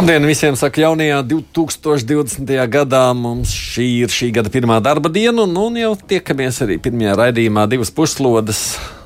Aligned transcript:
Labdien 0.00 0.24
visiem! 0.24 0.54
Saka, 0.56 0.80
jaunajā 0.80 1.18
2020. 1.28 2.48
gadā 2.72 3.02
mums 3.12 3.50
šī 3.52 3.84
ir 4.06 4.08
šī 4.08 4.30
gada 4.32 4.48
pirmā 4.48 4.78
darba 4.80 5.10
diena, 5.12 5.42
un, 5.44 5.52
un 5.60 5.74
jau 5.76 5.90
tiekamies 6.08 6.62
arī 6.64 6.78
pirmajā 6.80 7.18
raidījumā 7.20 7.66
divas 7.68 7.92
puslodes 7.92 8.62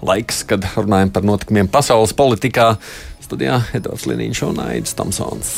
laiks, 0.07 0.45
kad 0.47 0.63
runājam 0.77 1.11
par 1.11 1.27
notikumiem 1.27 1.67
pasaules 1.67 2.15
politikā. 2.15 2.77
Studijā 3.27 3.57
Edvards 3.75 4.07
Liniņš 4.07 4.43
un 4.47 4.61
Aits 4.69 4.95
Tamsons. 4.95 5.51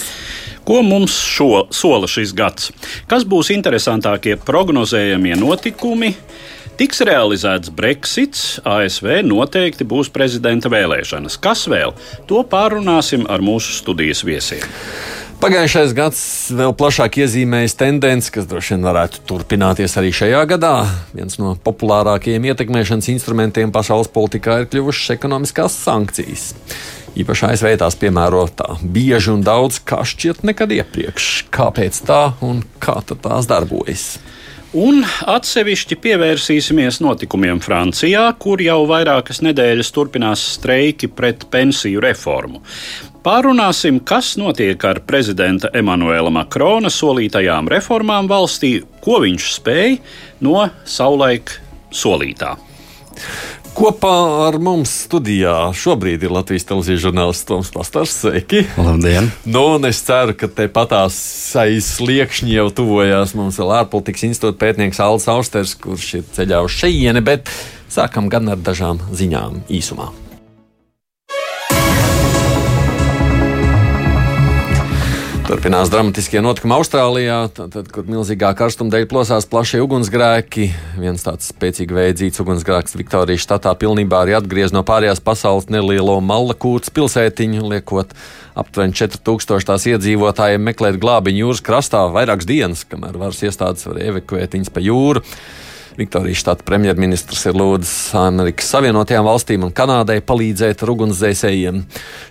Ko 0.64 0.80
mums 0.80 1.18
šo, 1.20 1.66
sola 1.68 2.08
šis 2.08 2.32
gads? 2.32 2.72
Kas 3.04 3.28
būs 3.28 3.52
interesantākie 3.52 4.38
prognozējamie 4.40 5.36
notikumi? 5.36 6.14
Tiks 6.80 7.04
realizēts 7.08 7.68
Brexits, 7.76 8.56
ASV 8.64 9.22
noteikti 9.24 9.84
būs 9.88 10.08
prezidenta 10.12 10.72
vēlēšanas. 10.72 11.36
Kas 11.44 11.68
vēl? 11.72 11.92
To 12.28 12.40
pārunāsim 12.48 13.28
ar 13.32 13.44
mūsu 13.44 13.76
studijas 13.82 14.24
viesiem. 14.24 14.64
Pagājušais 15.36 15.90
gads 15.92 16.20
vēl 16.56 16.72
plašāk 16.80 17.18
iezīmējis 17.20 17.74
tendenci, 17.76 18.30
kas 18.32 18.46
droši 18.48 18.72
vien 18.72 18.86
varētu 18.88 19.20
turpināties 19.28 19.92
arī 20.00 20.08
šajā 20.16 20.40
gadā. 20.48 20.70
Viens 21.12 21.36
no 21.36 21.52
populārākajiem 21.60 22.46
ietekmēšanas 22.48 23.10
instrumentiem 23.12 23.72
pasaules 23.74 24.08
politikā 24.14 24.62
ir 24.62 24.70
kļuvušas 24.72 25.12
ekonomiskās 25.18 25.76
sankcijas. 25.84 26.46
Īpaši 27.20 27.50
ASV 27.50 27.68
tās 27.82 27.98
piemēro 28.00 28.46
tā 28.56 28.78
bieži 28.80 29.34
un 29.34 29.44
daudz, 29.44 29.82
kā 29.84 30.00
šķiet 30.08 30.40
nekad 30.48 30.72
iepriekš. 30.78 31.28
Kāpēc 31.52 32.00
tā 32.08 32.22
un 32.40 32.64
kā 32.80 32.96
tās 33.12 33.48
darbojas? 33.52 34.14
Un 34.74 35.04
atsevišķi 35.30 35.94
pievērsīsimies 36.02 36.98
notikumiem 36.98 37.60
Francijā, 37.62 38.24
kur 38.42 38.58
jau 38.58 38.80
vairākas 38.90 39.38
nedēļas 39.46 39.92
turpinās 39.94 40.42
streiki 40.56 41.06
pret 41.06 41.46
pensiju 41.52 42.02
reformu. 42.02 42.64
Pārunāsim, 43.26 44.00
kas 44.06 44.34
notiek 44.38 44.82
ar 44.86 45.00
prezidenta 45.06 45.70
Emanuela 45.74 46.30
Makrona 46.34 46.90
solītajām 46.90 47.70
reformām 47.70 48.26
valstī, 48.30 48.80
ko 49.02 49.20
viņš 49.22 49.48
spēj 49.54 49.96
no 50.46 50.66
savulaik 50.82 51.54
solītā. 51.94 52.56
Kopā 53.76 54.46
ar 54.46 54.56
mums 54.56 54.88
studijā 55.04 55.52
šobrīd 55.76 56.22
ir 56.24 56.32
Latvijas 56.32 56.64
televīzijas 56.64 57.02
žurnālists 57.02 57.44
Toms 57.44 57.68
Pastars. 57.74 58.14
Sveiki! 58.22 58.62
Labdien! 58.80 59.28
Nu, 59.44 59.66
es 59.84 60.00
ceru, 60.06 60.32
ka 60.32 60.48
te 60.48 60.64
patās 60.72 61.18
aiz 61.60 61.90
sliekšņa 61.98 62.54
jau 62.54 62.66
tuvojās 62.80 63.36
mums 63.36 63.60
vēl 63.60 63.76
ārpolitikas 63.82 64.30
institūta 64.30 64.62
pētnieks 64.64 65.04
Alans 65.04 65.28
Austers, 65.28 65.76
kurš 65.76 66.12
ir 66.22 66.28
ceļā 66.38 66.64
uz 66.64 66.80
šejieni, 66.80 67.20
bet 67.20 67.52
sākam 67.92 68.32
gan 68.32 68.48
ar 68.56 68.64
dažām 68.64 69.04
ziņām 69.12 69.66
īsumā. 69.68 70.08
Turpinās 75.46 75.86
dramatiskie 75.92 76.40
notikumi 76.42 76.74
Austrālijā, 76.74 77.36
tad, 77.54 77.68
tad, 77.70 77.86
kur 77.94 78.08
milzīgā 78.10 78.48
karstuma 78.58 78.90
dēļ 78.90 79.04
plosās 79.06 79.44
plašie 79.46 79.78
ugunsgrēki. 79.84 80.64
Viens 80.98 81.22
tāds 81.22 81.52
spēcīgi 81.52 81.94
veidzīts 81.94 82.42
ugunsgrēks 82.42 82.96
Viktorijas 82.98 83.44
štatā 83.44 83.70
pilnībā 83.78 84.24
arī 84.24 84.34
atgriez 84.34 84.74
no 84.74 84.82
pārējās 84.88 85.22
pasaules 85.22 85.68
nelielo 85.70 86.16
Malakūtas 86.18 86.90
pilsētiņu, 86.96 87.62
liekot 87.70 88.16
aptuveni 88.58 88.98
4000 88.98 89.70
tās 89.70 89.86
iedzīvotājiem 89.92 90.66
meklēt 90.66 90.98
glābiņu 90.98 91.44
jūras 91.44 91.62
krastā 91.70 92.02
vairākas 92.10 92.50
dienas, 92.50 92.82
kamēr 92.90 93.14
varas 93.22 93.44
iestādes 93.46 93.86
var 93.86 94.02
evakuēt 94.02 94.58
viņus 94.58 94.74
pa 94.74 94.82
jūru. 94.82 95.22
Viktorijas 95.96 96.42
štata 96.42 96.64
premjerministrs 96.68 97.46
ir 97.48 97.56
lūdzis 97.56 98.12
Amerikas 98.20 98.68
Savienotajām 98.68 99.24
valstīm 99.24 99.62
un 99.64 99.72
Kanādai 99.72 100.18
palīdzēt 100.20 100.82
ar 100.84 100.92
ugunsdzēsējiem. 100.92 101.78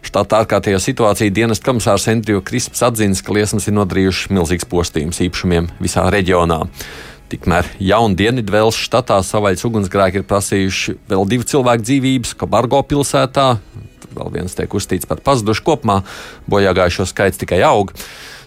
Štata 0.06 0.44
ārkārtējā 0.44 0.78
situācija 0.84 1.34
dienas 1.34 1.64
komisārs 1.66 2.06
Andriju 2.14 2.44
Krisps 2.46 2.84
atzīst, 2.86 3.24
ka 3.26 3.34
liesmas 3.34 3.66
ir 3.66 3.74
nodarījušas 3.80 4.30
milzīgs 4.38 4.70
postījums 4.70 5.24
īpašumiem 5.26 5.72
visā 5.82 6.06
reģionā. 6.14 6.60
Tikmēr 7.34 7.72
jaunu 7.82 8.14
Dienvidvēlas 8.20 8.78
štatā 8.78 9.18
savaļas 9.26 9.66
ugunsgrēki 9.66 10.22
ir 10.22 10.30
prasījuši 10.30 11.00
vēl 11.10 11.26
divu 11.34 11.50
cilvēku 11.50 11.90
dzīvības, 11.90 12.36
Kabargo 12.38 12.84
pilsētā. 12.86 13.48
Vēl 14.14 14.32
viens 14.38 14.54
tiek 14.56 14.78
uzstīts 14.78 15.10
par 15.10 15.26
pazudušu 15.26 15.66
kopumā, 15.66 16.04
bojāgājušo 16.54 17.10
skaits 17.10 17.42
tikai 17.42 17.64
aug. 17.66 17.98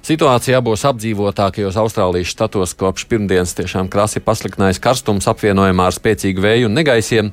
Situācija 0.09 0.63
abos 0.63 0.87
apdzīvotākajos 0.89 1.77
Austrālijas 1.77 2.31
štatos 2.33 2.71
kopš 2.81 3.03
pirmdienas 3.11 3.51
tiešām 3.59 3.91
krasi 3.93 4.23
pasliktinājis 4.25 4.79
karstums 4.81 5.27
apvienojumā 5.29 5.85
ar 5.91 5.93
spēcīgu 5.93 6.41
vēju 6.41 6.71
un 6.71 6.79
negaisiem. 6.79 7.29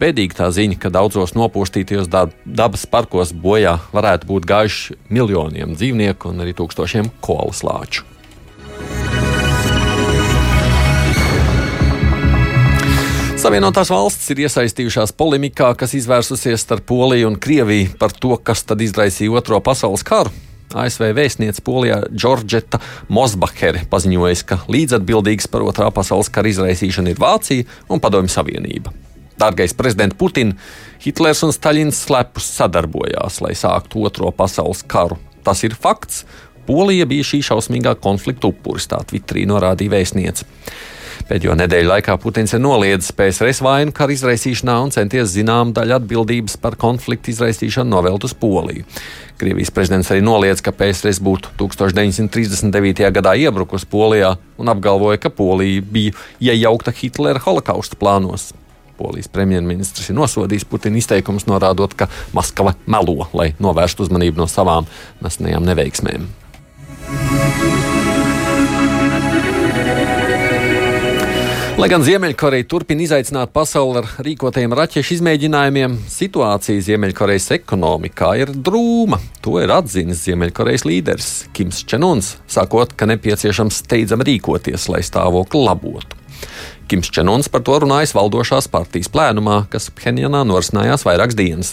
Bēdīgi 0.00 0.36
tā 0.36 0.50
ziņa, 0.52 0.76
ka 0.82 0.90
daudzos 0.92 1.32
nopūstītajos 1.32 2.10
dabas 2.44 2.84
parkos 2.92 3.32
bojā 3.32 3.78
varētu 3.94 4.28
būt 4.28 4.48
gājuši 4.52 4.98
miljoniem 5.08 5.72
dzīvnieku 5.78 6.34
un 6.34 6.44
arī 6.44 6.52
tūkstošiem 6.60 7.08
kolas 7.24 7.64
lāču. 7.64 8.04
Savienotās 13.40 13.88
valstis 13.88 14.28
ir 14.36 14.44
iesaistījušās 14.44 15.16
polemikā, 15.16 15.72
kas 15.72 15.96
izvērsusies 15.96 16.68
starp 16.68 16.84
Poliju 16.92 17.32
un 17.32 17.40
Krieviju 17.40 17.96
par 17.96 18.12
to, 18.12 18.36
kas 18.36 18.68
tad 18.68 18.84
izraisīja 18.84 19.40
Otro 19.40 19.64
pasaules 19.64 20.04
karu. 20.04 20.49
ASV 20.76 21.10
vēstniece 21.16 21.62
Polijā 21.66 22.02
Džordžeta 22.12 22.80
Mosbachere 23.12 23.84
paziņoja, 23.90 24.42
ka 24.46 24.60
līdzatbildīgs 24.70 25.48
par 25.50 25.64
otrā 25.66 25.90
pasaules 25.94 26.30
kara 26.32 26.50
izraisīšanu 26.50 27.14
ir 27.14 27.20
Vācija 27.20 27.66
un 27.90 28.02
Padomju 28.02 28.32
Savienība. 28.32 28.92
Dārgais 29.40 29.74
prezidents 29.76 30.18
Putins, 30.20 30.54
Hitlers 31.00 31.40
un 31.46 31.54
Staļins 31.56 32.04
slepus 32.06 32.46
sadarbojās, 32.58 33.40
lai 33.40 33.54
sāktu 33.56 34.04
Otro 34.04 34.30
pasaules 34.36 34.84
karu. 34.84 35.16
Tas 35.46 35.64
ir 35.64 35.74
fakts. 35.74 36.26
Polija 36.68 37.06
bija 37.08 37.24
šī 37.26 37.40
šausmīgā 37.48 37.96
konflikta 38.04 38.50
upuris, 38.50 38.86
tā 38.90 39.00
Twitterī 39.08 39.46
norādīja 39.48 39.94
vēstniece. 39.96 40.44
Pēdējo 41.30 41.54
nedēļu 41.54 41.86
laikā 41.86 42.16
Putins 42.18 42.50
ir 42.56 42.58
noliedzis 42.58 43.12
PSRS 43.14 43.60
vainu 43.62 43.92
kara 43.94 44.10
izraisīšanā 44.10 44.72
un 44.82 44.90
centies 44.90 45.28
zinām 45.30 45.70
daļu 45.76 45.94
atbildības 46.00 46.56
par 46.58 46.74
konfliktu 46.74 47.30
izraisīšanu 47.30 47.86
novelt 47.92 48.24
uz 48.26 48.32
Poliju. 48.34 48.82
Krievijas 49.38 49.70
prezidents 49.70 50.10
arī 50.10 50.24
noliedz, 50.26 50.58
ka 50.58 50.74
PSRS 50.74 51.20
būtu 51.22 51.52
1939. 51.60 53.04
gadā 53.14 53.36
iebrukusi 53.38 53.86
Polijā 53.92 54.32
un 54.58 54.72
apgalvoja, 54.74 55.20
ka 55.22 55.30
Polija 55.30 55.84
bija 55.86 56.18
iejaukta 56.42 56.90
Hitlera 56.98 57.38
holokausta 57.46 57.94
plānos. 58.00 58.50
Polijas 58.98 59.30
premjerministrs 59.30 60.10
ir 60.10 60.18
nosodījis 60.18 60.66
Putina 60.66 60.98
izteikumus, 60.98 61.46
norādot, 61.46 61.94
ka 61.94 62.10
Maskava 62.34 62.74
melo, 62.90 63.30
lai 63.38 63.52
novērstu 63.62 64.08
uzmanību 64.08 64.42
no 64.42 64.50
savām 64.50 64.90
nesenajām 65.22 65.62
neveiksmēm. 65.70 66.26
Lai 71.80 71.86
gan 71.88 72.02
Ziemeļkoreja 72.04 72.66
turpina 72.68 73.00
izaicināt 73.00 73.54
pasauli 73.56 74.02
ar 74.02 74.08
rīkotajiem 74.20 74.74
raķešu 74.76 75.14
izmēģinājumiem, 75.14 75.94
situācija 76.12 76.82
Ziemeļkorejas 76.84 77.46
ekonomikā 77.56 78.34
ir 78.42 78.50
drūma. 78.52 79.16
To 79.40 79.54
ir 79.62 79.72
atzinis 79.72 80.20
Ziemeļkorejas 80.26 80.84
līderis 80.84 81.30
Kims 81.56 81.78
Čenuns, 81.88 82.34
sakot, 82.52 82.92
ka 82.92 83.08
nepieciešams 83.08 83.78
steidzami 83.80 84.26
rīkoties, 84.28 84.90
lai 84.92 85.00
stāvokli 85.08 85.62
labotu. 85.64 86.20
Kims 86.92 87.08
Čenuns 87.16 87.48
par 87.48 87.64
to 87.64 87.78
runājis 87.80 88.12
valdošās 88.18 88.68
partijas 88.68 89.08
plēnumā, 89.14 89.62
kas 89.72 89.88
Phenjanā 89.96 90.42
norisinājās 90.50 91.06
vairākas 91.08 91.38
dienas. 91.38 91.72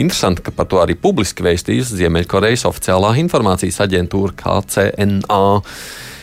Interesanti, 0.00 0.46
ka 0.46 0.56
par 0.56 0.70
to 0.72 0.80
arī 0.80 0.96
publiski 0.96 1.44
vēstījusi 1.44 2.00
Ziemeļkorejas 2.00 2.64
oficiālā 2.72 3.12
informācijas 3.20 3.82
aģentūra 3.84 4.32
KCNA. 4.40 5.42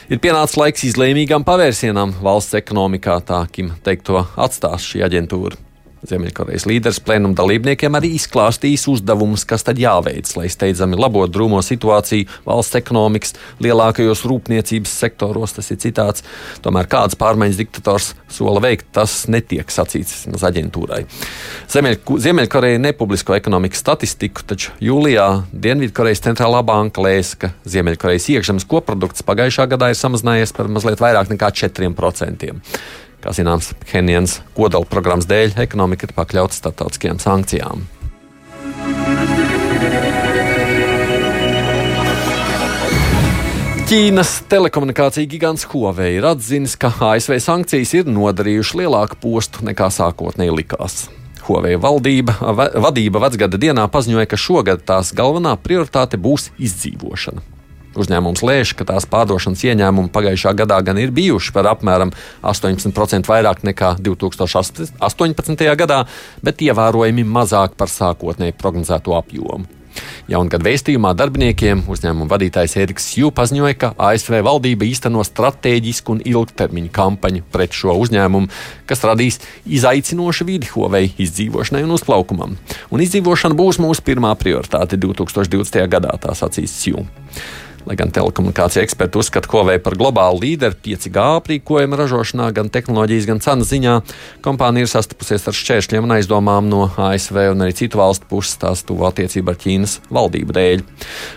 Ir 0.10 0.18
pienācis 0.18 0.58
laiks 0.58 0.82
izlēmīgam 0.88 1.44
pavērsienam 1.46 2.16
valsts 2.26 2.58
ekonomikā, 2.58 3.20
tā 3.22 3.44
Kim 3.54 3.76
teikto 3.86 4.24
atstās 4.42 4.88
šī 4.90 5.04
aģentūra. 5.06 5.69
Ziemeļkorejas 6.08 6.64
līderis 6.70 7.02
plēnuma 7.04 7.36
dalībniekiem 7.36 7.98
arī 7.98 8.14
izklāstījis 8.16 8.86
uzdevumus, 8.94 9.44
kas 9.48 9.66
tad 9.68 9.80
jāveic, 9.82 10.30
lai 10.40 10.48
steidzami 10.52 10.96
labotu 11.00 11.34
drūmo 11.36 11.60
situāciju 11.66 12.28
valsts 12.46 12.78
ekonomikas 12.80 13.36
lielākajos 13.60 14.24
rūpniecības 14.30 14.94
sektoros. 15.04 15.58
Tas 15.58 15.68
ir 15.74 15.82
citāts. 15.84 16.24
Tomēr 16.64 16.88
kādas 16.92 17.20
pārmaiņas 17.20 17.60
diktators 17.60 18.14
sola 18.32 18.64
veikt, 18.64 18.88
tas 18.96 19.26
netiek 19.32 19.68
sacīts 19.74 20.24
uz 20.32 20.46
aģentūrai. 20.48 21.02
Ziemeļkoreja 21.68 22.80
nepublisko 22.80 23.36
ekonomikas 23.36 23.84
statistiku, 23.84 24.46
taču 24.48 24.72
jūlijā 24.84 25.28
Dienvidkorejas 25.52 26.24
centrālā 26.30 26.64
banka 26.64 27.04
lēsa, 27.04 27.44
ka 27.44 27.52
Ziemeļkorejas 27.68 28.32
iekšzemes 28.38 28.70
koprodukts 28.72 29.28
pagājušā 29.28 29.68
gadā 29.76 29.92
ir 29.92 30.00
samazinājies 30.00 30.56
par 30.56 30.72
mazliet 30.72 31.04
vairāk 31.04 31.36
nekā 31.36 31.52
4%. 31.66 32.56
Kā 33.20 33.34
zināms, 33.36 33.74
Henijans 33.92 34.38
kodola 34.56 34.88
programmas 34.88 35.28
dēļ 35.28 35.58
ekonomika 35.60 36.08
ir 36.08 36.16
pakļauta 36.16 36.56
starptautiskajām 36.56 37.20
sankcijām. 37.20 37.84
Ķīnas 43.90 44.32
telekomunikācija 44.46 45.26
gigants 45.26 45.66
Huawei 45.72 46.14
ir 46.20 46.28
atzinis, 46.30 46.78
ka 46.78 46.94
ASV 47.10 47.40
sankcijas 47.42 47.96
ir 47.98 48.12
nodarījušas 48.14 48.78
lielāku 48.84 49.18
postu 49.20 49.66
nekā 49.66 49.90
sākotnēji 49.92 50.54
likās. 50.62 51.08
Huawei 51.48 51.74
valdība, 51.82 52.38
vadība 52.86 53.26
vecgada 53.26 53.58
dienā 53.58 53.90
paziņoja, 53.90 54.30
ka 54.30 54.38
šogad 54.38 54.86
tās 54.86 55.10
galvenā 55.18 55.58
prioritāte 55.60 56.22
būs 56.22 56.52
izdzīvošana. 56.62 57.59
Uzņēmums 57.98 58.44
lēš, 58.46 58.76
ka 58.78 58.86
tās 58.86 59.08
pārdošanas 59.10 59.64
ieņēmumi 59.66 60.12
pagājušā 60.14 60.54
gadā 60.60 60.78
gan 60.86 61.00
ir 61.02 61.10
bijuši 61.16 61.54
par 61.56 61.72
apmēram 61.72 62.14
18% 62.46 63.26
vairāk 63.30 63.64
nekā 63.66 63.96
2018. 64.06 65.66
gadā, 65.80 66.04
bet 66.46 66.62
ievērojami 66.62 67.26
mazāk 67.26 67.74
par 67.80 67.90
sākotnēji 67.90 68.58
prognozēto 68.62 69.18
apjomu. 69.18 69.66
Jaungada 70.30 70.68
vēstījumā 70.68 71.16
darbiniekiem 71.18 71.82
uzņēmuma 71.90 72.30
vadītājs 72.30 72.76
Eriks 72.84 73.08
Jū 73.18 73.32
paziņoja, 73.36 73.78
ka 73.82 73.90
ASV 74.10 74.38
valdība 74.46 74.86
īsteno 74.86 75.24
strateģisku 75.26 76.14
un 76.14 76.22
ilgtermiņu 76.22 76.92
kampaņu 76.94 77.46
pret 77.52 77.74
šo 77.76 77.96
uzņēmumu, 78.04 78.52
kas 78.90 79.02
radīs 79.10 79.40
izaicinošu 79.66 80.46
vidi 80.50 80.70
Huawei 80.70 81.10
izdzīvošanai 81.26 81.82
un 81.88 81.96
uzplaukumam. 81.98 82.54
Un 82.94 83.06
izdzīvošana 83.06 83.58
būs 83.58 83.82
mūsu 83.82 84.06
pirmā 84.06 84.36
prioritāte 84.40 85.02
2020. 85.02 85.82
gadā, 85.90 86.14
tā 86.22 86.38
sacīs 86.38 86.78
Jū. 86.86 87.08
Lai 87.88 87.96
gan 88.00 88.12
telekomunikācija 88.12 88.84
eksperti 88.84 89.20
uzskata 89.22 89.48
Huawei 89.52 89.80
par 89.84 89.96
globālu 90.00 90.42
līderi 90.44 90.76
5G 90.84 91.22
aprīkojuma 91.40 92.00
ražošanā, 92.00 92.50
gan 92.56 92.72
tehnoloģijas, 92.74 93.28
gan 93.30 93.40
cenas 93.44 93.72
ziņā, 93.72 93.96
kompānija 94.46 94.88
ir 94.88 94.92
sastapusies 94.92 95.48
ar 95.48 95.56
šķēršļiem 95.56 96.08
un 96.08 96.16
aizdomām 96.18 96.68
no 96.72 96.86
ASV 96.90 97.40
un 97.54 97.64
arī 97.66 97.76
citu 97.80 98.02
valstu 98.02 98.28
puses 98.30 98.60
tās 98.60 98.84
tuvu 98.88 99.08
attiecību 99.10 99.54
ar 99.54 99.60
Ķīnas 99.62 99.96
valdību 100.12 100.56
dēļ. 100.58 100.84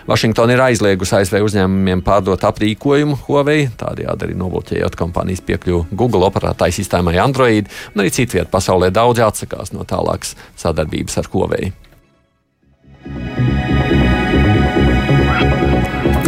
Vašingtona 0.09 0.57
ir 0.57 0.65
aizliegusi 0.67 1.17
ASV 1.21 1.39
uzņēmumiem 1.47 2.03
pārdot 2.05 2.43
aprīkojumu 2.49 3.21
Huawei, 3.27 3.69
tādējādi 3.79 4.27
arī 4.27 4.37
nobloķējot 4.39 4.99
kompānijas 4.99 5.45
piekļuvu 5.47 5.87
Google 5.95 6.27
operētāju 6.27 6.79
sistēmai 6.81 7.15
Android, 7.23 7.71
un 7.93 8.03
arī 8.03 8.11
citviet 8.15 8.51
pasaulē 8.53 8.91
daudz 8.93 9.23
atsakās 9.23 9.73
no 9.75 9.87
tālākas 9.87 10.35
sadarbības 10.59 11.21
ar 11.23 11.31
Huawei. 11.33 11.73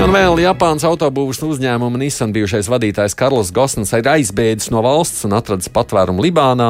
Un 0.05 0.11
vēl 0.13 0.37
Japānas 0.37 0.83
autobūvas 0.85 1.39
uzņēmuma 1.41 1.97
Nissan 1.97 2.29
bijušais 2.29 2.67
vadītājs 2.69 3.15
Karls 3.17 3.49
Gosns 3.49 3.89
ir 3.97 4.05
aizbēdzis 4.05 4.69
no 4.69 4.83
valsts 4.85 5.25
un 5.25 5.33
atradis 5.33 5.71
patvērumu 5.73 6.21
Libānā. 6.21 6.67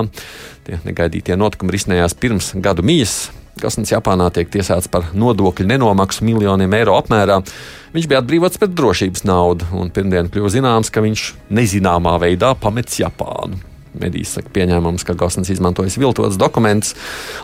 Tie 0.64 0.78
negaidītie 0.86 1.36
notikumi 1.36 1.74
risinājās 1.76 2.16
pirms 2.16 2.54
gadu 2.64 2.86
mijas. 2.88 3.34
Gosns 3.60 3.92
Japānā 3.92 4.30
tiek 4.32 4.48
tiesāts 4.54 4.88
par 4.88 5.10
nodokļu 5.12 5.68
nenomaksu 5.68 6.24
miljoniem 6.24 6.78
eiro 6.78 6.96
apmērā. 6.96 7.42
Viņš 7.92 8.08
bija 8.08 8.22
atbrīvots 8.24 8.62
pēc 8.62 8.72
drošības 8.78 9.26
naudas, 9.28 9.74
un 9.76 9.92
pirmdien 9.92 10.32
kļuva 10.32 10.54
zināms, 10.54 10.92
ka 10.96 11.04
viņš 11.04 11.26
nezināmā 11.60 12.14
veidā 12.24 12.54
pametis 12.56 13.02
Japānu. 13.02 13.60
Medijas 14.00 14.38
saka, 14.38 14.54
pieņēmums, 14.56 15.04
ka 15.04 15.18
Gosens 15.20 15.52
izmantojis 15.52 16.00
viltotus 16.00 16.40
dokumentus. 16.40 16.96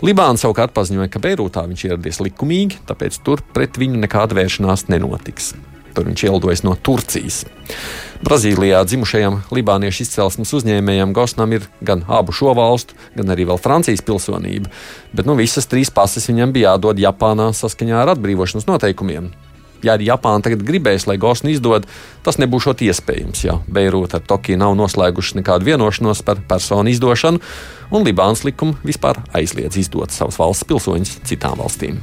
Libāna 0.07 0.39
savukārt 0.39 0.71
paziņoja, 0.77 1.11
ka 1.11 1.23
Beirūtā 1.27 1.65
viņš 1.67 1.83
ieradies 1.89 2.23
likumīgi, 2.23 2.79
tāpēc 2.87 3.19
tur 3.27 3.43
pret 3.51 3.75
viņu 3.79 3.99
nekāda 4.05 4.39
vēršanās 4.39 4.87
nenotiks. 4.87 5.51
Tur 5.95 6.07
viņš 6.07 6.25
ielidojas 6.27 6.63
no 6.63 6.75
Turcijas. 6.75 7.43
Brazīlijā 8.21 8.83
dzimušajam 8.85 9.39
libāniešu 9.49 10.03
izcelsmes 10.05 10.51
uzņēmējam 10.53 11.13
Gosnam 11.17 11.55
ir 11.57 11.65
gan 11.81 12.03
abu 12.05 12.35
šo 12.35 12.53
valstu, 12.57 12.93
gan 13.17 13.33
arī 13.33 13.47
Francijas 13.57 14.03
pilsonība, 14.05 14.69
bet 15.11 15.25
nu, 15.25 15.33
visas 15.35 15.65
trīs 15.65 15.89
pases 15.89 16.29
viņam 16.29 16.53
bija 16.53 16.75
jādod 16.75 17.01
Japānā 17.01 17.49
saskaņā 17.57 18.03
ar 18.03 18.13
atbrīvošanas 18.13 18.69
noteikumiem. 18.69 19.31
Ja 19.81 19.95
arī 19.97 20.05
Japāna 20.11 20.45
tagad 20.45 20.61
gribēs, 20.61 21.07
lai 21.09 21.17
Gosnu 21.17 21.49
izdod, 21.49 21.87
tas 22.21 22.37
nebūs 22.37 22.69
iespējams, 22.69 23.43
ja 23.47 23.57
Beirūta 23.65 24.19
ar 24.19 24.27
Tokiju 24.29 24.61
nav 24.61 24.77
noslēguši 24.77 25.41
nekādu 25.41 25.71
vienošanos 25.71 26.21
par 26.21 26.37
personu 26.45 26.93
izdošanu, 26.93 27.41
un 27.89 28.05
Libānas 28.05 28.45
likuma 28.45 28.77
vispār 28.85 29.23
aizliedz 29.33 29.81
izdot 29.81 30.13
savus 30.13 30.37
valsts 30.37 30.69
pilsoņus 30.69 31.17
citām 31.25 31.57
valstīm. 31.57 31.97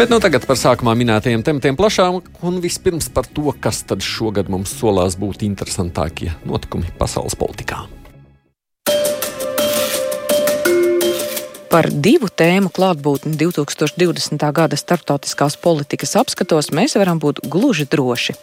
Bet 0.00 0.08
nu, 0.08 0.16
tagad 0.16 0.46
par 0.48 0.56
sākumā 0.56 0.94
minētajiem 0.96 1.42
tematiem 1.44 1.76
plašāk, 1.76 2.30
un 2.48 2.54
vispirms 2.64 3.10
par 3.12 3.26
to, 3.28 3.50
kas 3.60 3.82
tad 3.84 4.00
šogad 4.00 4.46
mums 4.48 4.70
solās 4.78 5.12
būt 5.20 5.42
interesantākie 5.44 6.30
notikumi 6.48 6.88
pasaules 6.96 7.36
politikā. 7.36 7.82
Par 11.68 11.90
divu 11.92 12.30
tēmu 12.32 12.72
klātbūtni 12.72 13.34
2020. 13.42 14.46
gada 14.56 14.80
starptautiskās 14.80 15.58
politikas 15.60 16.16
apskatos 16.16 16.72
mēs 16.72 16.96
varam 16.96 17.20
būt 17.20 17.44
gluži 17.44 17.84
droši. 17.84 18.38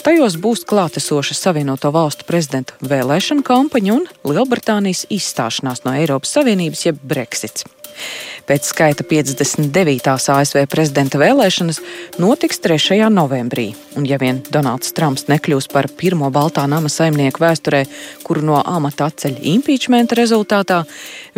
Tajos 0.00 0.40
būs 0.40 0.64
klātesoša 0.64 1.36
Savienoto 1.36 1.92
valstu 1.92 2.24
prezidenta 2.24 2.80
vēlēšana 2.80 3.44
kampaņa 3.44 4.00
un 4.00 4.08
Lielbritānijas 4.32 5.04
izstāšanās 5.12 5.84
no 5.84 5.92
Eiropas 5.92 6.32
Savienības 6.40 6.88
jeb 6.88 7.04
Brexits. 7.04 7.68
Pēc 8.48 8.66
skaita 8.72 9.04
59. 9.06 10.08
ASV 10.34 10.64
prezidenta 10.70 11.20
vēlēšanas 11.20 11.78
notiks 12.22 12.58
3. 12.64 12.98
novembrī, 13.14 13.68
un 13.96 14.06
ja 14.08 14.18
vien 14.18 14.40
Donalds 14.50 14.90
Trumps 14.96 15.28
nekļūs 15.30 15.70
par 15.72 15.86
pirmo 16.00 16.30
Baltā 16.34 16.66
nama 16.66 16.90
saimnieku 16.90 17.44
vēsturē, 17.44 17.84
kuru 18.26 18.42
no 18.50 18.58
amata 18.58 19.06
atceļ 19.12 19.38
impeachmenta 19.54 20.18
rezultātā, 20.18 20.82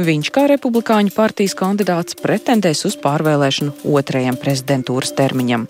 viņš 0.01 0.33
kā 0.35 0.49
republikāņu 0.55 1.13
partijas 1.15 1.57
kandidāts 1.61 2.17
pretendēs 2.23 2.87
uz 2.89 2.97
pārvēlēšanu 3.05 3.95
otrajam 3.95 4.41
prezidentūras 4.41 5.13
termiņam. 5.19 5.69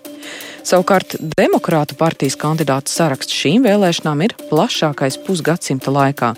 Savukārt 0.65 1.19
Demokrātu 1.37 1.93
partijas 2.01 2.39
kandidātu 2.41 2.89
saraksts 2.89 3.37
šīm 3.37 3.67
vēlēšanām 3.67 4.23
ir 4.25 4.33
plašākais 4.49 5.19
pusgadsimta 5.27 5.93
laikā, 5.93 6.31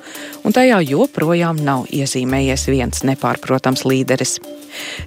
un 0.43 0.57
tajā 0.57 0.81
joprojām 0.83 1.61
nav 1.63 1.85
iezīmējies 1.95 2.67
viens 2.73 3.05
nepārprotams 3.07 3.87
līderis. 3.87 4.41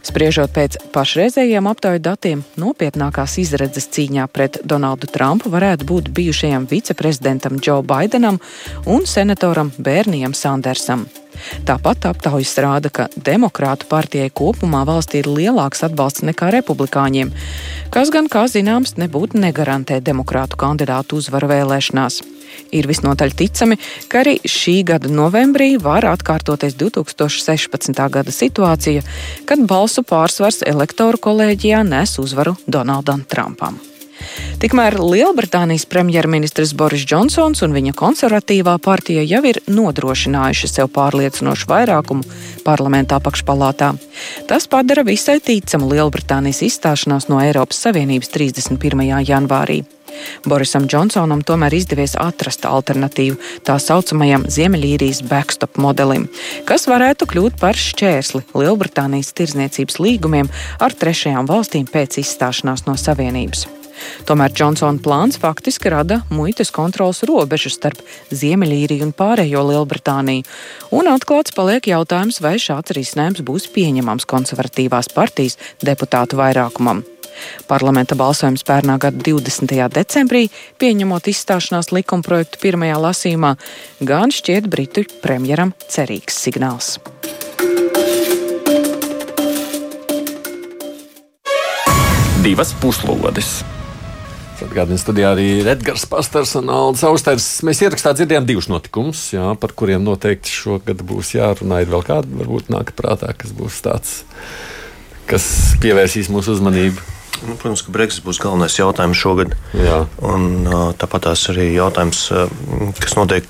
Spriežot 0.08 0.56
pēc 0.56 0.80
pašreizējiem 0.96 1.68
aptauju 1.68 2.02
datiem, 2.08 2.46
nopietnākās 2.64 3.36
izredzes 3.44 3.90
cīņā 3.92 4.30
pret 4.32 4.62
Donaldu 4.64 5.12
Trumpu 5.12 5.52
varētu 5.52 5.90
būt 5.92 6.14
bijušajam 6.16 6.70
viceprezidentam 6.72 7.60
Džo 7.60 7.82
Baidenam 7.84 8.40
un 8.88 9.04
senatoram 9.04 9.74
Bērnijam 9.78 10.32
Sandersam. 10.32 11.10
Tāpat 11.68 12.10
aptaujas 12.10 12.56
rāda, 12.62 12.92
ka 12.94 13.08
demokrātu 13.16 13.90
partijai 13.90 14.32
kopumā 14.34 14.86
valstī 14.88 15.24
ir 15.24 15.30
lielāks 15.30 15.84
atbalsts 15.88 16.26
nekā 16.28 16.52
republikāņiem, 16.60 17.32
kas 17.94 18.12
gan, 18.14 18.30
kā 18.32 18.48
zināms, 18.52 18.98
nebūtu 19.02 19.40
negarantē 19.42 20.00
demokrātu 20.04 20.60
kandidātu 20.60 21.20
uzvaru 21.22 21.52
vēlēšanās. 21.54 22.22
Ir 22.74 22.88
visnotaļ 22.90 23.34
ticami, 23.38 23.78
ka 24.10 24.24
arī 24.24 24.38
šī 24.46 24.80
gada 24.86 25.10
novembrī 25.10 25.72
var 25.82 26.06
atkārtoties 26.10 26.78
2016. 26.80 28.02
gada 28.14 28.34
situācija, 28.34 29.06
kad 29.50 29.66
balsu 29.70 30.06
pārsvars 30.06 30.64
elektoru 30.68 31.22
kolēģijā 31.30 31.84
nes 31.88 32.18
uzvaru 32.22 32.58
Donaldam 32.68 33.26
Trumpam. 33.30 33.80
Tikmēr 34.60 34.98
Lielbritānijas 35.00 35.86
premjerministrs 35.88 36.74
Boris 36.76 37.06
Džonsons 37.08 37.64
un 37.64 37.76
viņa 37.76 37.94
konservatīvā 38.00 38.76
partija 38.84 39.24
jau 39.24 39.44
ir 39.48 39.62
nodrošinājuši 39.72 40.72
sev 40.72 40.90
pārliecinošu 40.96 41.70
vairākumu 41.70 42.26
parlamentā 42.66 43.20
apakšpalātā. 43.22 43.94
Tas 44.50 44.68
padara 44.68 45.06
visai 45.08 45.40
ticamu 45.40 45.88
Lielbritānijas 45.94 46.66
izstāšanās 46.68 47.30
no 47.32 47.40
Eiropas 47.44 47.80
Savienības 47.88 48.36
31. 48.36 49.08
janvārī. 49.30 49.86
Borisam 50.46 50.88
Džonsonam 50.90 51.42
tomēr 51.46 51.76
izdevies 51.78 52.16
atrast 52.20 52.66
alternatīvu 52.68 53.38
tā 53.68 53.78
saucamajam 53.82 54.46
Ziemeļīrijas 54.52 55.24
backstop 55.30 55.80
modelim, 55.82 56.28
kas 56.70 56.88
varētu 56.90 57.30
kļūt 57.30 57.60
par 57.62 57.80
šķērsli 57.80 58.46
Lielbritānijas 58.58 59.34
tirzniecības 59.38 60.00
līgumiem 60.04 60.52
ar 60.80 60.96
trešajām 60.96 61.50
valstīm 61.50 61.90
pēc 61.90 62.22
izstāšanās 62.24 62.88
no 62.90 62.98
Savienības. 63.00 63.68
Tomēr 64.30 64.54
Džonsona 64.54 65.02
plāns 65.04 65.40
faktiski 65.42 65.92
rada 65.94 66.22
muitas 66.30 66.72
kontrolas 66.76 67.24
robežu 67.28 67.72
starp 67.74 68.02
Ziemeļīriju 68.32 69.08
un 69.08 69.14
pārējo 69.16 69.64
Lielbritāniju, 69.72 70.48
un 70.96 71.12
atklāts 71.12 71.56
paliek 71.56 71.92
jautājums, 71.92 72.42
vai 72.44 72.58
šāds 72.62 72.96
risinājums 72.98 73.46
būs 73.46 73.70
pieņemams 73.76 74.28
konservatīvās 74.30 75.12
partijas 75.16 75.58
deputātu 75.84 76.40
vairākumam. 76.40 77.06
Parlamenta 77.70 78.18
balsojums 78.20 78.66
pērnā 78.68 78.98
gada 79.02 79.22
20. 79.24 79.76
decembrī, 79.96 80.48
pieņemot 80.82 81.30
izstāšanās 81.32 81.94
likumprojektu 81.96 82.60
pirmajā 82.62 83.00
lasījumā, 83.06 83.56
gan 84.04 84.34
šķiet 84.36 84.70
Britu 84.72 85.06
premjeram 85.24 85.74
cerīgs 85.88 86.40
signāls. 86.44 86.98
Divas 92.44 92.72
puslodes! 92.82 93.60
Atgādījums 94.66 95.04
studijā 95.06 95.30
arī 95.34 95.48
Edgars 95.72 96.04
Pastars 96.10 96.56
un 96.60 96.72
Aldis 96.74 97.06
Austers. 97.08 97.46
Mēs 97.68 97.80
ierakstā 97.86 98.12
dzirdējām 98.18 98.48
divus 98.50 98.68
notikumus, 98.72 99.22
jā, 99.32 99.46
par 99.62 99.72
kuriem 99.78 100.04
noteikti 100.04 100.52
šogad 100.52 101.04
būs 101.08 101.32
jārunā. 101.38 101.82
Ir 101.84 101.92
vēl 101.94 102.04
kāda, 102.08 102.28
varbūt 102.42 102.72
nāk 102.74 102.92
prātā, 102.98 103.32
kas 103.38 103.54
būs 103.56 103.80
tāds, 103.86 104.18
kas 105.30 105.46
pievērsīs 105.84 106.32
mūsu 106.34 106.58
uzmanību. 106.58 107.06
Nu, 107.48 107.56
protams, 107.56 107.86
ka 107.86 107.94
Brexit 107.96 108.26
būs 108.26 108.42
galvenais 108.44 108.76
jautājums 108.76 109.20
šogad. 109.20 109.56
Jā. 109.78 110.02
Un, 110.28 110.68
tāpat 111.00 111.30
tās 111.30 111.46
arī 111.54 111.70
jautājums, 111.72 112.26
kas 113.00 113.16
notiek 113.16 113.48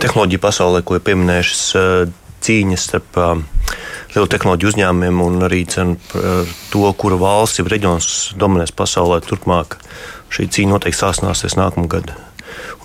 tehnoloģiju 0.00 0.40
pasaulē, 0.40 0.80
ko 0.80 0.96
ir 0.96 1.04
pieminējušas 1.04 1.66
cīņas 2.46 2.88
starp 2.88 3.20
lielu 4.16 4.30
tehnoloģiju 4.32 4.72
uzņēmumiem 4.72 5.18
un 5.20 5.42
arī 5.44 5.62
par 5.68 5.92
to, 6.72 6.84
kura 6.96 7.18
valsts 7.20 7.60
vai 7.60 7.74
reģions 7.76 8.12
dominēs 8.40 8.72
pasaulē 8.76 9.20
turpmāk. 9.26 9.76
Šī 10.32 10.48
cīņa 10.50 10.72
noteikti 10.72 10.98
sāsināsies 10.98 11.58
nākamā 11.58 11.90
gada. 11.92 12.16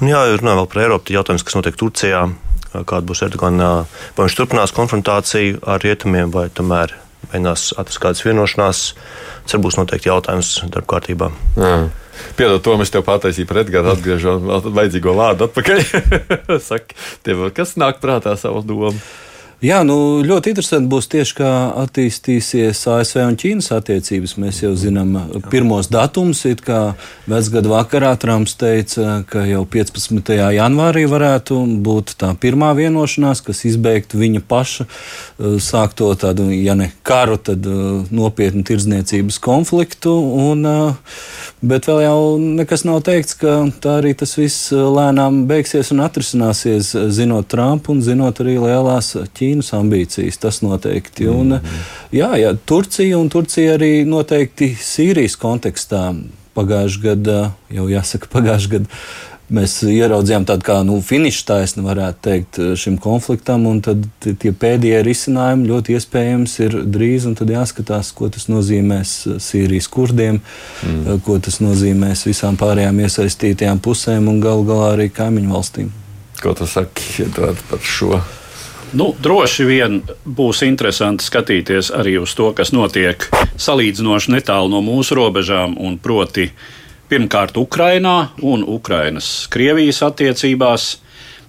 Un, 0.02 0.10
jā, 0.12 0.26
runājot 0.36 0.72
par 0.74 0.84
Eiropu, 0.84 1.08
tad 1.08 1.16
jautājums, 1.16 1.46
kas 1.48 1.58
notiek 1.58 1.78
Turcijā, 1.80 2.26
kāda 2.74 3.02
būs 3.08 3.24
Erdogana, 3.26 3.72
vai 4.18 4.28
viņš 4.28 4.38
turpinās 4.38 4.76
konfrontāciju 4.76 5.62
ar 5.64 5.82
rietumiem 5.84 6.34
vai 6.34 6.50
tomēr 6.54 6.94
mēģinās 7.32 7.72
atrast 7.80 8.02
kādas 8.04 8.24
vienošanās. 8.26 8.84
Tas 9.48 9.64
būs 9.64 9.80
noteikti 9.80 10.12
jautājums 10.12 10.54
darba 10.68 10.88
kārtībā. 10.96 11.32
Piedod, 12.38 12.60
to 12.62 12.76
mēs 12.78 12.92
tev 12.94 13.06
pataisīju 13.08 13.48
par 13.50 13.64
Edgars, 13.64 13.96
atgriežot 13.96 14.68
vajadzīgo 14.68 15.16
vārdu 15.18 15.48
atpakaļ. 15.48 15.84
Saki, 16.70 16.98
tev 17.26 17.48
kas 17.56 17.78
nāk 17.82 18.04
prātā 18.04 18.36
savu 18.40 18.62
domu? 18.68 18.94
Jā, 19.62 19.84
nu, 19.86 19.96
ļoti 20.26 20.56
interesanti 20.56 20.90
būs 20.90 21.06
tieši 21.14 21.36
kā 21.38 21.50
attīstīsies 21.84 22.80
ASV 22.90 23.20
un 23.22 23.36
Ķīnas 23.38 23.68
attiecības. 23.76 24.32
Mēs 24.42 24.64
jau 24.64 24.72
zinām 24.74 25.12
pirmos 25.54 25.86
datumus. 25.94 26.42
Vecgada 27.30 27.70
vakarā 27.70 28.16
Trumps 28.18 28.56
teica, 28.58 29.20
ka 29.30 29.44
jau 29.46 29.62
15. 29.70 30.32
janvārī 30.58 31.04
varētu 31.06 31.60
būt 31.86 32.16
tā 32.24 32.32
pirmā 32.42 32.72
vienošanās, 32.80 33.44
kas 33.46 33.62
izbeigtu 33.70 34.18
viņa 34.24 34.42
paša 34.50 34.88
eh, 34.88 35.54
sākto 35.62 36.10
tādu, 36.18 36.50
ja 36.50 36.74
ne 36.74 36.90
karu, 37.06 37.38
tad 37.38 37.70
nopietnu 38.10 38.66
tirdzniecības 38.66 39.38
konfliktu. 39.46 40.16
Un, 40.42 40.66
bet 41.62 41.86
vēl 41.86 42.02
jau 42.08 42.18
nekas 42.42 42.88
nav 42.90 43.04
teikts, 43.06 43.38
ka 43.38 43.60
tā 43.78 44.00
arī 44.02 44.16
tas 44.18 44.34
viss 44.42 44.74
lēnām 44.74 45.44
beigsies 45.46 45.94
un 45.94 46.02
atrisināsies, 46.10 46.96
zinot 47.14 47.54
Trumpu 47.54 47.94
un 47.94 48.02
zinot 48.02 48.42
arī 48.42 48.58
lielās 48.58 49.14
Ķīnas. 49.14 49.51
Ķīnas 49.52 49.74
ambīcijas, 49.76 50.38
tas 50.40 50.62
noteikti. 50.64 51.28
Un, 51.28 51.58
-hmm. 51.58 51.90
jā, 52.16 52.32
jā, 52.40 52.54
Turcija 52.66 53.18
un 53.20 53.30
Turcija 53.30 53.76
arī 53.76 54.06
noteikti 54.08 54.78
Sīrijas 54.80 55.36
kontekstā 55.36 56.14
pagājušajā 56.56 57.04
gadā, 57.04 57.52
jau 57.70 57.90
jāsaka, 57.92 58.32
pagājušajā 58.38 58.78
gadā. 58.78 58.90
Mēs 59.52 59.82
ieraudzījām 59.84 60.46
tādu 60.48 60.64
kā 60.64 60.78
nu, 60.88 61.02
finiša 61.04 61.44
taisni, 61.50 61.84
varētu 61.84 62.22
teikt, 62.24 62.60
šim 62.80 62.96
konfliktam, 63.04 63.66
un 63.68 63.82
tad 63.84 64.06
tie 64.24 64.54
pēdējie 64.56 65.02
risinājumi 65.04 65.68
ļoti 65.68 65.98
iespējams 65.98 66.54
ir 66.64 66.78
drīz, 66.88 67.28
un 67.28 67.36
tad 67.36 67.52
jāskatās, 67.52 68.14
ko 68.16 68.32
tas 68.32 68.48
nozīmēs 68.48 69.12
Sīrijas 69.44 69.92
kurdiem, 69.92 70.40
mm. 70.88 71.20
ko 71.28 71.36
tas 71.44 71.60
nozīmēs 71.60 72.24
visām 72.32 72.56
pārējām 72.56 73.04
iesaistītajām 73.04 73.84
pusēm 73.84 74.32
un 74.32 74.40
gal 74.40 74.64
galā 74.64 74.94
arī 74.96 75.12
kaimiņu 75.12 75.52
valstīm. 75.52 75.92
Ko 76.40 76.56
tu 76.56 76.64
saki 76.64 77.28
par 77.36 77.84
šo? 77.84 78.22
Nu, 78.92 79.14
droši 79.24 79.64
vien 79.64 80.02
būs 80.28 80.66
interesanti 80.68 81.24
skatīties 81.24 81.94
arī 81.96 82.18
uz 82.20 82.34
to, 82.36 82.50
kas 82.52 82.74
notiek 82.76 83.24
salīdzinoši 83.56 84.34
netālu 84.34 84.68
no 84.74 84.82
mūsu 84.84 85.16
robežām, 85.16 85.78
un 85.80 85.96
proti, 85.96 86.50
pirmkārt, 87.08 87.56
Ukrainā 87.56 88.34
un 88.44 88.66
Ukrainas 88.68 89.48
Krievijas 89.52 90.02
attiecībās. 90.04 90.90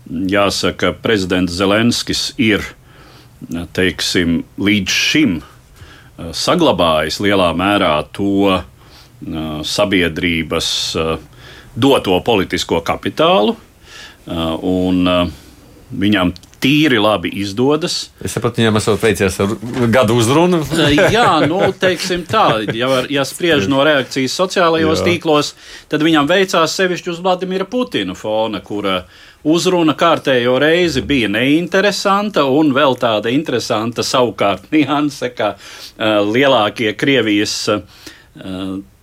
Jāsaka, 0.06 0.92
prezidents 1.02 1.54
Zelenskis 1.58 2.28
ir 2.38 2.62
teiksim, 3.75 4.44
līdz 4.62 4.94
šim 4.94 5.34
eh, 5.40 6.30
saglabājis 6.30 7.18
lielā 7.22 7.50
mērā 7.58 7.96
to 8.14 8.52
eh, 8.54 8.62
sabiedrības 9.66 10.70
eh, 10.94 11.12
doto 11.75 12.20
politisko 12.22 12.82
kapitālu. 12.87 13.56
Un 14.22 15.08
viņam 15.99 16.30
tīri 16.62 17.00
labi 17.02 17.33
izdodas. 17.42 17.97
Es 18.23 18.37
saprotu, 18.37 18.62
viņam 18.62 18.78
esat 18.78 19.02
veicies 19.02 19.38
ar 19.42 19.57
gadu 19.92 20.16
uzrunu. 20.21 20.62
Jā, 21.16 21.42
nu, 21.49 21.61
teiksim 21.78 22.25
tā, 22.28 22.62
ja, 22.71 22.90
var, 22.90 23.11
ja 23.12 23.26
spriež 23.26 23.69
no 23.71 23.83
reakcijas 23.87 24.37
sociālajos 24.38 25.02
Jā. 25.02 25.09
tīklos, 25.11 25.52
tad 25.92 26.07
viņam 26.07 26.31
veicās 26.31 26.78
sevišķi 26.78 27.12
uz 27.14 27.21
Vladimira 27.25 27.66
Putina 27.69 28.14
fona, 28.19 28.62
kura 28.64 29.02
uzruna 29.42 29.97
kārtējo 29.99 30.54
reizi 30.62 31.02
bija 31.02 31.31
neinteresanta, 31.33 32.47
un 32.47 32.71
vēl 32.76 32.95
tāda 33.00 33.33
interesanta 33.35 34.07
savukārt 34.07 34.71
nianse, 34.75 35.33
ka 35.35 35.57
uh, 35.57 36.23
lielākie 36.28 36.95
Krievijas 36.95 37.57
uh, 37.75 37.83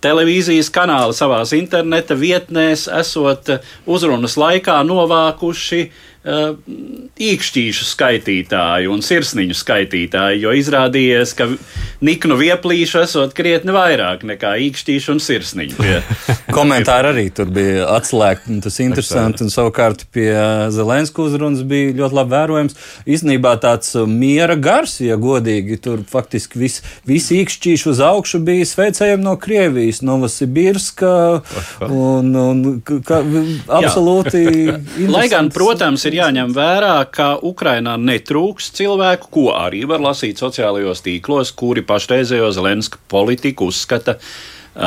televīzijas 0.00 0.72
kanāli 0.74 1.14
savās 1.14 1.52
interneta 1.54 2.16
vietnēs 2.18 2.88
esot 2.98 3.52
uzrunas 3.86 4.40
laikā 4.40 4.80
novākuši 4.88 5.84
Uh, 5.84 6.06
īkšķīšu 6.20 7.86
skaitītāju 7.88 8.90
un 8.92 9.00
sirsniņu 9.04 9.54
skaitītāju, 9.56 10.42
jo 10.44 10.52
izrādījies, 10.58 11.32
ka 11.38 11.46
niknu 12.04 12.36
vieplīšu 12.36 13.00
esot 13.00 13.32
krietni 13.36 13.72
vairāk 13.72 14.26
nekā 14.28 14.52
īkšķīšu 14.66 15.14
un 15.14 15.22
sirsniņu. 15.24 15.86
Komentāri 16.52 17.12
arī 17.14 17.24
tur 17.32 17.48
bija 17.52 17.86
atslēgti, 17.94 18.52
un 18.52 18.60
tas 18.64 18.76
ir 18.76 18.90
interesanti. 18.90 19.46
Un 19.46 19.52
savukārt 19.52 20.04
pie 20.12 20.28
Zelenska 20.74 21.24
uzrunas 21.24 21.62
bija 21.64 21.94
ļoti 22.02 22.18
labi 22.20 22.34
vērojams. 22.34 22.76
Īstenībā 23.08 23.54
tāds 23.64 23.94
miera 24.10 24.58
gars, 24.60 24.98
ja 25.00 25.16
godīgi, 25.20 25.80
tur 25.80 26.04
faktiski 26.08 26.60
viss 26.60 26.84
vis 27.08 27.30
īkšķīšu 27.32 27.94
uz 27.94 28.04
augšu 28.04 28.42
bija 28.44 28.68
sveicējumi 28.68 29.24
no 29.24 29.38
Krievijas, 29.40 30.02
Novosibirska 30.04 31.14
un, 31.88 32.30
un 32.36 32.62
ka, 32.84 33.22
absolūti. 33.80 34.44
Lai 35.14 35.26
gan, 35.32 35.48
protams, 35.54 36.09
ir 36.10 36.18
jāņem 36.18 36.54
vērā, 36.54 36.94
ka 37.14 37.32
Ukrainā 37.46 37.94
netrūks 38.00 38.72
cilvēku, 38.76 39.30
ko 39.32 39.44
arī 39.54 39.84
var 39.88 40.02
lasīt 40.02 40.40
sociālajos 40.42 41.04
tīklos, 41.06 41.54
kuri 41.56 41.84
pašreizējo 41.86 42.50
Zelenska 42.56 43.00
politiku 43.10 43.70
uzskata. 43.70 44.18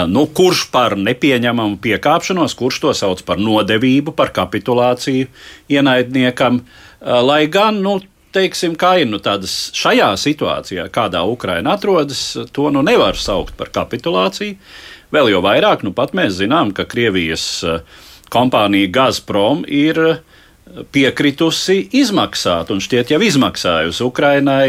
Nu, 0.08 0.26
kurš 0.32 0.68
par 0.72 0.96
nepieņemamu 1.00 1.78
piekāpšanos, 1.84 2.56
kurš 2.60 2.80
to 2.86 2.94
sauc 2.96 3.22
par 3.28 3.40
nodevību, 3.42 4.14
par 4.16 4.32
kapitulāciju 4.36 5.28
ienaidniekam, 5.72 6.62
lai 7.28 7.42
gan 7.52 7.82
nu, 7.84 7.98
teiksim, 8.34 8.78
kā 8.80 8.96
ir 9.04 9.12
nu, 9.12 9.20
tādas 9.24 9.70
šajā 9.78 10.14
situācijā, 10.18 10.88
kādā 10.94 11.22
Ukraina 11.30 11.76
atrodas, 11.78 12.24
to 12.56 12.72
nu 12.74 12.82
nevar 12.86 13.20
saukt 13.20 13.58
par 13.60 13.72
kapitulāciju. 13.76 14.56
Vēl 15.14 15.30
jau 15.36 15.44
vairāk, 15.46 15.84
nu 15.86 15.94
pat 15.94 16.16
mēs 16.18 16.40
zinām, 16.40 16.72
ka 16.74 16.88
Krievijas 16.90 17.46
kompānija 18.34 18.90
Gazprom 18.90 19.62
ir 19.70 20.00
uh, 20.02 20.22
piekritusi 20.94 21.80
izmaksāt, 21.94 22.72
un 22.74 22.82
šķiet 22.82 23.14
jau 23.14 23.22
izmaksājusi 23.24 24.06
Ukrainai 24.06 24.68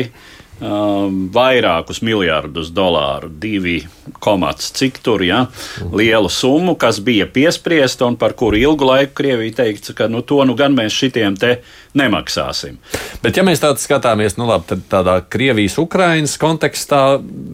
um, 0.60 1.28
vairākus 1.34 2.00
miljardus 2.04 2.70
dolāru, 2.74 3.30
divi 3.40 3.78
komats, 4.22 4.70
cik 4.76 5.00
tur, 5.04 5.24
ja, 5.24 5.44
lielu 5.92 6.28
summu, 6.30 6.76
kas 6.80 7.00
bija 7.04 7.26
piespriesta 7.30 8.06
un 8.08 8.18
par 8.20 8.36
kuru 8.38 8.60
ilgu 8.60 8.88
laiku 8.88 9.16
Krievija 9.22 9.58
teica, 9.62 9.96
ka 9.96 10.08
nu, 10.12 10.22
to 10.26 10.42
nu 10.44 10.56
gan 10.58 10.76
mēs 10.76 10.94
šitiem 10.96 11.38
te 11.40 11.56
nemaksāsim. 11.98 12.78
Bet, 13.22 13.38
ja 13.38 13.46
mēs 13.46 13.62
tādā 13.62 13.80
skatāmies, 13.80 14.38
nu 14.40 14.48
labi, 14.50 14.68
tad 14.74 14.86
tādā 14.92 15.18
Krievijas-Ukrainas 15.30 16.36
kontekstā 16.42 17.02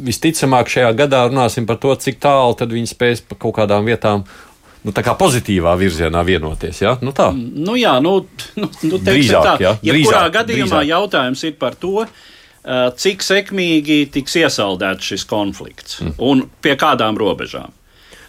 visticamāk 0.06 0.70
šajā 0.72 0.92
gadā 1.04 1.26
runāsim 1.28 1.68
par 1.68 1.80
to, 1.82 1.94
cik 1.94 2.20
tālu 2.22 2.58
tad 2.58 2.72
viņi 2.74 2.94
spēs 2.94 3.26
pa 3.26 3.38
kaut 3.38 3.58
kādām 3.62 3.86
vietām 3.88 4.26
nu, 4.86 4.94
pozitīvā 4.94 5.74
virzienā 5.80 6.24
vienoties. 6.26 6.82
Ja? 6.82 6.96
Nu, 7.04 7.14
tā. 7.16 7.30
nu, 7.34 7.76
jā, 7.80 7.96
nu, 8.04 8.18
nu, 8.60 8.70
nu 8.88 9.00
Drīzāk, 9.00 9.46
tā. 9.46 9.56
Ja? 9.62 9.74
Jebkurā 9.84 10.26
gadījumā 10.40 10.80
drīzāk. 10.80 10.92
jautājums 10.92 11.44
ir 11.48 11.56
par 11.60 11.76
to, 11.80 12.06
cik 13.00 13.24
sekmīgi 13.24 14.04
tiks 14.12 14.36
iesaldēts 14.42 15.12
šis 15.12 15.26
konflikts 15.28 16.00
mm. 16.04 16.16
un 16.20 16.44
pie 16.60 16.76
kādām 16.80 17.18
robežām. 17.20 17.72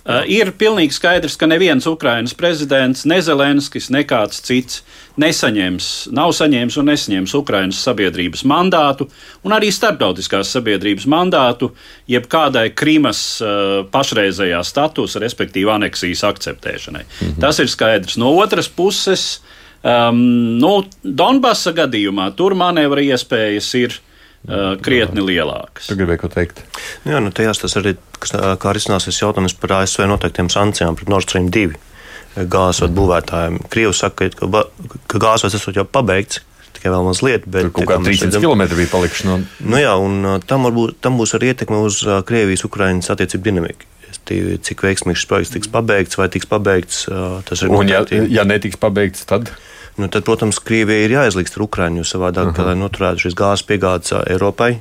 Uh, 0.01 0.23
ir 0.25 0.49
pilnīgi 0.57 0.95
skaidrs, 0.95 1.35
ka 1.37 1.45
neviens 1.45 1.85
Ukrainas 1.85 2.33
prezidents, 2.33 3.03
ne 3.05 3.19
Zelenskis, 3.21 3.91
ne 3.93 4.01
kāds 4.07 4.39
cits 4.41 4.79
nesaņems, 5.19 5.87
nav 6.15 6.31
saņēmis 6.35 6.77
un 6.79 6.87
nesaņems 6.91 7.33
Ukrainas 7.39 7.79
sabiedrības 7.83 8.43
mandātu 8.47 9.07
un 9.45 9.55
arī 9.55 9.71
starptautiskās 9.73 10.51
sabiedrības 10.55 11.07
mandātu 11.11 11.71
jebkādai 12.11 12.69
Krīmas 12.77 13.23
uh, 13.43 13.81
pašreizējā 13.91 14.61
statusa, 14.67 15.21
respektīvi 15.23 15.71
aneksijas 15.73 16.23
akceptēšanai. 16.31 17.03
Mm 17.03 17.27
-hmm. 17.27 17.41
Tas 17.41 17.59
ir 17.59 17.67
skaidrs. 17.67 18.17
No 18.17 18.31
otras 18.37 18.69
puses, 18.69 19.41
um, 19.83 20.23
nu, 20.59 20.83
Donbasa 21.03 21.71
gadījumā 21.71 22.31
tur 22.35 22.55
manevra 22.55 23.01
iespējas 23.01 23.73
ir 23.75 23.99
uh, 24.47 24.77
krietni 24.81 25.21
lielākas. 25.21 25.87
Tu 25.87 25.95
gribēji 25.95 26.17
ko 26.17 26.27
teikt? 26.27 26.63
Jā, 27.05 27.19
nu, 27.19 27.31
tajās 27.31 27.59
tas 27.59 27.75
arī, 27.75 27.95
kas, 28.19 28.31
kā 28.31 28.73
risināsies 28.73 29.21
jautājums 29.21 29.53
par 29.53 29.81
ASV 29.81 30.07
noteiktiem 30.07 30.49
sankcijām 30.49 30.95
pret 30.95 31.09
Nord 31.09 31.27
Stream 31.27 31.51
2 31.51 31.90
gāzes 32.35 32.91
būvētājiem. 32.95 33.59
Krievs 33.71 34.01
saka, 34.03 34.29
ka, 34.35 34.63
ka 35.11 35.21
gāzes 35.21 35.55
esot 35.57 35.75
jau 35.75 35.85
pabeigts, 35.87 36.41
tikai 36.75 36.93
vēl 36.93 37.07
mazliet. 37.07 37.47
Bet, 37.47 37.67
Tur 37.67 37.73
kaut 37.75 37.89
kā 37.89 37.97
300 38.05 38.41
km 38.41 38.65
bija 38.77 38.91
palikuši 38.91 39.27
no. 39.29 39.39
Nu, 39.63 39.79
jā, 39.81 39.95
un 39.99 40.39
tam, 40.47 40.67
varbūt, 40.69 40.99
tam 41.03 41.19
būs 41.19 41.35
arī 41.37 41.51
ietekme 41.53 41.81
uz 41.85 42.01
Krievijas-Ukrainas 42.27 43.11
attiecību 43.13 43.49
dinamiku. 43.49 43.89
Cik 44.31 44.83
veiksmīgs 44.85 45.23
šis 45.23 45.27
projekts 45.27 45.53
tiks 45.55 45.69
pabeigts 45.71 46.19
vai 46.19 46.27
tiks 46.31 46.47
pabeigts, 46.47 47.03
tas 47.47 47.63
ir. 47.63 47.71
Un, 47.73 47.89
ja, 47.89 48.03
ja 48.09 48.45
netiks 48.47 48.79
pabeigts, 48.79 49.25
tad? 49.27 49.51
Nu, 49.99 50.07
tad, 50.07 50.23
protams, 50.27 50.61
Krievijai 50.63 51.03
ir 51.07 51.17
jāizlīgst 51.17 51.57
ar 51.57 51.65
Ukraiņu, 51.65 51.99
jo 51.99 52.07
savādāk, 52.07 52.51
uh 52.51 52.55
-huh. 52.55 52.69
lai 52.69 52.75
noturētu 52.79 53.25
šīs 53.25 53.35
gāzes 53.35 53.65
piegādes 53.67 54.13
Eiropai, 54.23 54.79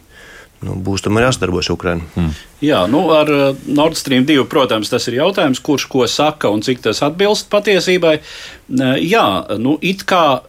nu, 0.67 0.77
būs 0.85 1.05
tomēr 1.05 1.29
jāsadarbojas 1.29 1.71
Ukraiņai. 1.75 2.07
Hmm. 2.15 2.31
Jā, 2.65 2.85
nu, 2.91 3.03
ar 3.15 3.31
Nord 3.67 3.99
Stream 3.99 4.27
2, 4.29 4.45
protams, 4.51 4.93
tas 4.93 5.09
ir 5.09 5.19
jautājums, 5.21 5.63
kurš 5.65 5.89
ko 5.91 6.07
saka 6.11 6.53
un 6.53 6.65
cik 6.65 6.83
tas 6.85 7.03
atbilst 7.07 7.51
patiesībai. 7.53 8.19
Jā, 9.01 9.27
nu, 9.61 9.77
it 9.81 10.05
kā 10.09 10.43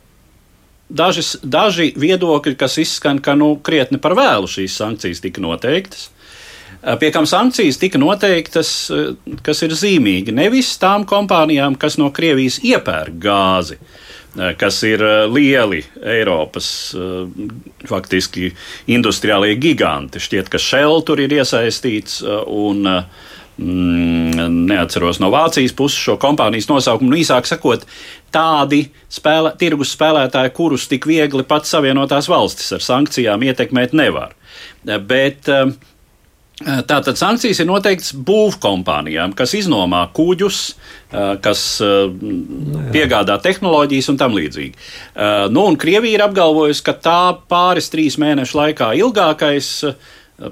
dažas, 0.92 1.38
daži 1.44 1.92
viedokļi, 1.96 2.58
kas 2.60 2.80
izskan, 2.84 3.22
ka 3.24 3.38
nu, 3.40 3.54
krietni 3.64 4.02
par 4.02 4.18
vēlu 4.20 4.52
šīs 4.52 4.76
sankcijas 4.82 5.24
tika 5.24 5.44
noteiktas. 5.44 6.10
Pie 6.82 7.12
kam 7.14 7.28
sankcijas 7.30 7.78
tika 7.78 8.00
noteiktas, 8.02 8.70
kas 9.46 9.60
ir 9.62 9.76
zīmīgi 9.78 10.34
nevis 10.34 10.74
tām 10.82 11.06
kompānijām, 11.06 11.76
kas 11.78 12.00
no 12.02 12.08
Krievijas 12.16 12.58
iepērk 12.66 13.20
gāzi, 13.22 13.78
uh, 13.78 13.92
Eh, 13.92 14.01
kas 14.58 14.82
ir 14.88 15.04
eh, 15.04 15.26
lieli 15.32 15.82
Eiropas 16.08 16.70
eh, 16.96 17.50
faktiski 17.90 18.52
industriālie 18.92 19.58
giganti. 19.60 20.22
Šķiet, 20.24 20.52
ka 20.52 20.62
Shell 20.62 21.04
tur 21.08 21.20
ir 21.24 21.34
iesaistīts 21.36 22.22
un 22.48 22.86
mm, 22.88 24.48
neatceros 24.72 25.22
no 25.24 25.32
Vācijas 25.34 25.76
puses 25.76 26.00
šo 26.00 26.18
kompānijas 26.22 26.70
nosaukumu. 26.72 27.12
Nu, 27.12 27.20
īsāk 27.20 27.50
sakot, 27.50 27.86
tādi 28.32 28.86
spēlē, 29.12 29.56
tirgus 29.60 29.96
spēlētāji, 29.98 30.56
kurus 30.56 30.88
tik 30.92 31.10
viegli 31.10 31.44
pats 31.48 31.74
Savienotās 31.76 32.32
valstis 32.32 32.72
ar 32.78 32.86
sankcijām 32.88 33.44
ietekmēt 33.50 33.96
nevar. 33.98 34.38
Bet 34.86 35.50
uh, 35.52 35.70
Eh, 35.70 35.91
tātad 36.88 37.18
sankcijas 37.20 37.62
ir 37.62 37.68
noteikts 37.70 38.14
būvkompānijām, 38.28 39.36
kas 39.38 39.56
iznomā 39.58 40.04
kuģus, 40.16 40.62
kas 41.44 41.66
nu, 41.82 42.86
piegādā 42.94 43.38
tehnoloģijas 43.44 44.12
un 44.14 44.22
tam 44.22 44.38
līdzīgi. 44.38 44.74
Nu, 45.52 45.68
un 45.68 45.78
Krievija 45.82 46.20
ir 46.20 46.26
apgalvojusi, 46.28 46.86
ka 46.88 46.96
tā 46.98 47.20
pāris 47.52 47.92
trīs 47.94 48.20
mēnešu 48.22 48.60
laikā 48.62 48.94
ilgākais. 49.02 49.76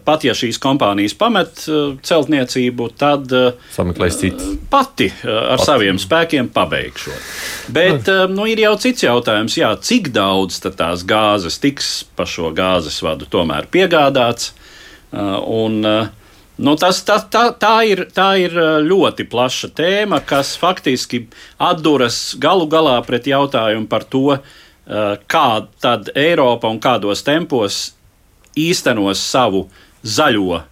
Pat 0.05 0.21
ja 0.21 0.35
šīs 0.37 0.59
kompānijas 0.61 1.15
pamet 1.17 1.63
celtniecību, 2.05 2.91
tad 2.99 3.31
sameklēs 3.73 4.19
citas. 4.21 4.51
Pati 4.69 5.07
ar 5.23 5.55
pati. 5.55 5.65
saviem 5.65 5.97
spēkiem 5.97 6.51
pabeigšu. 6.53 7.15
Bet 7.73 8.11
nu, 8.29 8.45
ir 8.45 8.61
jau 8.61 8.75
cits 8.83 9.07
jautājums, 9.07 9.57
jā, 9.57 9.71
cik 9.81 10.11
daudz 10.13 10.61
tās 10.67 11.01
gāzes 11.09 11.57
tiks 11.63 12.03
pa 12.13 12.29
šo 12.29 12.51
gāzes 12.53 13.01
vadu 13.01 13.25
tomēr 13.33 13.65
piegādāts. 13.73 14.51
Uh, 15.11 15.37
un, 15.65 15.83
uh, 15.85 16.15
Nu, 16.59 16.73
tas, 16.75 16.97
tā, 17.07 17.15
tā, 17.31 17.53
tā, 17.55 17.85
ir, 17.87 18.01
tā 18.11 18.33
ir 18.35 18.51
uh, 18.51 18.81
ļoti 18.83 19.23
plaša 19.31 19.69
tēma, 19.77 20.17
kas 20.27 20.57
faktiski 20.59 21.21
atduras 21.55 22.33
galu 22.35 22.65
galā 22.67 22.97
pret 23.07 23.29
jautājumu 23.31 23.87
par 23.87 24.03
to, 24.03 24.41
kā 25.29 25.45
tad 25.79 26.09
Eiropa 26.17 26.67
un 26.67 26.81
kādos 26.83 27.21
tempos 27.23 27.77
īstenos 28.57 29.21
savu 29.21 29.67
zaļo 30.03 30.63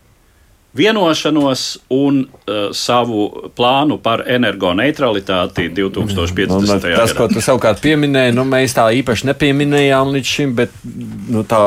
vienošanos 0.78 1.78
un 1.90 2.20
uh, 2.22 2.70
savu 2.76 3.50
plānu 3.58 3.98
par 4.04 4.24
energoneutralitāti 4.30 5.70
2050. 5.74 6.52
Nu, 6.52 6.68
tas, 6.68 6.84
gadā. 6.84 7.08
ko 7.18 7.28
tu 7.32 7.42
savukārt 7.44 7.82
pieminēji, 7.84 8.36
nu, 8.38 8.46
mēs 8.48 8.76
tā 8.78 8.88
īpaši 9.00 9.32
nepieminējām 9.32 10.14
līdz 10.14 10.34
šim, 10.36 10.54
bet 10.60 10.76
nu, 10.86 11.44
tā 11.48 11.64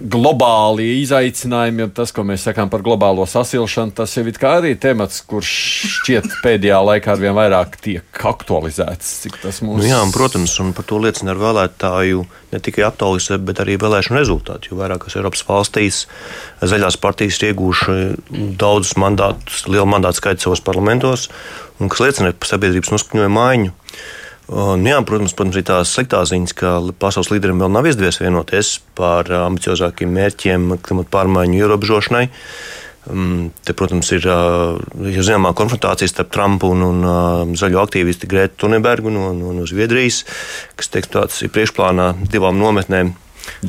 globāli 0.00 0.86
izaicinājumi, 1.02 1.84
ja 1.84 1.88
tas, 2.00 2.12
ko 2.16 2.24
mēs 2.26 2.46
sakām 2.48 2.70
par 2.72 2.82
globālo 2.84 3.26
sasilšanu, 3.28 3.92
tas 3.96 4.14
jau 4.16 4.24
ir 4.26 4.38
arī 4.48 4.72
temats, 4.80 5.20
kurš 5.28 5.50
šķiet 5.96 6.28
pēdējā 6.44 6.78
laikā 6.88 7.12
arvien 7.14 7.36
vairāk 7.36 7.76
tiek 7.84 8.22
aktualizēts. 8.30 9.12
Mums... 9.60 9.82
Nu 9.82 9.88
jā, 9.88 10.00
un, 10.00 10.12
protams, 10.14 10.56
un 10.62 10.72
par 10.76 10.88
to 10.88 11.00
liecina 11.02 11.34
ar 11.34 11.42
vēlētāju 11.42 12.24
ne 12.54 12.62
tikai 12.64 12.86
aktualizēt, 12.88 13.44
bet 13.46 13.60
arī 13.62 13.76
vēlēšanu 13.80 14.20
rezultātu. 14.20 14.72
Jo 14.72 14.80
vairākās 14.80 15.18
Eiropas 15.20 15.44
valstīs 15.48 16.04
zaļās 16.64 16.96
partijas 17.02 17.40
ir 17.40 17.50
iegūši 17.50 17.98
daudzus 18.60 18.96
mandātus, 19.00 19.66
lielu 19.68 19.88
mandātu 19.90 20.22
skaitu 20.22 20.48
savos 20.48 20.64
parlamentos, 20.64 21.28
un 21.80 21.92
kas 21.92 22.02
liecina 22.06 22.32
par 22.32 22.54
sabiedrības 22.54 22.94
noskaņojumu 22.96 23.36
maiņu. 23.36 23.76
Un, 24.50 24.82
jā, 24.82 24.96
protams, 25.06 25.34
protams, 25.38 25.60
ir 25.60 25.66
tās 25.68 25.92
sliktās 25.94 26.32
ziņas, 26.32 26.52
ka 26.58 26.74
pasaules 26.98 27.30
līderiem 27.30 27.60
vēl 27.62 27.70
nav 27.70 27.86
izdevies 27.86 28.18
vienoties 28.18 28.80
par 28.98 29.30
ambiciozākiem 29.30 30.10
mērķiem 30.10 30.72
klimatu 30.82 31.12
pārmaiņu 31.14 31.60
ierobežošanai. 31.60 32.24
Um, 33.10 33.52
te, 33.64 33.72
protams, 33.78 34.10
ir 34.12 34.26
jau 34.26 35.22
zināmā 35.24 35.54
konfrontācija 35.56 36.10
starp 36.10 36.34
Trumpu 36.34 36.72
un, 36.74 36.82
un 36.82 37.54
zaļo 37.56 37.80
aktīvistu 37.86 38.28
Grētu 38.30 38.66
Tunbergu 38.66 39.14
no, 39.14 39.30
no, 39.38 39.54
no 39.56 39.70
Zviedrijas, 39.70 40.24
kas 40.76 40.90
teiks, 40.92 41.14
tāds 41.14 41.40
ir 41.46 41.54
priekšplānā 41.54 42.12
divām 42.28 42.58
nometnēm. 42.60 43.14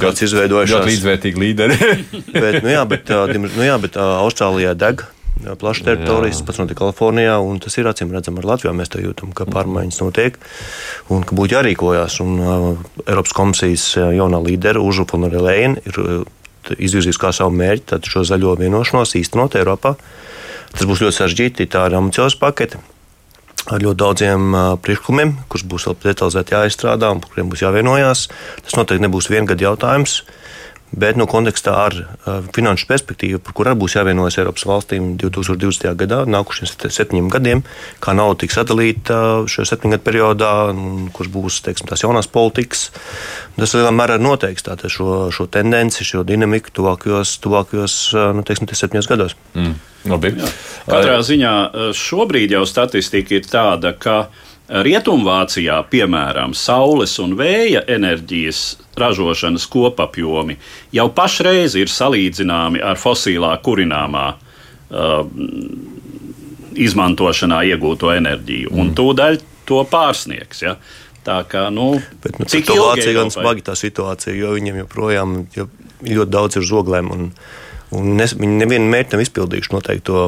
Kāds 0.02 0.26
izveidojušās. 0.26 0.82
Ļoti 0.82 0.96
līdzvērtīgi 0.96 1.46
līderi. 1.46 1.78
bet, 2.44 2.60
nu 2.66 2.74
jā, 2.74 2.84
bet, 2.90 3.14
nu 3.54 3.70
jā, 3.70 3.78
bet 3.86 4.02
Austrālijā 4.02 4.74
deg 4.78 5.06
plašas 5.60 5.86
teritorijas, 5.86 6.42
pats 6.46 6.60
notiek 6.62 6.78
Kalifornijā, 6.78 7.38
un 7.44 7.60
tas 7.62 7.78
ir 7.80 7.90
acīm 7.90 8.12
redzams 8.14 8.42
ar 8.42 8.48
Latviju. 8.52 8.74
Mēs 8.78 8.92
to 8.94 9.02
jūtam, 9.02 9.32
ka 9.36 9.48
pārmaiņas 9.50 10.02
notiek 10.04 10.38
un 11.14 11.26
ka 11.28 11.38
būtu 11.38 11.58
jārīkojas. 11.58 12.20
Un, 12.24 12.38
uh, 12.40 12.68
Eiropas 13.08 13.34
komisijas 13.38 13.88
jaunā 13.98 14.42
līdera 14.44 14.84
Užupa 14.84 15.18
un 15.18 15.30
Relēna 15.32 15.82
ir 15.88 16.02
uh, 16.02 16.24
izvirzījusi 16.78 17.22
kā 17.22 17.34
savu 17.36 17.56
mērķi 17.58 18.02
šo 18.12 18.26
zaļo 18.28 18.58
vienošanos 18.62 19.16
īstenot 19.18 19.58
Eiropā. 19.60 19.96
Tas 20.72 20.88
būs 20.88 21.02
ļoti 21.04 21.18
sarežģīti, 21.18 21.70
tā 21.72 21.88
ir 21.90 21.98
ambicioza 21.98 22.38
pakete. 22.40 22.80
Ar 23.72 23.82
ļoti 23.82 24.00
daudziem 24.02 24.54
uh, 24.54 24.68
priekšlikumiem, 24.82 25.36
kurus 25.50 25.66
būs 25.70 25.88
vēl 25.90 25.98
detalizēti 26.06 26.56
jāizstrādā 26.58 27.12
un 27.14 27.24
par 27.24 27.34
kuriem 27.34 27.50
būs 27.52 27.66
jāvienojās. 27.66 28.28
Tas 28.66 28.78
noteikti 28.78 29.06
nebūs 29.08 29.30
viengada 29.34 29.70
jautājums. 29.70 30.22
Uh, 30.22 30.38
Bet 30.92 31.16
no 31.16 31.24
kontekstā 31.30 31.74
ar 31.86 31.96
uh, 31.96 32.42
finanšu 32.52 32.88
perspektīvu, 32.90 33.40
par 33.46 33.56
kurām 33.56 33.80
būs 33.80 33.96
jāvienojas 33.96 34.38
Eiropas 34.42 34.66
valstīm 34.68 35.14
2020. 35.22 35.88
gadā, 36.02 36.24
nākušiem 36.28 36.68
septiņiem 36.92 37.30
gadiem, 37.32 37.64
kā 38.04 38.16
nauda 38.18 38.42
tiks 38.44 38.60
sadalīta 38.60 39.20
uh, 39.40 39.46
šajā 39.48 39.70
septiņu 39.72 39.96
gadu 39.96 40.06
periodā, 40.10 40.52
kurš 41.16 41.32
būs 41.32 41.62
teiksim, 41.64 41.88
tās 41.88 42.04
jaunās 42.04 42.28
politikas, 42.32 42.90
tas 43.56 43.78
lielā 43.78 43.94
mērā 43.96 44.20
noteiks 44.20 44.68
šo, 44.92 45.30
šo 45.32 45.48
tendenci, 45.48 46.04
šo 46.08 46.26
dinamiku 46.28 46.76
tuvākajos, 46.76 47.38
tuvākajos 47.46 47.98
uh, 48.18 48.28
nu, 48.36 48.44
teiksim, 48.48 48.68
septiņos 48.68 49.10
gados. 49.12 49.40
Mm. 49.56 49.80
Labi. 50.10 50.32
Katrā 50.90 51.20
ziņā 51.22 51.52
šobrīd 51.94 52.56
jau 52.56 52.64
statistika 52.66 53.36
ir 53.38 53.46
tāda, 53.46 53.92
ka 53.94 54.16
Rietumvācijā, 54.72 55.82
piemēram, 55.92 56.54
saules 56.56 57.18
un 57.20 57.34
vēja 57.36 57.82
enerģijas 57.92 58.62
ražošanas 59.00 59.66
kopapjomi 59.72 60.56
jau 60.96 61.08
pašreiz 61.12 61.76
ir 61.76 61.92
salīdzināmi 61.92 62.80
ar 62.80 63.00
fosilā 63.00 63.52
kurināmā 63.66 64.26
uh, 64.32 65.26
izmantošanā 66.72 67.66
iegūto 67.74 68.14
enerģiju, 68.16 68.72
un 68.72 68.90
mm. 68.92 68.96
tūdaļ 68.96 69.40
to 69.68 69.84
pārsniegs. 69.92 70.64
Ja? 70.64 70.78
Tā 71.28 71.42
kā, 71.52 71.68
nu, 71.74 71.94
Bet, 72.24 72.40
nu, 72.40 72.48
cik 72.50 72.72
ilgi 72.72 73.10
ir 73.10 73.18
gan 73.20 73.34
smagi 73.34 73.68
tā 73.68 73.76
situācija, 73.78 74.34
jo 74.40 74.56
viņiem 74.56 74.82
joprojām 74.86 75.36
jo 75.56 75.68
ļoti 76.02 76.32
daudz 76.34 76.58
ir 76.58 76.66
zoglēm. 76.66 77.12
Un, 77.14 77.28
Un 77.92 78.14
nes, 78.16 78.32
viņi 78.40 78.56
nevienu 78.56 78.88
mērķi 78.88 79.18
nav 79.18 79.22
izpildījuši 79.26 79.74
noteikti 79.74 80.06
to, 80.08 80.22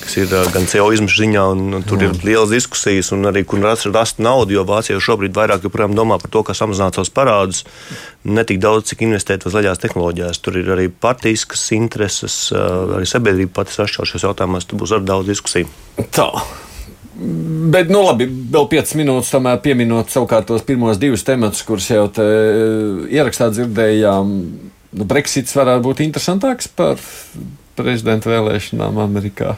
kas 0.00 0.14
ir 0.16 0.30
gan 0.54 0.64
CO 0.70 0.86
izmešu 0.96 1.20
ziņā, 1.20 1.42
un, 1.52 1.66
un 1.76 1.84
tur 1.84 2.00
mm. 2.00 2.06
ir 2.08 2.24
lielas 2.24 2.54
diskusijas, 2.54 3.10
un 3.12 3.28
arī 3.28 3.42
kur 3.48 3.60
rast, 3.60 3.84
rast 3.92 4.22
naudu, 4.24 4.56
jo 4.56 4.64
Vācija 4.68 4.96
šobrīd 4.96 5.36
vairāk 5.36 5.66
joprojām 5.68 5.92
domā 5.98 6.16
par 6.22 6.32
to, 6.32 6.40
kā 6.48 6.56
samazināt 6.56 6.96
savus 6.96 7.12
parādus, 7.12 7.66
ne 8.24 8.46
tik 8.48 8.62
daudz, 8.64 8.88
cik 8.88 9.04
investēt 9.04 9.44
uz 9.44 9.52
zaļās 9.52 9.84
tehnoloģijās. 9.84 10.40
Tur 10.40 10.56
ir 10.62 10.72
arī 10.72 10.88
partijas 10.88 11.68
intereses, 11.76 12.40
arī 12.56 13.04
sabiedrība 13.08 13.58
pati 13.60 13.76
sašķelta 13.76 14.08
šajos 14.14 14.28
jautājumos, 14.30 14.70
tur 14.70 14.80
būs 14.80 14.96
arī 14.96 15.10
daudz 15.12 15.28
diskusiju. 15.34 15.68
Tā. 16.16 16.30
Bet, 17.12 17.92
nu, 17.92 18.06
labi, 18.08 18.24
vēl 18.24 18.70
5 18.72 18.96
minūtes, 19.02 19.36
tomēr 19.36 19.60
pieminot 19.60 20.08
savukārt 20.08 20.48
tos 20.48 20.64
pirmos 20.64 20.96
divus 20.96 21.28
tematus, 21.28 21.60
kurus 21.68 21.92
jau 21.92 22.06
ierakstā 22.08 23.52
dzirdējām 23.52 24.38
nu, 24.96 25.06
Brexits 25.08 25.56
varētu 25.56 25.84
būt 25.86 26.02
interesantāks 26.06 26.70
par 26.76 27.00
prezidenta 27.78 28.30
vēlēšanām 28.32 29.00
Amerikā. 29.02 29.56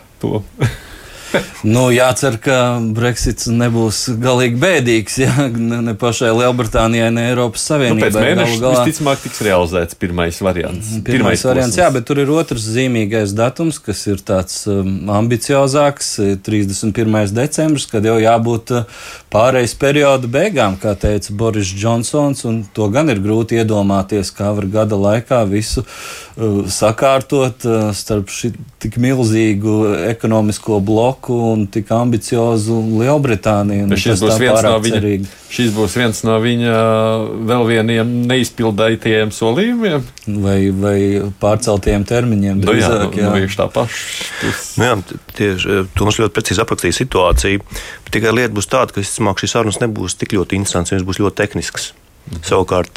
Nu, 1.74 1.88
jācer, 1.94 2.36
ka 2.42 2.58
Brexits 2.94 3.48
nebūs 3.50 4.04
galīgi 4.20 4.58
bēdīgs 4.60 5.18
ja? 5.22 5.46
ne, 5.50 5.80
ne 5.88 5.94
pašai 5.98 6.32
Lielbritānijai, 6.34 7.10
ne 7.14 7.26
Eiropas 7.30 7.64
Savienībai. 7.70 7.98
Nu, 7.98 8.04
pēc 8.06 8.18
mēneša 8.20 8.58
galā... 8.62 8.82
visticamāk 8.82 9.22
tiks 9.24 9.42
realizēts 9.46 9.98
pirmais 10.00 10.40
variants. 10.44 10.90
Pirmais, 10.94 11.08
pirmais 11.10 11.44
variants, 11.48 11.78
jā, 11.80 11.88
bet 11.94 12.06
tur 12.08 12.20
ir 12.22 12.32
otrs 12.34 12.66
zīmīgais 12.74 13.34
datums, 13.36 13.80
kas 13.82 14.04
ir 14.10 14.22
tāds 14.26 14.60
um, 14.70 14.92
ambiciozāks- 15.18 16.14
31. 16.46 17.34
decembris, 17.34 17.88
kad 17.90 18.06
jau 18.06 18.16
jābūt 18.22 18.74
uh, 18.74 19.06
pārejas 19.32 19.76
perioda 19.80 20.30
beigām, 20.30 20.78
kā 20.80 20.94
teica 20.98 21.34
Boris 21.34 21.72
Džonsons, 21.72 22.44
un 22.48 22.62
to 22.76 22.88
gan 22.94 23.10
ir 23.12 23.22
grūti 23.24 23.58
iedomāties, 23.62 24.32
kā 24.34 24.52
var 24.56 24.68
gada 24.70 24.98
laikā 25.00 25.42
visu 25.50 25.84
uh, 25.84 26.62
sakārtot 26.70 27.66
uh, 27.68 27.90
starp 27.96 28.30
šī 28.32 28.52
tik 28.84 28.98
milzīgu 29.00 29.74
ekonomisko 30.10 30.76
bloku 30.84 31.23
un 31.32 31.64
tik 31.70 31.90
ambiciozu 31.94 32.76
Lielbritāniju. 33.00 33.88
Šis 33.98 34.22
būs, 34.22 34.36
no 34.66 34.74
viņa, 34.84 35.16
šis 35.52 35.72
būs 35.76 35.96
viens 35.98 36.22
no 36.26 36.36
viņa 36.42 36.74
uh, 36.74 37.24
vēl 37.48 37.66
vieniem 37.70 38.12
neizpildītajiem 38.30 39.32
solījumiem. 39.34 40.06
Vai, 40.44 40.58
vai 40.72 40.98
pārceltiem 41.40 42.06
termiņiem. 42.08 42.62
Nu, 42.62 42.70
drīzāk, 42.70 43.18
jā, 43.18 43.32
nu, 43.32 43.40
jā. 43.40 43.48
Nu, 43.48 43.58
tā 43.60 43.68
paša. 43.74 44.54
Nu, 44.80 44.88
jā, 44.88 44.94
tieši, 45.40 45.82
Toms 45.98 46.20
ļoti 46.22 46.36
precīzi 46.36 46.64
aprakstīja 46.64 47.00
situāciju. 47.02 47.66
Tikai 48.14 48.36
lieta 48.36 48.54
būs 48.56 48.70
tāda, 48.70 48.94
ka 48.94 49.02
visticamāk 49.02 49.42
šīs 49.42 49.56
sarunas 49.56 49.82
nebūs 49.82 50.18
tik 50.20 50.36
ļoti 50.36 50.60
interesants, 50.60 50.94
viņas 50.94 51.06
būs 51.08 51.22
ļoti 51.24 51.40
tehniskas. 51.42 51.92
Savukārt, 52.24 52.96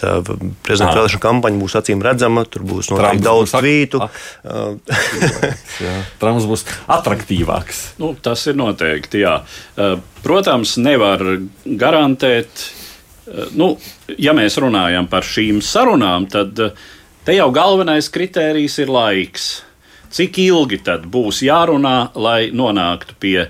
prezidenta 0.64 1.02
vēlēšana 1.02 1.24
kampaņa 1.24 1.60
būs 1.60 1.74
acīm 1.76 2.00
redzama, 2.06 2.46
tur 2.48 2.64
būs 2.68 2.88
noteikti 2.94 3.26
daudz 3.26 3.52
tvītu. 3.58 4.00
Trumps 6.22 6.48
būs 6.48 6.64
attraktīvāks. 6.96 7.82
Nu, 8.00 8.14
tas 8.24 8.46
ir 8.48 8.56
noteikti, 8.60 9.26
jā. 9.26 9.42
Protams, 10.24 10.78
nevar 10.80 11.24
garantēt, 11.68 12.70
nu, 13.60 13.74
ja 14.16 14.36
mēs 14.38 14.56
runājam 14.64 15.10
par 15.12 15.28
šīm 15.28 15.60
sarunām, 15.60 16.30
tad 16.32 16.56
te 17.28 17.36
jau 17.36 17.50
galvenais 17.52 18.08
kritērijs 18.08 18.80
ir 18.86 18.94
laiks. 18.96 19.50
Cik 20.16 20.40
ilgi 20.40 20.80
tad 20.88 21.04
būs 21.12 21.44
jārunā, 21.44 21.98
lai 22.16 22.48
nonāktu 22.56 23.20
pie, 23.20 23.50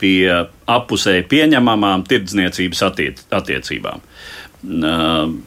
pie 0.00 0.24
apusēji 0.72 1.28
pieņemamām 1.28 2.08
tirdzniecības 2.08 2.82
attiec 2.88 3.20
attiecībām? 3.28 4.00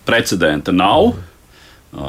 Precedenta 0.06 0.76
nav. 0.76 1.16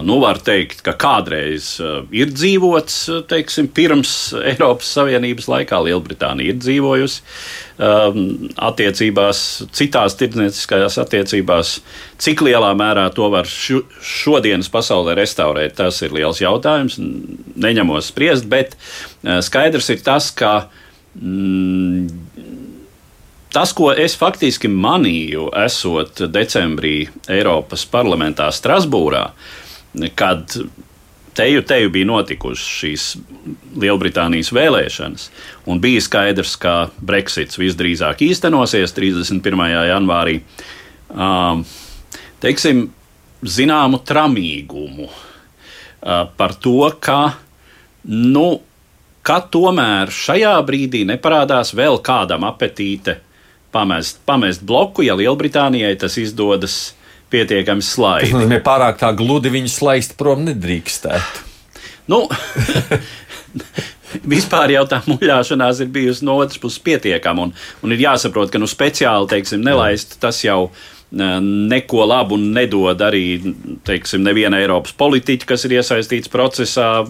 Nu, 0.02 0.16
var 0.20 0.40
teikt, 0.42 0.80
ka 0.84 0.90
kādreiz 0.98 1.76
ir 2.12 2.32
dzīvots, 2.34 2.96
teiksim, 3.30 3.68
pirms 3.72 4.10
Eiropas 4.36 4.90
Savienības 4.96 5.46
laikā 5.48 5.78
Lielbritānija 5.86 6.50
ir 6.50 6.58
dzīvojusi 6.58 7.22
attiecībās, 8.68 9.42
citās 9.78 10.18
tirdzniecīskajās 10.18 10.98
attiecībās. 11.04 11.76
Cik 12.20 12.42
lielā 12.48 12.72
mērā 12.76 13.06
to 13.14 13.30
var 13.32 13.46
šodienas 13.46 14.68
pasaulē 14.74 15.14
restaurēt, 15.20 15.78
tas 15.78 16.02
ir 16.02 16.12
liels 16.18 16.42
jautājums. 16.42 16.98
Neņemos 16.98 18.10
spriest, 18.10 18.50
bet 18.50 18.74
skaidrs 19.46 19.94
ir 19.94 20.02
tas, 20.04 20.32
ka 20.34 20.66
mm, 21.14 22.67
Tas, 23.58 23.72
ko 23.74 23.88
es 23.90 24.12
faktiski 24.14 24.68
manīju, 24.70 25.48
esot 25.64 26.20
decembrī 26.30 27.08
Eiropas 27.26 27.82
parlamentā 27.90 28.52
Strasbūrā, 28.54 29.24
kad 30.14 30.54
teju, 31.34 31.64
teju 31.66 31.90
bija 31.90 32.06
notikušas 32.06 32.68
šīs 32.76 33.08
Lielbritānijas 33.82 34.52
vēlēšanas, 34.54 35.26
un 35.66 35.82
bija 35.82 36.06
skaidrs, 36.06 36.54
ka 36.62 36.76
Brexits 37.02 37.58
visdrīzāk 37.58 38.22
īstenosies 38.30 38.94
31. 38.94 39.66
janvārī. 39.90 40.38
Um, 41.10 41.66
teiksim, 42.38 42.86
zināmu 43.42 44.04
tramīgumu 44.06 45.10
uh, 45.10 46.26
par 46.38 46.60
to, 46.62 46.92
ka 47.02 47.22
nu, 48.06 48.50
ka 49.26 49.42
tomēr 49.50 50.14
šajā 50.14 50.60
brīdī 50.62 51.08
neparādās 51.10 51.74
vēl 51.74 51.98
kādam 52.06 52.46
apetīte 52.46 53.24
pamest, 53.74 54.20
pamest 54.28 54.64
bloku, 54.66 55.04
ja 55.06 55.16
Lielbritānijai 55.18 55.94
tas 56.00 56.16
izdodas 56.20 56.78
pietiekami 57.32 57.84
slaidi. 57.84 58.30
Tas 58.30 58.38
nozīmē, 58.38 58.60
pārāk 58.64 59.00
tā 59.00 59.12
gludi 59.16 59.52
viņu 59.52 59.72
slaist 59.72 60.16
prom 60.20 60.46
nedrīkstētu. 60.48 61.46
Nu, 62.08 62.24
Vispār 64.28 64.72
jau 64.72 64.86
tā 64.88 65.02
muļāšanās 65.04 65.82
ir 65.84 65.90
bijusi 65.92 66.24
no 66.24 66.38
otras 66.40 66.56
puses 66.60 66.80
pietiekama, 66.80 67.44
un, 67.44 67.50
un 67.84 67.92
ir 67.92 68.06
jāsaprot, 68.06 68.48
ka 68.48 68.60
nu, 68.60 68.68
speciāli 68.70 69.28
teiksim, 69.28 69.60
nelaist 69.64 70.16
tas 70.22 70.40
jau 70.40 70.70
ir 70.70 70.97
neko 71.10 72.04
labu 72.04 72.36
nedod 72.36 73.00
arī 73.00 73.40
teiksim, 73.88 74.22
neviena 74.26 74.58
Eiropas 74.60 74.92
politiķa, 74.92 75.46
kas 75.48 75.64
ir 75.64 75.78
iesaistīts 75.78 76.28
procesā, 76.28 77.06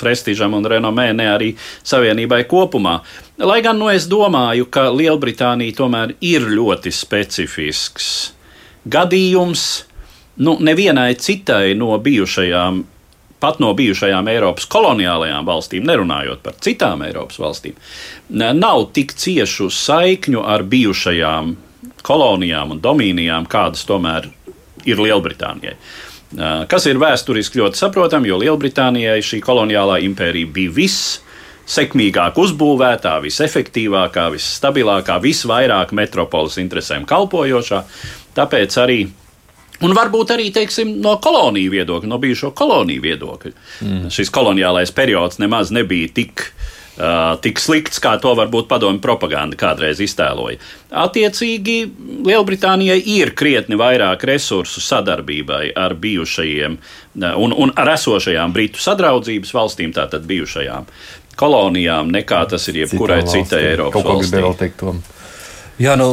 prestižam 0.00 0.56
un 0.56 0.64
renomē, 0.64 1.10
ne 1.12 1.28
arī 1.28 1.50
Savienībai 1.84 2.44
kopumā. 2.48 3.00
Lai 3.44 3.60
gan 3.62 3.78
nu, 3.78 3.90
es 3.92 4.08
domāju, 4.08 4.70
ka 4.72 4.88
Lielbritānija 4.94 5.76
tomēr 5.76 6.14
ir 6.24 6.48
ļoti 6.48 6.92
specifisks 6.94 8.08
gadījums. 8.88 9.84
Nu, 10.40 10.56
nevienai 10.58 11.12
citai 11.20 11.76
no 11.78 11.94
bijušajām 12.02 12.82
pat 13.44 13.58
no 13.60 13.74
bijušajām 13.76 14.28
Eiropas 14.32 14.64
koloniālajām 14.72 15.44
valstīm, 15.44 15.84
nerunājot 15.84 16.40
par 16.40 16.54
citām 16.64 17.02
Eiropas 17.04 17.36
valstīm, 17.42 17.76
nav 18.32 18.86
tik 18.96 19.12
ciešu 19.20 19.68
saikņu 19.68 20.40
ar 20.48 20.64
bijušajām 20.64 21.50
kolonijām 22.04 22.74
un 22.74 22.82
domīnijām, 22.84 23.48
kādas 23.50 23.86
tomēr 23.88 24.28
ir 24.84 25.00
Lielbritānijai. 25.00 25.76
Kas 26.68 26.88
ir 26.90 26.98
vēsturiski 26.98 27.60
ļoti 27.60 27.78
saprotami, 27.78 28.30
jo 28.30 28.40
Lielbritānijai 28.42 29.20
šī 29.22 29.40
koloniālā 29.44 30.00
impērija 30.04 30.50
bija 30.54 30.72
viss 30.74 31.20
sekmīgāk 31.70 32.36
uzbūvētā, 32.42 33.14
visefektīvākā, 33.24 34.26
visstabilākā, 34.34 35.18
visvairāk 35.22 35.94
metropoles 35.96 36.58
interesēm 36.60 37.06
kalpojošā. 37.08 37.80
Tāpēc 38.36 38.76
arī, 38.82 38.98
un 39.86 39.94
varbūt 39.96 40.34
arī 40.34 40.50
teiksim, 40.52 40.96
no 41.04 41.14
koloniju 41.24 41.72
viedokļa, 41.72 42.10
no 42.10 42.18
bijušo 42.20 42.50
koloniju 42.58 43.04
viedokļa, 43.06 43.54
mm. 43.86 44.10
šis 44.12 44.32
koloniālais 44.34 44.92
periods 44.96 45.40
nemaz 45.40 45.72
nebija 45.72 46.10
tik 46.18 46.48
uh, 46.50 46.72
Uh, 46.94 47.32
tik 47.42 47.58
slikts, 47.58 47.98
kā 47.98 48.12
to 48.22 48.30
varbūt 48.38 48.68
padomju 48.70 49.00
propaganda 49.02 49.56
kādreiz 49.58 49.98
iztēloja. 50.04 50.60
Attiecīgi, 50.94 51.74
Lielbritānijai 52.22 53.00
ir 53.16 53.32
krietni 53.34 53.74
vairāk 53.74 54.22
resursu 54.30 54.78
sadarbībai 54.78 55.72
ar 55.74 55.96
bijušajiem 55.98 56.76
un, 57.18 57.50
un 57.50 57.74
ar 57.74 57.90
esošajām 57.96 58.54
Britu 58.54 58.78
sadraudzības 58.84 59.50
valstīm, 59.56 59.90
tātad 59.96 60.22
bijušajām 60.30 60.86
kolonijām, 61.34 62.14
nekā 62.14 62.44
tas 62.54 62.68
ir 62.70 62.84
jebkurai 62.84 63.24
citai 63.26 63.64
Eiropas 63.72 64.06
valstī. 64.06 64.94
Jā, 65.82 65.96
nu, 65.98 66.06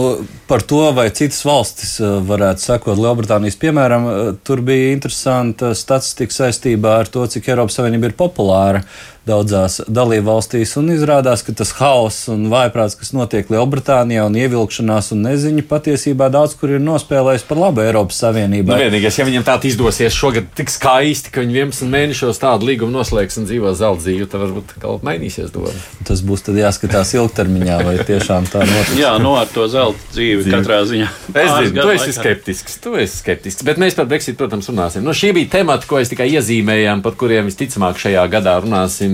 par 0.49 0.63
to, 0.65 0.79
vai 0.97 1.11
citas 1.13 1.43
valstis 1.45 1.99
varētu 2.01 2.63
sekot 2.63 2.97
Lielbritānijas 2.97 3.59
piemēram, 3.61 4.07
tur 4.41 4.63
bija 4.65 4.89
interesanta 4.95 5.75
statistika 5.77 6.33
saistībā 6.33 6.95
ar 7.03 7.11
to, 7.13 7.27
cik 7.29 7.51
Eiropas 7.53 7.77
Savienība 7.77 8.09
ir 8.09 8.17
populāra 8.17 8.81
daudzās 9.27 9.81
dalību 9.87 10.25
valstīs. 10.27 10.73
Izrādās, 10.91 11.43
ka 11.45 11.53
tas 11.55 11.71
hauss 11.77 12.27
un 12.31 12.47
vājprāts, 12.51 12.97
kas 12.99 13.13
notiek 13.13 13.49
Lielbritānijā 13.53 14.25
un 14.27 14.35
ievilkšanās 14.37 15.11
un 15.15 15.23
neziņa, 15.27 15.65
patiesībā 15.69 16.27
daudz 16.33 16.55
kur 16.59 16.73
ir 16.75 16.81
nospēlējis 16.83 17.45
par 17.47 17.61
labu 17.61 17.83
Eiropas 17.85 18.19
Savienībai. 18.23 18.73
Nu, 18.73 18.81
vienīgais, 18.81 19.19
ja 19.19 19.27
viņam 19.27 19.45
tā 19.47 19.57
izdosies 19.69 20.17
šogad 20.17 20.49
tik 20.57 20.73
skaisti, 20.73 21.31
ka 21.33 21.43
viņi 21.45 21.59
11 21.61 21.91
mēnešos 21.93 22.41
tādu 22.41 22.69
līgumu 22.71 22.97
noslēgs 22.97 23.39
un 23.41 23.47
dzīvo 23.49 23.73
zelta 23.77 24.03
dzīvi, 24.05 24.27
tad 24.31 24.43
varbūt 24.43 24.75
kaut 24.81 25.05
mainīsies 25.07 25.53
doma. 25.53 25.73
Tas 26.07 26.23
būs 26.25 26.45
tad 26.47 26.57
jāskatās 26.59 27.13
ilgtermiņā, 27.17 27.77
vai 27.87 27.95
tiešām 28.07 28.49
tā 28.51 28.65
notiks. 28.65 28.97
Jā, 28.99 29.13
no 29.21 29.31
nu, 29.31 29.35
ar 29.39 29.49
to 29.53 29.67
zelta 29.71 30.01
dzīvi, 30.15 30.43
dzīvi. 30.43 30.55
katrā 30.57 30.81
ziņā. 30.89 31.11
Es 31.31 31.53
zinu, 31.55 31.77
tu 31.77 31.93
esi 31.93 32.15
skeptisks, 32.17 32.79
tu 32.83 32.95
esi 32.99 33.21
skeptisks, 33.21 33.65
bet 33.67 33.79
mēs 33.81 33.97
par 33.97 34.09
Brexit, 34.09 34.37
protams, 34.39 34.69
runāsim. 34.71 35.05
Nu, 35.05 35.13
šī 35.15 35.31
bija 35.37 35.53
temata, 35.59 35.87
ko 35.87 36.01
es 36.01 36.11
tikai 36.11 36.27
iezīmējām, 36.33 37.03
par 37.05 37.15
kuriem 37.19 37.47
visticamāk 37.49 38.01
šajā 38.01 38.25
gadā 38.33 38.57
runāsim 38.63 39.10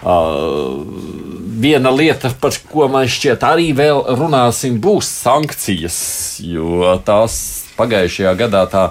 Uh, 0.00 0.80
viena 1.60 1.92
lieta, 1.92 2.32
par 2.40 2.56
ko 2.70 2.88
man 2.92 3.08
šķiet 3.10 3.44
arī 3.46 3.70
vēl 3.76 4.04
runāsim, 4.18 4.80
būs 4.82 5.08
sankcijas, 5.24 5.98
jo 6.44 6.96
tās 7.04 7.40
pagājušajā 7.78 8.36
gadā 8.40 8.66
tā 8.70 8.90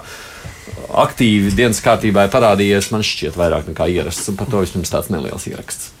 aktīvi 0.90 1.54
dienas 1.54 1.82
kārtībā 1.84 2.26
ir 2.26 2.34
parādījies, 2.34 2.90
man 2.94 3.06
šķiet, 3.06 3.38
vairāk 3.38 3.70
nekā 3.70 3.88
ierasts, 3.94 4.28
un 4.30 4.38
par 4.38 4.50
to 4.50 4.62
vismaz 4.64 4.92
tāds 4.92 5.10
neliels 5.12 5.48
ieraksts. 5.50 5.94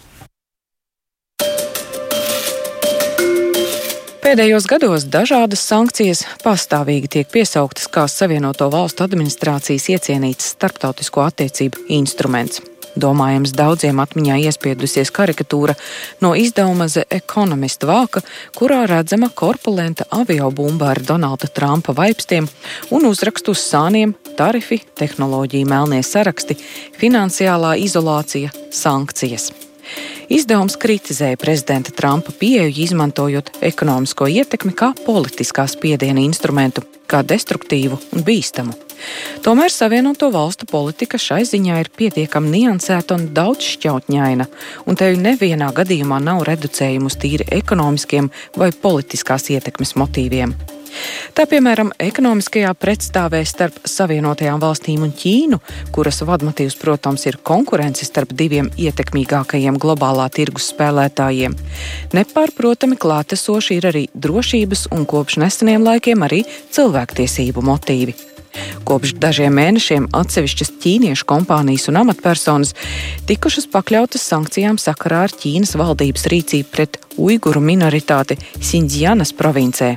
Pēdējos 4.30 4.66
gados 4.70 5.04
dažādas 5.10 5.62
sankcijas 5.66 6.20
pastāvīgi 6.44 7.08
tiek 7.16 7.30
piesauktas 7.32 7.88
kā 7.90 8.04
Savienoto 8.06 8.68
Valstu 8.70 9.02
administrācijas 9.02 9.88
iecienīts 9.96 10.52
starptautisko 10.54 11.24
attiecību 11.24 11.88
instruments. 11.96 12.62
Domājams 12.96 13.54
daudziem 13.56 14.00
atmiņā 14.02 14.40
iespiedusies 14.46 15.12
karikatūra 15.14 15.76
no 16.24 16.32
izdevuma 16.38 16.88
The 16.90 17.06
Economist 17.10 17.84
vāka, 17.86 18.22
kurā 18.56 18.82
redzama 18.90 19.30
korpulenta 19.34 20.08
aviobumba 20.10 20.92
ar 20.94 21.02
Donalda 21.06 21.48
Trumpa 21.48 21.94
vaipstiem 21.96 22.48
un 22.90 23.08
uzrakstu 23.10 23.54
uz 23.54 23.64
sāniem 23.64 24.14
tarifi, 24.38 24.80
tehnoloģija 24.98 25.68
melnie 25.68 26.02
saraksti, 26.06 26.58
finansiālā 27.00 27.76
izolācija, 27.84 28.52
sankcijas. 28.74 29.50
Izdevums 30.30 30.76
kritizēja 30.78 31.38
prezidenta 31.40 31.90
Trumpa 31.96 32.32
pieeju, 32.38 32.70
izmantojot 32.84 33.50
ekonomisko 33.66 34.28
ietekmi 34.30 34.76
kā 34.78 34.92
politiskā 35.06 35.66
spiediena 35.70 36.22
instrumentu, 36.22 36.84
kā 37.10 37.24
destruktīvu 37.26 37.98
un 38.14 38.26
bīstamu. 38.26 38.76
Tomēr 39.44 39.72
Savienoto 39.72 40.30
valstu 40.34 40.68
politika 40.70 41.18
šai 41.20 41.42
ziņā 41.48 41.78
ir 41.82 41.92
pietiekami 41.96 42.52
niansēta 42.56 43.16
un 43.16 43.30
daudzšķautņaina, 43.36 44.48
un 44.86 45.00
te 45.00 45.12
nevienā 45.16 45.70
gadījumā 45.76 46.20
nav 46.24 46.44
reducējumu 46.48 47.10
uz 47.10 47.16
tīri 47.20 47.48
ekonomiskiem 47.60 48.32
vai 48.60 48.72
politiskās 48.72 49.50
ietekmes 49.54 49.96
motīviem. 50.00 50.54
Tā 51.36 51.46
piemēram, 51.50 51.92
ekonomiskajā 52.02 52.70
pretstāvē 52.78 53.40
starp 53.46 53.78
Savienotajām 53.88 54.60
valstīm 54.62 55.04
un 55.06 55.12
Ķīnu, 55.16 55.60
kuras 55.94 56.20
vadmotīvs, 56.26 56.76
protams, 56.80 57.26
ir 57.30 57.38
konkurence 57.46 58.06
starp 58.06 58.34
diviem 58.36 58.70
ietekmīgākajiem 58.74 59.78
globālā 59.80 60.26
tirgus 60.34 60.70
spēlētājiem, 60.74 61.54
nepārprotami 62.16 62.98
klātesoši 63.00 63.78
ir 63.78 63.90
arī 63.92 64.06
drošības 64.14 64.88
un 64.96 65.06
kopš 65.08 65.40
neseniem 65.44 65.86
laikiem 65.86 66.26
arī 66.26 66.42
cilvēktiesību 66.74 67.64
motīvi. 67.70 68.29
Kopš 68.88 69.14
dažiem 69.22 69.54
mēnešiem 69.54 70.08
atsevišķas 70.16 70.74
ķīniešu 70.82 71.26
kompānijas 71.30 71.88
un 71.92 72.00
amatpersonas 72.02 72.74
tikušas 73.28 73.68
pakļautas 73.70 74.26
sankcijām 74.32 74.80
sakarā 74.82 75.24
ar 75.28 75.34
Ķīnas 75.34 75.76
valdības 75.78 76.28
rīcību 76.32 76.70
pret 76.72 77.00
uiguru 77.20 77.62
minoritāti 77.62 78.38
Sindzianas 78.58 79.34
provincē. 79.36 79.94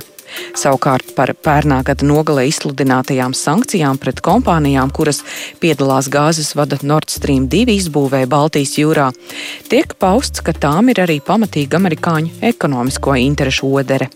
Savukārt 0.58 1.12
par 1.14 1.30
pērnā 1.46 1.80
gada 1.86 2.06
nogalē 2.06 2.46
izsludinātajām 2.50 3.34
sankcijām 3.38 4.00
pret 4.02 4.22
kompānijām, 4.24 4.90
kuras 4.94 5.22
piedalās 5.62 6.10
gāzes 6.10 6.54
vada 6.58 6.78
Nord 6.82 7.12
Stream 7.12 7.46
2 7.52 7.76
izbūvē 7.76 8.24
Baltijas 8.30 8.74
jūrā, 8.80 9.10
tiek 9.70 9.94
pausts, 10.00 10.42
ka 10.44 10.56
tām 10.66 10.90
ir 10.94 11.04
arī 11.06 11.20
pamatīga 11.24 11.78
amerikāņu 11.78 12.42
ekonomisko 12.50 13.18
interešu 13.28 13.70
odere. 13.82 14.10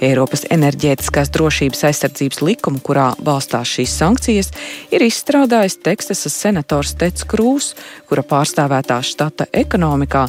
Eiropas 0.00 0.46
enerģētiskās 0.50 1.32
drošības 1.34 1.84
aizsardzības 1.90 2.42
likumu, 2.46 2.82
kurā 2.84 3.10
balstās 3.24 3.70
šīs 3.76 3.96
sankcijas, 4.02 4.50
ir 4.90 5.04
izstrādājis 5.06 5.80
Teksasas 5.84 6.36
senators 6.46 6.96
Tets 7.00 7.26
Krūs, 7.28 7.74
kura 8.08 8.26
pārstāvētā 8.26 9.00
štata 9.06 9.50
ekonomikā 9.52 10.26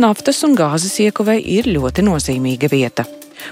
naftas 0.00 0.44
un 0.46 0.56
gāzes 0.58 0.98
iekuvei 1.04 1.40
ir 1.58 1.70
ļoti 1.70 2.06
nozīmīga 2.06 2.70
vieta. 2.72 3.06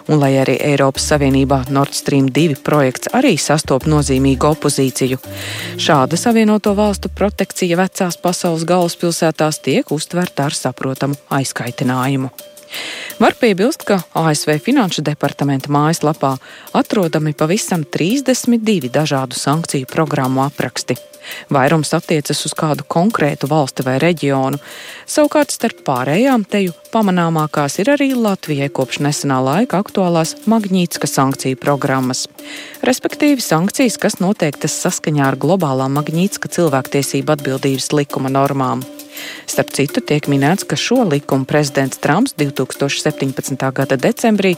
Un 0.08 0.20
lai 0.20 0.34
arī 0.40 0.56
Eiropas 0.64 1.06
Savienībā 1.10 1.62
Nord 1.72 1.96
Stream 1.96 2.28
2 2.34 2.58
projekts 2.64 3.10
arī 3.16 3.36
sastop 3.40 3.86
nozīmīgu 3.88 4.50
opozīciju, 4.52 5.20
šāda 5.80 6.18
Savienoto 6.20 6.74
valstu 6.76 7.08
protekcija 7.08 7.78
vecās 7.80 8.20
pasaules 8.20 8.66
galvaspilsētās 8.68 9.62
tiek 9.64 9.92
uztverta 9.94 10.48
ar 10.48 10.56
saprotamu 10.56 11.16
aizkaitinājumu. 11.40 12.32
Var 13.18 13.34
piebilst, 13.40 13.82
ka 13.88 14.00
ASV 14.14 14.58
Finanšu 14.62 15.02
departamenta 15.06 15.72
mājaslapā 15.72 16.36
atrodami 16.78 17.34
pavisam 17.34 17.84
32 17.84 18.92
dažādu 18.94 19.38
sankciju 19.38 19.88
programmu 19.90 20.44
apraksti. 20.46 20.98
Vairums 21.52 21.94
attiecas 21.96 22.44
uz 22.48 22.54
kādu 22.56 22.86
konkrētu 22.88 23.48
valsti 23.50 23.86
vai 23.86 23.96
reģionu. 24.02 24.60
Savukārt 25.08 25.54
starp 25.54 25.82
pārējām 25.86 26.44
teju 26.48 26.74
pamanāmākās 26.92 27.78
ir 27.82 27.92
arī 27.94 28.10
Latvijai 28.16 28.68
kopš 28.72 29.00
nesenā 29.04 29.38
laika 29.44 29.82
aktuālās 29.82 30.34
Magnītiska 30.48 31.08
sankciju 31.10 31.60
programmas. 31.60 32.26
Respektīvi 32.86 33.44
sankcijas, 33.44 33.98
kas 34.00 34.20
noteiktas 34.22 34.76
saskaņā 34.84 35.26
ar 35.30 35.40
globālā 35.40 35.88
Magnītiska 35.92 36.52
cilvēktiesību 36.58 37.36
atbildības 37.36 37.92
likuma 37.96 38.32
normām. 38.32 38.84
Starp 39.48 39.72
citu, 39.74 40.02
tiek 40.04 40.28
minēts, 40.30 40.66
ka 40.68 40.78
šo 40.78 41.02
likumu 41.08 41.48
prezidents 41.48 42.00
Trumps 42.02 42.36
2017. 42.38 43.56
gada 43.74 43.98
decembrī 43.98 44.54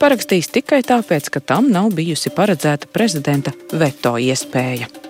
parakstīs 0.00 0.52
tikai 0.54 0.82
tāpēc, 0.86 1.30
ka 1.32 1.42
tam 1.42 1.72
nav 1.72 1.90
bijusi 1.96 2.32
paredzēta 2.36 2.90
prezidenta 2.92 3.54
veto 3.72 4.16
iespēja. 4.20 5.05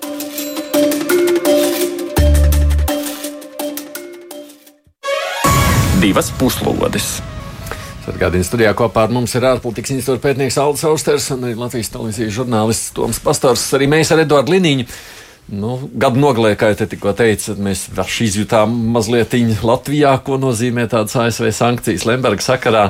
Divas 6.07 6.29
puslodes! 6.39 7.17
Atgādījums 8.07 8.47
studijā 8.47 8.71
kopā 8.79 9.09
ar 9.09 9.11
mums 9.11 9.33
ir 9.35 9.43
ārpolitikas 9.49 9.91
institūta 9.97 10.23
pētnieks 10.23 10.55
Aldis 10.63 10.85
Austers 10.87 11.25
un 11.35 11.43
Latvijas 11.59 11.91
televīzijas 11.91 12.37
žurnālists 12.37 12.93
Toms 12.95 13.19
Pastors, 13.25 13.65
arī 13.75 13.89
mēs 13.91 14.13
ar 14.15 14.23
Eduardu 14.23 14.55
Liniņu. 14.55 14.87
Nu, 15.59 15.73
gadu 15.99 16.23
nogalē, 16.23 16.55
kā 16.55 16.71
jau 16.71 16.87
tikko 16.93 17.11
teicu, 17.19 17.57
mēs 17.59 17.89
izjutām 18.23 18.79
mazliet 18.95 19.35
Latvijā, 19.67 20.15
ko 20.23 20.39
nozīmē 20.39 20.87
tādas 20.95 21.19
ASV 21.25 21.51
sankcijas 21.59 22.07
Lemberga 22.07 22.47
sakarā. 22.53 22.87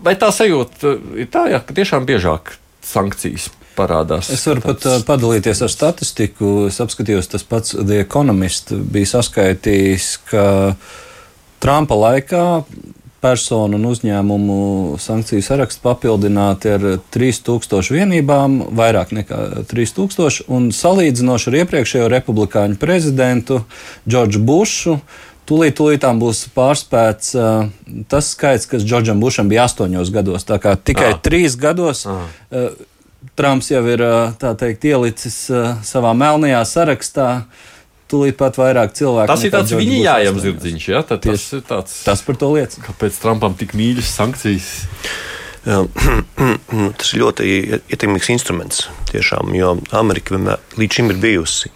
Vai 0.00 0.16
tā 0.16 0.32
sajūta 0.32 0.96
ir 1.20 1.28
tā, 1.28 1.50
ja, 1.52 1.60
ka 1.60 1.76
tiešām 1.76 2.08
biežāk 2.08 2.56
sankcijas 2.80 3.50
parādās? 3.76 4.32
Es 4.32 4.48
varu 4.48 4.64
tāds... 4.64 4.86
pat 4.86 4.88
uh, 4.88 5.02
padalīties 5.04 5.66
ar 5.68 5.76
statistiku. 5.80 6.70
Es 6.72 6.80
apskatījos, 6.80 7.28
tas 7.36 7.44
pats 7.44 7.76
The 7.76 8.06
Economist 8.08 8.72
bija 8.72 9.18
saskaitījis, 9.18 10.14
ka 10.32 10.46
Trumpa 11.66 11.96
laikā 11.98 12.40
personu 13.18 13.74
un 13.74 13.88
uzņēmumu 13.90 14.58
sankciju 15.02 15.42
sarakstu 15.42 15.82
papildināti 15.82 16.70
ar 16.76 16.84
3000 17.10 17.90
vienībām, 17.90 18.60
vairāk 18.78 19.10
nekā 19.16 19.40
3000, 19.66 20.44
un 20.46 20.68
salīdzinoši 20.70 21.50
ar 21.50 21.58
iepriekšējo 21.64 22.06
republikāņu 22.14 22.78
prezidentu 22.78 23.64
Džordžu 24.06 24.44
Bušu. 24.46 24.96
Tūlīt, 25.50 25.74
tūlītām 25.80 26.22
būs 26.22 26.46
pārspēts 26.54 27.34
uh, 27.34 27.66
tas 28.14 28.30
skaits, 28.36 28.70
kas 28.70 28.86
Džordžam 28.86 29.18
Bušam 29.18 29.50
bija 29.50 29.66
astoņos 29.66 30.14
gados. 30.14 30.46
Tā 30.46 30.62
kā 30.62 30.78
tikai 30.78 31.16
ah. 31.16 31.22
trīs 31.22 31.58
gados 31.58 32.06
ah. 32.06 32.28
uh, 32.54 32.70
Trumps 33.34 33.74
jau 33.74 33.82
ir 33.90 34.06
teikt, 34.38 34.86
ielicis 34.86 35.48
uh, 35.50 35.72
savā 35.82 36.14
melnajā 36.14 36.62
sarakstā. 36.78 37.32
Uh, 37.42 37.72
tūlīt 38.10 38.38
pat 38.40 38.58
vairāk 38.60 38.94
cilvēku. 38.96 39.30
Tas 39.30 39.44
ir 39.46 39.54
tāds 39.54 39.74
viņa 39.76 40.02
jājams 40.04 40.44
zirdziņš, 40.44 40.88
ja? 40.92 41.02
Tad 41.06 41.24
tas, 41.26 41.48
tas, 41.52 41.64
tāds, 41.70 41.96
tas 42.06 42.22
par 42.26 42.38
to 42.40 42.52
lietas. 42.54 42.80
Kāpēc 42.84 43.22
Trumpam 43.22 43.56
tik 43.58 43.74
mīļas 43.78 44.12
sankcijas? 44.20 44.70
Tas 46.98 47.08
ir 47.10 47.22
ļoti 47.24 47.48
ietekmīgs 47.90 48.30
instruments. 48.36 48.84
Tiešām, 49.10 49.50
jo 49.58 49.74
Amerika 49.98 50.36
vienmēr 50.36 50.62
līdz 50.78 51.00
šim 51.00 51.10
ir 51.10 51.18
bijusi 51.22 51.72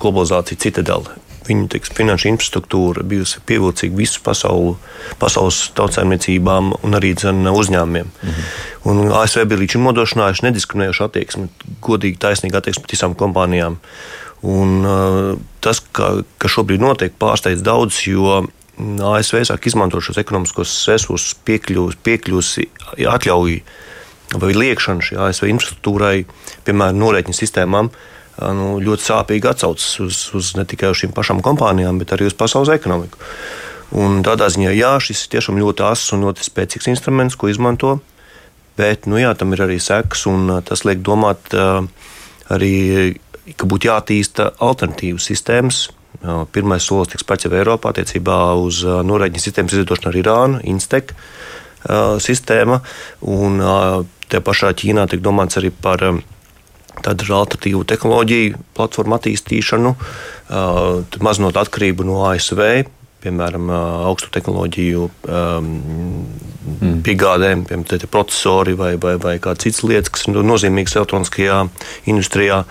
globalizācija 0.00 0.62
citadela. 0.64 1.18
Viņu 1.44 1.66
teiks, 1.74 1.90
finanšu 1.92 2.30
infrastruktūra 2.30 3.04
bijusi 3.04 3.42
pievilcīga 3.44 3.98
visu 3.98 4.22
pasaulu, 4.24 4.78
pasaules 5.20 5.58
tautsēmniecībām 5.76 6.70
un 6.80 6.96
arī 6.96 7.12
dzen, 7.20 7.44
uzņēmumiem. 7.50 8.08
-hmm. 8.08 8.46
Un 8.88 9.12
ASV 9.12 9.44
bija 9.44 9.60
līdz 9.60 9.76
šim 9.76 9.84
nodošanājuši 9.84 10.46
nediskriminējušu 10.46 11.04
attieksmi, 11.04 11.48
godīgi, 11.84 12.18
taisnīgu 12.20 12.56
attieksmi 12.56 12.86
pret 12.86 12.96
visām 12.96 13.14
kompānijām. 13.14 13.76
Un, 14.44 14.84
uh, 14.84 15.30
tas, 15.64 15.80
ka, 15.96 16.18
ka 16.36 16.50
šobrīd 16.52 16.82
notiek, 16.82 17.14
pārsteidz 17.16 17.64
daudz, 17.64 18.02
jo 18.04 18.42
ASV 18.76 19.44
sāk 19.46 19.68
izmantot 19.70 20.02
šos 20.04 20.18
ekonomiskos 20.20 20.72
resursus, 20.90 21.36
piekļūs, 21.46 21.96
piekļūs 22.04 22.50
atļauju 23.08 23.60
vai 24.40 24.50
liekšanu 24.56 25.04
šai 25.04 25.20
ASV 25.28 25.46
infrastruktūrai, 25.52 26.24
piemēram, 26.66 26.98
norēķinu 26.98 27.38
sistēmām. 27.38 27.92
Nu, 28.58 28.70
ļoti 28.82 29.06
sāpīgi 29.06 29.46
atsaucas 29.46 29.92
uz, 30.02 30.24
uz 30.34 30.54
ne 30.58 30.64
tikai 30.66 30.90
uz 30.90 30.98
šīm 30.98 31.12
pašām 31.14 31.42
kompānijām, 31.44 32.00
bet 32.02 32.16
arī 32.16 32.26
uz 32.26 32.34
pasaules 32.34 32.72
ekonomiku. 32.74 33.20
Un 33.94 34.24
tādā 34.26 34.48
ziņā, 34.50 34.72
jā, 34.74 34.96
šis 34.98 35.22
ir 35.22 35.36
tiešām 35.36 35.60
ļoti 35.62 35.84
asins 35.86 36.16
un 36.16 36.26
ļoti 36.26 36.48
spēcīgs 36.48 36.90
instruments, 36.90 37.38
ko 37.38 37.52
izmanto. 37.52 38.00
Bet 38.74 39.06
nu, 39.06 39.20
jā, 39.22 39.30
tam 39.38 39.54
ir 39.54 39.62
arī 39.68 39.78
sekas, 39.78 40.24
un 40.26 40.50
tas 40.66 40.82
liek 40.82 41.04
domāt 41.06 41.54
arī 41.54 42.74
ka 43.52 43.68
būtu 43.68 43.90
jātīsta 43.90 44.52
alternatīvas 44.64 45.28
sistēmas. 45.30 45.84
Pirmais 46.54 46.84
solis 46.86 47.10
tiks 47.12 47.24
spērts 47.24 47.44
jau 47.48 47.52
Eiropā 47.58 47.92
attiecībā 47.92 48.38
uz 48.56 48.80
norēķinu 48.84 49.42
sistēmas 49.44 49.74
izvietošanu 49.74 50.10
ar 50.12 50.20
Irānu, 50.20 50.60
Instek 50.72 51.12
sistēma. 52.24 52.80
Un 53.28 53.60
te 54.32 54.40
pašā 54.40 54.72
Ķīnā 54.78 55.04
tiek 55.10 55.20
domāts 55.24 55.60
arī 55.60 55.68
par 55.74 56.00
tādu 57.04 57.26
alternatīvu 57.36 57.82
tehnoloģiju 57.90 58.60
platformu 58.78 59.18
attīstīšanu, 59.18 59.94
mazinot 61.26 61.58
atkarību 61.60 62.06
no 62.08 62.22
ASV, 62.30 62.62
piemēram, 63.24 63.70
augstu 64.08 64.30
tehnoloģiju 64.34 65.08
um, 65.08 65.70
mm. 66.64 67.00
piegādēm, 67.06 67.64
piemēram, 67.68 68.08
procesori 68.12 68.74
vai, 68.78 68.94
vai, 69.00 69.14
vai 69.20 69.34
kādas 69.42 69.64
citas 69.64 69.84
lietas, 69.86 70.12
kas 70.14 70.26
ir 70.28 70.40
nozīmīgas 70.44 70.96
elektroniskajā 71.00 71.60
industrijā, 72.10 72.62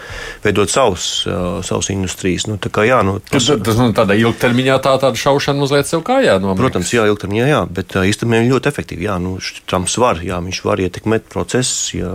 veidot 0.46 0.72
savus, 0.72 1.08
uh, 1.30 1.60
savus 1.66 1.90
industrijas. 1.94 2.48
Nu, 2.50 2.60
kā, 2.64 2.86
jā, 2.88 3.02
nu, 3.06 3.18
tas, 3.30 3.50
tas, 3.50 3.62
tas 3.66 3.82
nu, 3.82 3.90
tādā 3.96 4.18
ilgtermiņā 4.20 4.80
tā 4.84 4.96
tāda 5.02 5.20
šaušana 5.20 5.64
mazliet 5.64 5.90
sev 5.90 6.06
kājā. 6.06 6.38
No 6.44 6.56
Protams, 6.60 6.94
jā, 6.96 7.06
ilgtermiņā, 7.12 7.50
jā, 7.50 7.62
bet 7.80 7.98
uh, 7.98 8.08
īstenībā 8.10 8.44
ļoti 8.50 8.72
efektīvi. 8.74 9.08
Jā, 9.10 9.18
nu, 9.24 9.36
Trumps 9.70 9.98
var, 10.02 10.22
jā, 10.26 10.40
viņš 10.44 10.64
var 10.68 10.82
ietekmēt 10.84 11.30
procesus, 11.34 11.94
ja 11.98 12.14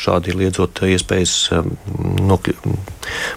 šādi 0.00 0.34
liedzot 0.36 0.82
iespējas 0.86 1.34
um, 1.56 1.72
no, 2.20 2.38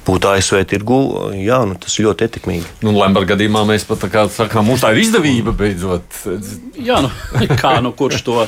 būt 0.06 0.28
ASV 0.30 0.62
tirgu, 0.70 1.00
jā, 1.38 1.62
nu, 1.68 1.78
tas 1.82 1.98
ļoti 2.02 2.28
ietekmīgi. 2.28 2.66
Nu, 2.86 2.94
Lemberga 2.96 3.34
gadījumā 3.34 3.66
mēs 3.70 3.88
pat 3.88 4.04
tā 4.06 4.12
kā 4.14 4.25
sakām, 4.34 4.70
mums 4.70 4.84
tā 4.86 4.94
ir 4.96 5.04
izdevība 5.04 5.54
beidzot. 5.58 6.24
Jā, 6.80 7.02
nu, 7.06 7.12
kā 7.62 7.78
nu 7.84 7.94
kurš 7.98 8.26
to 8.26 8.40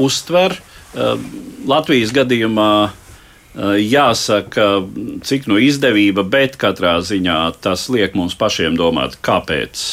uztver? 0.00 0.56
Eh, 0.90 1.14
Latvijas 1.70 2.10
gadījumā 2.14 2.72
eh, 2.88 3.76
jāsaka, 3.78 4.66
cik 5.26 5.46
nu 5.50 5.60
izdevība, 5.62 6.24
bet 6.26 6.58
katrā 6.58 6.98
ziņā 7.04 7.38
tas 7.62 7.86
liek 7.92 8.16
mums 8.18 8.34
pašiem 8.38 8.78
domāt, 8.78 9.14
kāpēc 9.22 9.84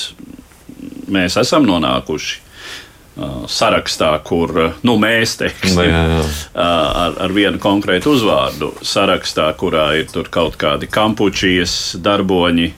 mēs 1.14 1.38
esam 1.38 1.68
nonākuši 1.70 2.34
eh, 2.40 3.38
sarakstā, 3.46 4.16
kur 4.26 4.56
nu, 4.82 4.98
mēs 4.98 5.38
teiksim, 5.44 5.84
jā, 5.86 6.02
jā. 6.16 6.26
Ar, 6.66 7.22
ar 7.28 7.38
vienu 7.38 7.62
konkrētu 7.62 8.16
uzvārdu, 8.18 8.74
sarakstā, 8.82 9.52
kurā 9.60 9.92
ir 10.02 10.34
kaut 10.34 10.58
kādi 10.58 10.90
kampučijas 10.90 11.98
darboņi 12.02 12.72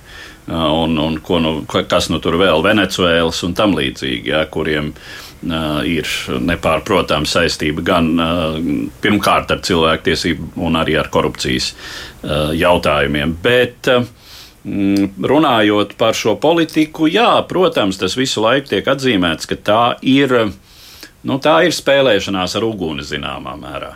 un, 0.49 0.97
un 0.97 1.17
nu, 1.43 1.55
kas 1.67 2.09
nu 2.09 2.19
tur 2.23 2.39
vēl 2.41 2.63
Venecuēlas 2.65 3.43
un 3.45 3.55
tam 3.57 3.75
līdzīgi, 3.77 4.31
ja, 4.31 4.43
kuriem 4.51 4.91
uh, 4.93 5.81
ir 5.87 6.09
nepārprotama 6.45 7.29
saistība 7.29 7.85
gan 7.85 8.13
uh, 8.17 8.59
pirmkārt 9.01 9.51
ar 9.53 9.61
cilvēktiesību 9.65 10.55
un 10.65 10.79
arī 10.79 10.97
ar 10.99 11.11
korupcijas 11.13 11.73
jautājumiem. 12.59 13.37
Bet, 13.43 13.91
uh, 13.93 14.07
Runājot 14.59 15.93
par 15.97 16.17
šo 16.19 16.33
politiku, 16.35 17.07
jā, 17.07 17.29
protams, 17.47 17.97
tas 17.97 18.17
visu 18.19 18.43
laiku 18.43 18.67
tiek 18.73 18.89
atzīmēts, 18.91 19.47
ka 19.47 19.55
tā 19.55 19.83
ir, 20.03 20.33
nu, 21.23 21.37
tā 21.39 21.53
ir 21.65 21.71
spēlēšanās 21.73 22.57
ar 22.59 22.65
uguni 22.67 23.05
zināmā 23.07 23.55
mērā. 23.57 23.93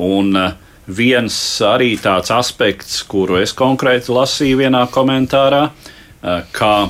Un, 0.00 0.32
uh, 0.32 0.65
viens 0.86 1.36
arī 1.66 1.96
tāds 2.00 2.30
aspekts, 2.34 3.02
kuru 3.06 3.40
es 3.42 3.54
konkrēti 3.56 4.12
lasīju 4.14 4.62
vienā 4.62 4.86
komentārā, 4.92 5.68
eh, 6.22 6.42
ka 6.52 6.88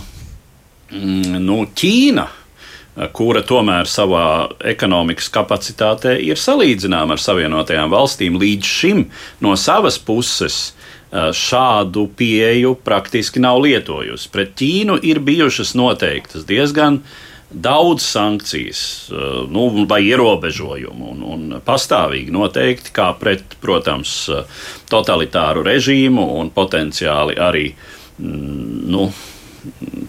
mm, 0.92 1.38
nu, 1.40 1.64
Ķīna, 1.74 2.26
eh, 2.26 3.08
kura 3.12 3.42
tomēr 3.42 3.88
savā 3.88 4.52
ekonomikas 4.60 5.30
kapacitātē 5.32 6.16
ir 6.20 6.36
salīdzināma 6.36 7.16
ar 7.16 7.22
Savienotajām 7.22 7.90
valstīm, 7.90 8.38
līdz 8.40 8.64
šim 8.64 9.06
no 9.40 9.56
savas 9.56 9.98
puses 9.98 10.72
eh, 11.10 11.32
šādu 11.32 12.08
pieeju 12.16 12.76
praktiski 12.84 13.40
nav 13.40 13.62
lietojusi. 13.64 14.28
Pret 14.32 14.54
Ķīnu 14.60 15.00
ir 15.02 15.24
bijušas 15.24 15.74
noteiktas 15.74 16.44
diezgan 16.44 17.00
uh, 17.00 17.25
daudz 17.56 18.02
sankcijas 18.02 19.10
eh, 19.12 19.16
nu, 19.50 19.86
vai 19.88 20.02
ierobežojumu 20.04 21.12
un, 21.12 21.22
un 21.22 21.60
pastāvīgi 21.64 22.34
noteikti, 22.34 22.92
kā 22.96 23.10
pret, 23.18 23.56
protams, 23.62 24.16
eh, 24.32 24.66
totalitāru 24.92 25.64
režīmu 25.66 26.26
un 26.40 26.52
potenciāli 26.54 27.38
arī 27.40 27.70
mm, 27.72 28.82
nu, 28.92 29.08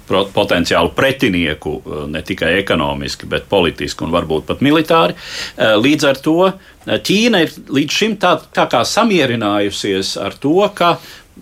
potenciālu 0.08 0.92
pretinieku 0.98 1.78
eh, 1.80 2.02
ne 2.12 2.24
tikai 2.28 2.58
ekonomiski, 2.60 3.30
bet 3.32 3.48
politiski 3.50 4.04
un 4.04 4.12
varbūt 4.16 4.50
pat 4.50 4.66
militāri. 4.66 5.16
Līdz 5.58 6.10
ar 6.10 6.20
to 6.24 6.52
Ķīna 6.88 7.42
ir 7.44 7.56
līdz 7.76 7.96
šim 8.00 8.14
tā, 8.16 8.38
tā 8.56 8.64
kā 8.72 8.80
samierinājusies 8.88 10.14
ar 10.24 10.36
to, 10.40 10.62
ka 10.76 10.94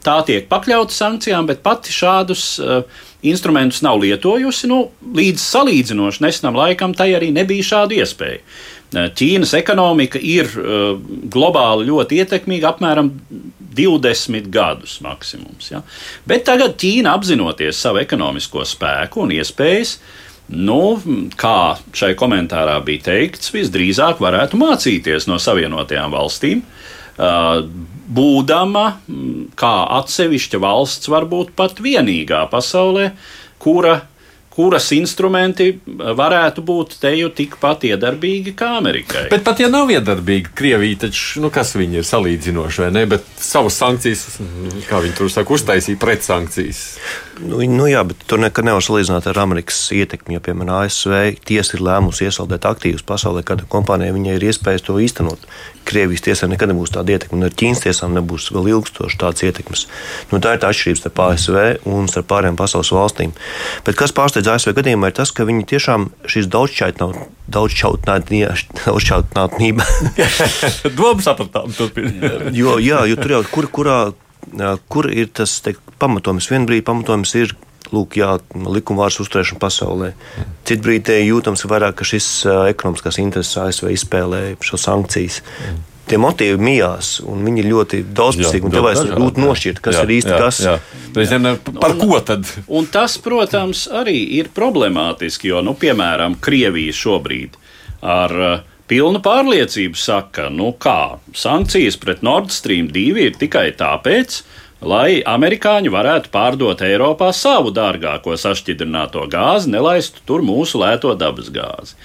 tā 0.06 0.16
tiek 0.26 0.48
pakļauta 0.50 0.94
sankcijām, 0.94 1.46
bet 1.50 1.62
pati 1.66 1.94
šādus 1.94 2.48
uh, 2.58 3.04
instrumentus 3.32 3.82
nav 3.86 4.00
lietojusi. 4.04 4.70
Nu, 4.72 4.80
līdz 5.16 5.42
salīdzinoši 5.42 6.24
nesenam 6.26 6.58
laikam 6.60 6.96
tai 6.98 7.12
arī 7.18 7.32
nebija 7.36 7.66
šāda 7.74 8.00
iespēja. 8.02 8.42
Ķīnas 8.96 9.52
ekonomika 9.58 10.20
ir 10.22 10.48
uh, 10.62 10.96
globāli 11.32 11.90
ļoti 11.90 12.22
ietekmīga, 12.22 12.76
apmēram 12.76 13.10
20 13.76 14.48
gadus 14.54 15.00
maksimums. 15.04 15.72
Ja? 15.74 15.82
Bet 16.28 16.46
tagad 16.48 16.78
Ķīna 16.80 17.16
apzinoties 17.18 17.82
savu 17.82 18.00
ekonomisko 18.04 18.64
spēku 18.68 19.26
un 19.26 19.34
iespējas, 19.36 19.98
nu, 20.56 20.80
kā 21.40 21.76
šai 21.98 22.14
komentārā 22.20 22.78
bija 22.86 23.10
teikts, 23.10 23.52
visdrīzāk 23.56 24.22
varētu 24.24 24.62
mācīties 24.62 25.28
no 25.28 25.42
Savienotajām 25.42 26.16
valstīm. 26.16 26.64
Uh, 27.16 27.66
būdama 28.06 28.86
kā 29.60 29.76
atsevišķa 30.00 30.60
valsts, 30.62 31.10
varbūt 31.12 31.56
pat 31.58 31.80
vienīgā 31.84 32.44
pasaulē, 32.52 33.10
kura, 33.62 33.98
kuras 34.56 34.88
instrumenti 34.96 35.72
varētu 35.86 36.64
būt 36.66 36.98
te 37.02 37.12
jau 37.18 37.32
tikpat 37.36 37.88
iedarbīgi 37.90 38.56
kā 38.58 38.76
Amerikai. 38.80 39.28
Bet 39.34 39.46
pat 39.48 39.64
ja 39.64 39.70
nav 39.74 39.92
iedarbīgi, 39.92 40.54
Krievija 40.56 41.06
taču, 41.08 41.44
nu 41.44 41.52
kas 41.54 41.76
viņi 41.76 42.02
ir 42.02 42.08
salīdzinoši, 42.08 42.86
vai 42.86 42.92
ne? 42.96 43.06
Bet 43.16 43.28
savas 43.42 43.80
sankcijas, 43.82 44.40
kā 44.90 45.02
viņi 45.04 45.18
tur 45.18 45.34
saka, 45.34 45.58
uztaisīja 45.58 46.02
pretsankcijas. 46.02 46.86
Nu, 47.44 47.60
nu 47.68 47.88
jā, 47.90 48.00
bet 48.08 48.22
tur 48.30 48.40
nekad 48.40 48.68
nevar 48.68 48.84
salīdzināt 48.84 49.26
ar 49.28 49.40
Amerikas 49.44 49.80
ietekmi. 49.92 50.38
Jo, 50.38 50.42
piemēram, 50.46 50.86
ASV 50.86 51.14
tiesa 51.48 51.76
ir 51.76 51.84
lēmusi 51.84 52.30
iesaldēt 52.30 52.68
aktīvus 52.70 53.04
pasaulē, 53.08 53.44
kad 53.48 53.66
kompānijai 53.72 54.16
viņai 54.16 54.38
ir 54.38 54.46
iespējas 54.52 54.86
to 54.88 54.96
īstenot. 55.04 55.44
Krievijas 55.86 56.24
tiesai 56.26 56.50
nekad 56.54 56.72
nebūs 56.72 56.94
tāda 56.96 57.14
ietekme, 57.14 57.38
un 57.38 57.48
ar 57.50 57.58
Ķīnas 57.60 57.84
tiesām 57.84 58.16
nebūs 58.16 58.48
vēl 58.56 58.72
ilgstoši 58.72 59.20
tādas 59.22 59.46
ietekmes. 59.46 59.86
Nu, 60.32 60.40
tā 60.42 60.56
ir 60.56 60.64
tā 60.64 60.72
atšķirība 60.72 61.02
starp 61.02 61.22
ASV 61.28 61.60
un 61.92 62.10
starp 62.10 62.32
pārējām 62.32 62.58
pasaules 62.60 62.94
valstīm. 62.96 63.36
Bet 63.86 64.00
kas 64.00 64.16
pārsteidz 64.16 64.50
ASV 64.56 64.74
gadījumā, 64.80 65.12
ir 65.12 65.20
tas, 65.20 65.36
ka 65.36 65.46
viņi 65.46 65.68
tiešām 65.76 66.10
šīs 66.32 66.50
daudzšķautnība. 66.56 67.30
Daudzšķautnība. 67.54 69.86
Domu 70.98 71.26
sapratām, 71.26 71.76
turpināt. 71.76 72.50
jo, 72.56 72.80
jā, 72.82 73.04
jo 73.12 73.20
tur 73.20 73.38
jau 73.38 73.44
kur, 73.52 73.70
kurā 73.76 74.00
kur 74.92 75.10
ir 75.12 75.32
tas 75.34 75.60
teik, 75.66 75.80
pamatojums. 76.02 76.50
Vienu 76.52 76.70
brīdi 76.70 76.86
pamatojums 76.88 77.36
ir 77.40 77.56
lūk, 77.94 78.18
jā, 78.20 78.36
likuma 78.54 79.06
vārds 79.06 79.20
uzturēšana 79.24 79.62
pasaulē. 79.62 80.14
Citu 80.68 80.88
brīdi 80.88 81.20
jūtams 81.26 81.66
vairāk, 81.70 81.98
ka 82.00 82.08
šis 82.08 82.30
ekonomiskās 82.72 83.20
intereses 83.22 83.60
ASV 83.62 83.92
izspēlē 83.94 84.46
šo 84.66 84.80
sankcijas. 84.82 85.42
Mm. 85.42 85.84
Tie 86.06 86.18
motīvi 86.22 86.62
mijās, 86.62 87.16
un 87.26 87.42
viņi 87.48 87.64
ir 87.64 87.68
ļoti 87.72 88.00
daudzpusīgi. 88.14 88.70
Tev 88.70 88.86
vajag 88.86 89.08
grūti 89.16 89.42
nošķirt, 89.42 89.80
kas 89.86 89.98
jā, 89.98 90.04
ir 90.06 90.12
īsti 90.20 90.34
jā, 90.36 90.38
kas. 90.38 90.60
Jā. 90.62 90.76
Jā. 91.18 91.54
Par 91.82 91.96
ko 91.98 92.20
tad? 92.22 92.46
Un 92.70 92.86
tas, 92.94 93.16
protams, 93.26 93.88
arī 93.90 94.20
ir 94.38 94.52
problemātiski, 94.54 95.50
jo, 95.50 95.64
nu, 95.66 95.74
piemēram, 95.82 96.38
Krievija 96.46 96.94
šobrīd 96.94 97.58
ar 98.06 98.38
uh, 98.38 98.75
pilnu 98.92 99.22
pārliecību 99.26 99.98
saka, 100.00 100.50
nu 100.54 100.72
kā, 100.82 101.18
sankcijas 101.36 101.98
pret 102.02 102.24
Nord 102.26 102.54
Stream 102.54 102.90
2 102.94 103.26
ir 103.28 103.38
tikai 103.40 103.70
tāpēc, 103.78 104.42
lai 104.86 105.22
amerikāņi 105.26 105.92
varētu 105.94 106.32
pārdot 106.34 106.84
Eiropā 106.86 107.32
savu 107.34 107.72
dārgāko 107.76 108.36
sašķidrināto 108.38 109.26
gāzi, 109.32 109.72
nelaistu 109.74 110.22
tur 110.28 110.46
mūsu 110.46 110.82
lēto 110.82 111.16
dabas 111.18 111.50
gāzi. 111.54 111.96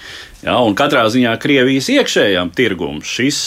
Ja, 0.41 0.57
un 0.65 0.77
katrā 0.77 1.05
ziņā 1.13 1.35
Krievijas 1.41 1.91
iekšējām 1.93 2.53
tirgum 2.57 3.03
šis 3.05 3.41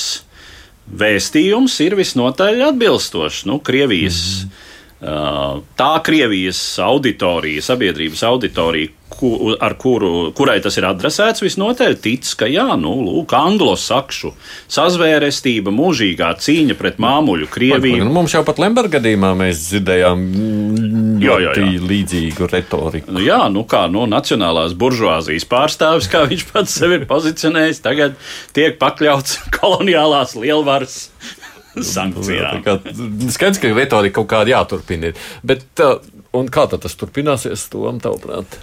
vēstījums 1.01 1.81
ir 1.83 1.97
visnotaļ 1.99 2.69
atbilstošs. 2.69 3.47
Nu, 3.51 3.59
Krievijas 3.65 4.21
mm 4.45 4.64
tā 5.05 5.93
Krievijas 6.05 6.61
auditorija, 6.81 7.63
sabiedrības 7.63 8.23
auditorija, 8.25 8.93
ku, 9.15 9.55
ar 9.61 9.75
kuru, 9.79 10.33
kurai 10.37 10.57
tas 10.65 10.79
ir 10.79 10.87
adresēts, 10.89 11.43
visnotaļ 11.45 11.97
tic, 12.03 12.29
ka 12.39 12.49
jā, 12.51 12.67
nu, 12.81 12.95
lūk, 13.05 13.35
anglosakšu 13.37 14.33
sazvērestība, 14.73 15.73
mūžīgā 15.75 16.33
cīņa 16.41 16.77
pret 16.79 16.99
māmuļu 17.03 17.51
Krieviju. 17.53 18.03
Nu, 18.05 18.15
mums 18.17 18.35
jau 18.35 18.43
pat 18.47 18.61
Lemberga 18.63 18.99
gadījumā 18.99 19.35
mēs 19.39 19.63
dzirdējām 19.69 20.25
ļoti 21.23 21.69
līdzīgu 21.85 22.51
retoriku. 22.51 23.15
Nu, 23.15 23.23
jā, 23.25 23.43
nu 23.53 23.67
kā 23.69 23.85
no 23.87 24.05
nu, 24.05 24.11
nacionālās 24.17 24.77
buržuāzijas 24.79 25.47
pārstāvis, 25.51 26.11
kā 26.11 26.25
viņš 26.31 26.49
pats 26.51 26.79
sevi 26.81 27.03
ir 27.03 27.09
pozicionējis, 27.11 27.85
tagad 27.85 28.19
tiek 28.57 28.81
pakļauts 28.81 29.41
koloniālās 29.59 30.37
lielvaras 30.41 31.05
sankcijām. 31.95 32.63
Skaidrs, 33.35 33.63
ka 33.63 33.73
retorika 33.75 34.21
kaut 34.21 34.31
kāda 34.35 34.55
jāturpina. 34.55 35.11
Ir. 35.11 35.27
Bet, 35.47 35.67
uh, 35.85 35.99
un 36.37 36.51
kā 36.53 36.67
tas 36.71 36.97
turpināsies, 37.01 37.69
Tom, 37.73 38.01
tavuprāt? 38.03 38.59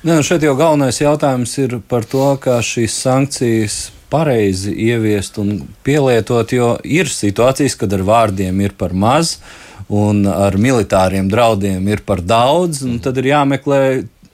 Ne, 0.00 0.14
nu, 0.16 0.24
šeit 0.24 0.44
jau 0.46 0.54
galvenais 0.56 0.96
jautājums 0.96 1.52
ir 1.60 1.80
par 1.88 2.06
to, 2.08 2.24
kā 2.40 2.56
šīs 2.64 2.94
sankcijas 3.02 3.80
pareizi 4.10 4.72
ieviest 4.72 5.36
un 5.42 5.58
pielietot, 5.86 6.54
jo 6.56 6.70
ir 6.82 7.10
situācijas, 7.12 7.76
kad 7.78 7.92
ar 7.94 8.06
vārdiem 8.08 8.62
ir 8.64 8.72
par 8.80 8.96
maz 8.96 9.36
un 9.90 10.22
ar 10.30 10.56
militāriem 10.58 11.28
draudiem 11.30 11.86
ir 11.90 12.02
par 12.06 12.22
daudz, 12.22 12.82
un 12.86 12.98
tad 13.02 13.18
ir 13.20 13.32
jāmeklē 13.32 13.82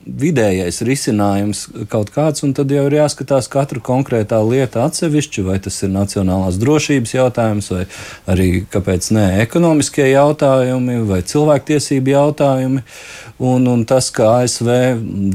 vidējais 0.06 0.80
risinājums 0.86 1.64
kaut 1.90 2.12
kāds, 2.14 2.44
un 2.46 2.54
tad 2.56 2.70
jau 2.70 2.84
ir 2.86 2.98
jāskatās 3.00 3.48
katra 3.50 3.82
konkrētā 3.84 4.38
lieta 4.46 4.84
atsevišķi, 4.86 5.44
vai 5.46 5.58
tas 5.62 5.78
ir 5.82 5.92
nacionālās 5.94 6.60
drošības 6.62 7.14
jautājums, 7.16 7.70
vai 7.74 7.84
arī, 8.30 8.48
kāpēc 8.72 9.10
ne, 9.16 9.26
ekonomiskie 9.44 10.06
jautājumi 10.12 11.00
vai 11.08 11.22
cilvēktiesību 11.26 12.14
jautājumi. 12.14 12.84
Un, 13.36 13.66
un 13.68 13.82
tas, 13.84 14.06
ka 14.16 14.30
ASV 14.38 14.70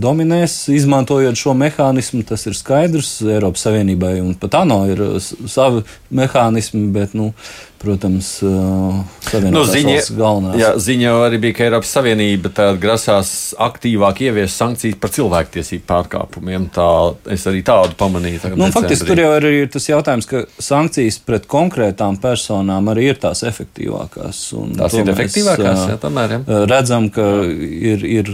dominēs, 0.02 0.56
izmantojot 0.74 1.38
šo 1.38 1.54
mehānismu, 1.54 2.24
tas 2.26 2.48
ir 2.50 2.56
skaidrs. 2.58 3.20
Eiropas 3.22 3.68
Savienībai 3.68 4.16
un 4.24 4.32
pat 4.42 4.58
ANO 4.64 4.80
ir 4.90 5.04
savi 5.22 5.84
mehānismi, 6.18 6.88
bet, 6.96 7.14
nu, 7.14 7.30
protams, 7.82 8.28
nu, 8.44 9.64
ziņa, 9.66 9.96
galvenās. 10.18 10.58
Jā, 10.60 10.70
ziņa 10.82 11.06
jau 11.08 11.16
arī 11.26 11.40
bija, 11.42 11.56
ka 11.58 11.66
Eiropas 11.66 11.94
Savienība 11.96 12.68
grasās 12.82 13.32
aktīvāk 13.62 14.22
ieviest 14.28 14.62
sankcijas 14.62 15.00
par 15.02 15.14
cilvēktiesību 15.16 15.86
pārkāpumiem. 15.90 16.68
Tā, 16.76 16.88
es 17.34 17.46
arī 17.50 17.64
tādu 17.66 17.98
pamanīju. 18.00 18.54
Nu, 18.60 18.70
faktiski 18.74 19.10
tur 19.10 19.24
jau 19.24 19.32
ir 19.50 19.72
tas 19.74 19.90
jautājums, 19.90 20.30
ka 20.30 20.44
sankcijas 20.62 21.18
pret 21.26 21.48
konkrētām 21.52 22.20
personām 22.22 22.92
arī 22.94 23.10
ir 23.12 23.22
tās 23.22 23.44
efektīvākās. 23.50 24.44
Tās 24.78 25.00
ir 25.00 25.12
efektīvākās, 25.16 25.88
jā, 25.94 25.98
tomēr. 26.02 26.38
Jā. 26.38 26.62
Redzam, 26.70 27.10
ka 27.14 27.28
ir, 27.48 28.06
ir 28.06 28.32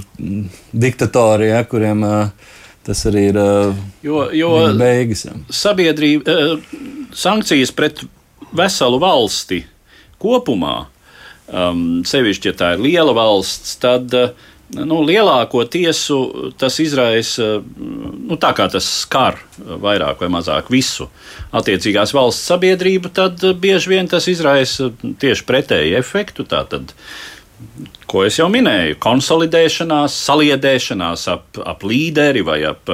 diktatori, 0.75 1.51
ja, 1.53 1.63
kuriem 1.69 2.03
tas 2.87 3.01
arī 3.09 3.25
ir 3.31 3.39
jo, 4.05 4.27
jo 4.35 4.51
beigas. 4.79 5.25
Ja. 5.27 5.33
Sabiedrība, 5.63 6.37
sankcijas 7.15 7.73
pret 7.75 8.05
veselu 8.55 8.99
valsti 9.01 9.63
kopumā, 10.21 10.75
um, 11.47 11.81
sevišķi, 12.07 12.51
ja 12.51 12.57
tā 12.57 12.75
ir 12.75 12.85
liela 12.85 13.15
valsts, 13.17 13.75
tad 13.81 14.13
uh, 14.17 14.31
nu, 14.75 14.99
lielāko 15.05 15.63
tiesu 15.71 16.51
tas 16.59 16.79
izraisa, 16.83 17.61
nu, 17.77 18.35
tā 18.39 18.51
kā 18.57 18.67
tas 18.71 18.87
skar 19.03 19.39
vairāk 19.57 20.19
vai 20.23 20.29
mazāk 20.33 20.71
visu 20.73 21.07
attiecīgās 21.55 22.13
valsts 22.15 22.49
sabiedrību, 22.51 23.13
tad 23.15 23.43
bieži 23.61 23.95
vien 23.95 24.11
tas 24.11 24.27
izraisa 24.31 24.91
tieši 25.21 25.47
pretēju 25.47 25.97
efektu. 26.01 26.43
Tātad, 26.47 26.91
ko 28.09 28.25
es 28.27 28.39
jau 28.41 28.49
minēju, 28.51 28.99
konsolidēšanās, 29.03 30.19
saliedēšanās 30.27 31.27
ap, 31.31 31.61
ap 31.63 31.87
līderi 31.87 32.43
vai 32.47 32.61
ap 32.67 32.91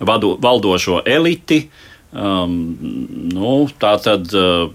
vadu, 0.00 0.36
valdošo 0.42 1.04
eliti. 1.06 1.64
Um, 2.12 2.56
nu, 3.32 3.52
tā 3.80 3.94
tad 4.04 4.28
uh, 4.36 4.66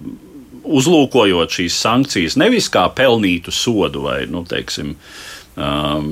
uzlūkojot 0.65 1.53
šīs 1.53 1.75
sankcijas 1.83 2.37
nevis 2.39 2.65
kā 2.73 2.87
pelnītu 2.97 3.53
sodu 3.53 4.07
vai, 4.07 4.23
nu, 4.31 4.41
teiksim, 4.47 4.95
um, 5.53 6.07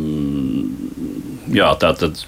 jā, 1.49 1.71
tā 1.81 1.95
tad 1.97 2.21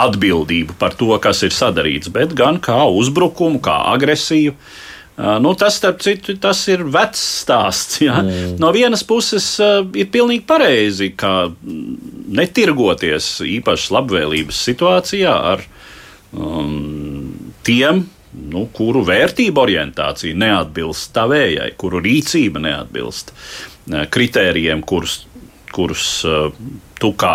atbildību 0.00 0.76
par 0.78 0.94
to, 0.96 1.10
kas 1.22 1.42
ir 1.46 1.54
sadarīts, 1.54 2.12
bet 2.14 2.36
gan 2.38 2.60
kā 2.62 2.84
uzbrukumu, 2.86 3.58
kā 3.64 3.80
agresiju. 3.90 4.54
Uh, 5.20 5.36
nu, 5.42 5.52
tas, 5.58 5.76
starp 5.76 5.98
citu, 6.00 6.36
tas 6.40 6.62
ir 6.70 6.86
vecs 6.88 7.20
stāsts. 7.42 7.98
Ja? 8.06 8.22
Mm. 8.22 8.54
No 8.62 8.70
vienas 8.72 9.02
puses, 9.04 9.50
uh, 9.60 9.82
ir 9.98 10.08
pilnīgi 10.14 10.46
pareizi, 10.48 11.10
ka 11.18 11.50
netirgoties 12.30 13.40
īpaši 13.44 13.92
labvēlības 13.98 14.62
situācijā 14.70 15.34
ar 15.52 15.66
um, 16.32 17.19
tiem, 17.66 18.04
nu, 18.32 18.66
kuru 18.74 19.02
vērtību 19.06 19.62
orientācija 19.62 20.38
neatbilst 20.38 21.12
tavējai, 21.16 21.72
kuru 21.80 22.02
rīcība 22.04 22.62
neatbilst 22.62 23.32
uh, 23.34 24.04
kritērijiem, 24.10 24.84
kurus, 24.86 25.24
kurus 25.74 26.06
uh, 26.28 26.50
tu, 27.00 27.14
kā, 27.18 27.34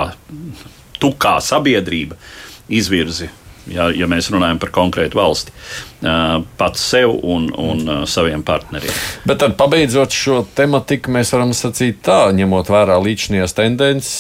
tu 1.00 1.12
kā 1.20 1.38
sabiedrība 1.44 2.20
izvirzi. 2.72 3.32
Ja, 3.66 3.88
ja 3.90 4.06
mēs 4.06 4.28
runājam 4.30 4.60
par 4.62 4.70
konkrētu 4.70 5.18
valsti, 5.18 5.54
uh, 6.06 6.36
pats 6.60 6.84
sev 6.86 7.16
un, 7.18 7.48
un 7.58 8.06
saviem 8.06 8.44
partneriem. 8.46 8.94
Bet 9.26 9.42
tad, 9.42 9.56
pabeidzot 9.58 10.14
šo 10.14 10.44
tematiku, 10.58 11.10
mēs 11.16 11.34
varam 11.34 11.54
sacīt 11.58 12.04
tā, 12.06 12.28
ņemot 12.38 12.70
vērā 12.70 13.00
līdzinājās 13.02 13.58
tendences, 13.58 14.14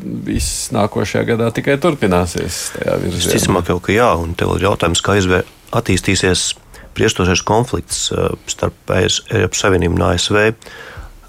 viss 0.00 0.70
nākošajā 0.74 1.24
gadā 1.34 1.50
tikai 1.54 1.76
turpināsies. 1.82 2.60
Visticamāk, 3.04 3.70
jau 3.72 3.80
ka 3.84 3.94
jā, 3.94 4.10
un 4.20 4.34
tev 4.38 4.56
ir 4.56 4.68
jautājums, 4.68 5.02
kā 5.04 5.18
izvēr, 5.20 5.46
attīstīsies 5.74 6.52
priestošais 6.94 7.42
konflikts 7.46 8.08
uh, 8.14 8.34
starp 8.50 8.94
Eiropas 8.94 9.64
Savienību 9.64 9.98
un 9.98 10.06
ASV 10.12 10.40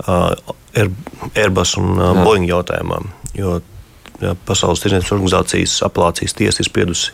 uh, 0.05 0.34
Airbus 0.76 1.78
un 1.82 1.95
uh, 1.97 2.11
Boeing 2.24 2.49
jautājumā. 2.49 3.01
Jo 3.38 3.59
Pasaules 4.47 4.80
tirdzniecības 4.80 5.11
organizācijas 5.11 5.74
apelācijas 5.84 6.36
tiesa 6.38 6.61
ir 6.63 6.70
spriedusi 6.70 7.11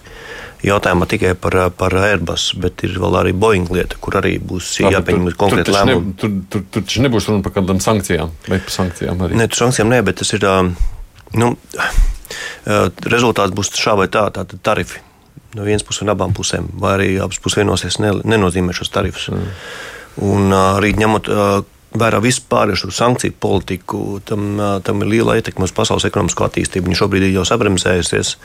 jautājumā 0.61 1.07
tikai 1.09 1.31
par, 1.39 1.55
par 1.73 1.95
Airbus, 1.97 2.51
bet 2.61 2.83
ir 2.85 2.99
vēl 3.01 3.17
arī 3.23 3.33
Boeing 3.33 3.71
lieta, 3.73 3.97
kur 4.01 4.19
arī 4.19 4.35
būs 4.37 4.75
jāpieņem 4.83 5.31
konkrēti 5.39 5.73
lēmumi. 5.73 6.13
Tur, 6.21 6.65
taču 6.75 7.01
nebūs 7.01 7.31
runa 7.31 7.41
par 7.45 7.55
kādām 7.57 7.81
sankcijām 7.81 8.33
vai 8.45 8.59
par 8.59 8.75
sankcijām 8.75 9.25
arī. 9.25 9.39
Nē, 9.39 9.49
sankcijām 9.57 9.89
nē, 9.93 10.03
bet 10.05 10.21
tas 10.21 10.35
ir. 10.37 10.45
Nu, 11.37 11.53
rezultāts 13.11 13.55
būs 13.55 13.71
šā 13.77 13.95
vai 13.99 14.07
tā, 14.11 14.27
tātad 14.33 14.59
tarifi 14.63 15.01
no 15.55 15.65
vienas 15.67 15.83
puses 15.83 16.05
un 16.05 16.13
abām 16.13 16.31
pusēm, 16.35 16.69
vai 16.79 16.93
arī 16.95 17.09
abas 17.19 17.39
puses 17.43 17.59
vienosies, 17.59 17.99
ne, 17.99 18.13
nenozīmē 18.23 18.75
šos 18.75 18.91
tarifus. 18.93 19.27
Mm. 19.33 19.49
Un 20.27 20.55
arī 20.55 20.93
ņemot 20.95 21.27
vērā 21.91 22.21
vispār 22.23 22.71
šo 22.79 22.91
sankciju 22.95 23.35
politiku, 23.39 24.21
tam, 24.23 24.55
tam 24.83 25.03
ir 25.03 25.11
liela 25.11 25.35
ietekme 25.39 25.67
uz 25.67 25.73
pasaules 25.75 26.07
ekonomisko 26.07 26.47
attīstību. 26.47 26.87
Viņa 26.87 26.99
šobrīd 27.01 27.27
ir 27.27 27.35
jau 27.35 27.45
sabremzējusies. 27.47 28.35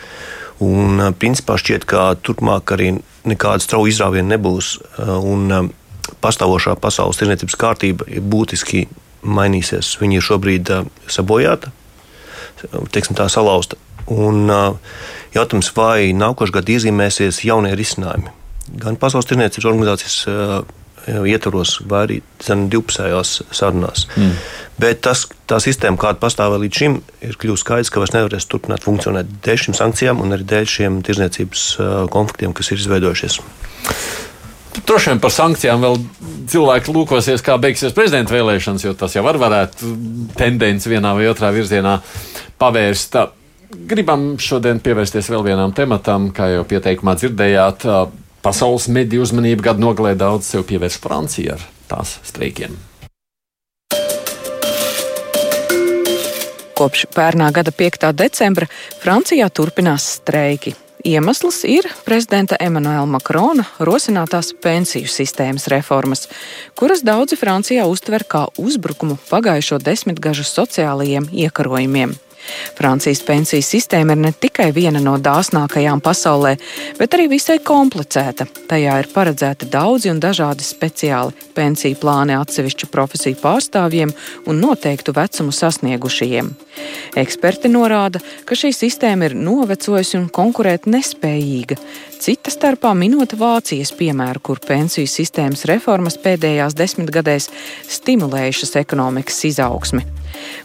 Un, 0.67 1.03
principā 1.21 1.59
šķiet, 1.61 1.87
ka 1.87 2.09
turpmāk 2.27 2.75
arī 2.75 2.93
nekāda 3.29 3.63
strauja 3.63 3.93
izrāviena 3.93 4.35
nebūs. 4.35 4.77
Un 4.99 5.71
pastāvošā 6.23 6.75
pasaules 6.83 7.19
tirniecības 7.21 7.59
kārtība 7.61 8.07
ir 8.11 8.25
būtiski 8.27 8.87
mainīsies. 9.27 9.97
Viņa 10.03 10.19
ir 10.19 10.27
šobrīd 10.27 10.73
sabojāta, 11.11 11.71
teiksim, 12.95 13.17
tā 13.19 13.29
salauzta. 13.33 13.79
Un, 14.13 14.47
jautājums, 15.35 15.73
vai 15.77 16.13
nākošais 16.17 16.55
gads 16.55 16.75
iezīmēsies 16.77 17.43
jaunie 17.47 17.75
risinājumi. 17.77 18.33
Gan 18.83 18.99
Pasaules 19.01 19.29
tirniecības 19.31 19.69
organizācijas 19.69 20.19
ietvaros, 21.07 21.77
vai 21.87 22.03
arī 22.07 22.17
divpusējās 22.71 23.37
sarunās. 23.55 24.07
Mm. 24.17 24.33
Bet 24.83 25.03
tas, 25.07 25.25
tā 25.49 25.61
sistēma, 25.63 25.99
kāda 26.01 26.19
pastāvēja 26.23 26.63
līdz 26.65 26.81
šim, 26.83 26.97
ir 27.25 27.39
kļuvusi 27.41 27.63
skaidrs, 27.63 27.93
ka 27.93 28.03
vairs 28.03 28.15
nevarēs 28.17 28.49
turpināt 28.51 28.85
funkcionēt 28.85 29.31
dēļ 29.47 29.63
šīm 29.65 29.77
sankcijām 29.79 30.23
un 30.25 30.35
arī 30.37 30.47
dēļ 30.51 30.71
šiem 30.73 30.99
tirdzniecības 31.07 31.67
konfliktiem, 32.13 32.57
kas 32.57 32.73
ir 32.73 32.83
izveidojušies. 32.83 33.39
Droši 34.85 35.13
vien 35.13 35.21
par 35.23 35.33
sankcijām 35.33 35.83
vēl 35.83 35.97
cilvēki 36.51 36.93
lūkosies, 36.95 37.43
kā 37.45 37.57
beigsies 37.61 37.95
prezidenta 37.97 38.35
vēlēšanas, 38.35 38.85
jo 38.85 38.93
tas 38.99 39.17
jau 39.17 39.25
var 39.27 39.39
varētu 39.41 39.93
tendenci 40.39 40.93
vienā 40.93 41.15
vai 41.17 41.31
otrā 41.31 41.51
virzienā 41.55 41.97
pavērst. 42.61 43.19
Gribam 43.91 44.35
šodien 44.41 44.81
pievērsties 44.83 45.31
vēl 45.33 45.47
vienam 45.49 45.75
tematam, 45.75 46.31
kā 46.35 46.53
jau 46.53 46.67
pieteikumā 46.69 47.17
dzirdējāt. 47.19 47.89
Pasaules 48.45 48.87
mediju 48.95 49.25
uzmanību 49.27 49.65
gadu 49.71 49.83
nogalē 49.83 50.15
daudz 50.19 50.53
sev 50.53 50.67
pievērš 50.69 51.01
Francija 51.03 51.57
ar 51.57 51.67
tās 51.91 52.19
streikiem. 52.29 52.77
Kopš 56.77 57.07
pērnā 57.17 57.49
gada 57.57 57.73
5. 57.73 58.11
decembra 58.13 58.69
Francijā 59.01 59.49
turpinās 59.49 60.11
streiki. 60.21 60.77
Iemesls 61.05 61.63
ir 61.69 61.89
prezidenta 62.05 62.57
Emanuela 62.61 63.07
Makrona 63.07 63.67
rosinātās 63.79 64.53
pensiju 64.63 65.11
sistēmas 65.11 65.69
reformas, 65.73 66.27
kuras 66.79 67.05
daudzi 67.07 67.37
Francijā 67.37 67.85
uztver 67.91 68.25
kā 68.25 68.47
uzbrukumu 68.59 69.19
pagājušo 69.31 69.81
desmitgažu 69.83 70.47
sociālajiem 70.49 71.29
iekarojumiem. 71.33 72.17
Francijas 72.77 73.23
pensiju 73.27 73.65
sistēma 73.65 74.17
ir 74.17 74.23
ne 74.25 74.33
tikai 74.33 74.71
viena 74.77 75.01
no 75.03 75.17
dāsnākajām 75.23 76.03
pasaulē, 76.05 76.57
bet 76.99 77.17
arī 77.17 77.29
visai 77.33 77.59
komplicēta. 77.65 78.47
Tajā 78.71 78.99
ir 79.03 79.11
paredzēti 79.15 79.71
daudzi 79.73 80.13
un 80.13 80.21
dažādi 80.23 80.67
speciāli 80.67 81.35
pensiju 81.57 81.99
plāni 82.01 82.37
atsevišķu 82.37 82.91
profesiju 82.93 83.41
pārstāvjiem 83.43 84.13
un 84.47 84.61
noteiktu 84.61 85.15
vecumu 85.17 85.55
sasniegušajiem. 85.55 86.53
Eksperti 87.17 87.71
norāda, 87.73 88.21
ka 88.45 88.59
šī 88.59 88.73
sistēma 88.77 89.31
ir 89.31 89.37
novecojusi 89.39 90.19
un 90.21 90.29
konkurēt 90.33 90.89
nespējīga. 90.91 91.79
Cita 92.21 92.53
starpā 92.53 92.93
minot 92.97 93.35
Vācijas 93.37 93.93
piemēru, 93.97 94.41
kur 94.43 94.61
pensiju 94.65 95.09
sistēmas 95.11 95.67
reformas 95.69 96.17
pēdējās 96.21 96.77
desmitgadēs 96.77 97.51
stimulējušas 97.99 98.77
ekonomikas 98.83 99.45
izaugsmi. 99.53 100.05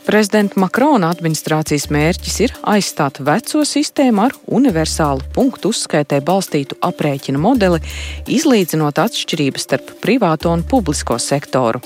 Prezidenta 0.06 0.60
Makrona 0.60 1.12
administrācija 1.12 1.42
Administrācijas 1.62 1.92
mērķis 1.92 2.36
ir 2.44 2.52
aizstāt 2.68 3.20
veco 3.24 3.62
sistēmu 3.68 4.22
ar 4.26 4.34
universālu 4.52 5.24
punktu 5.36 5.72
uzskaitē 5.72 6.20
balstītu 6.28 6.76
aprēķina 6.84 7.40
modeli, 7.40 7.80
izlīdzinot 8.28 9.00
atšķirības 9.00 9.68
starp 9.68 9.94
privāto 10.04 10.52
un 10.52 10.64
publisko 10.68 11.20
sektoru. 11.20 11.80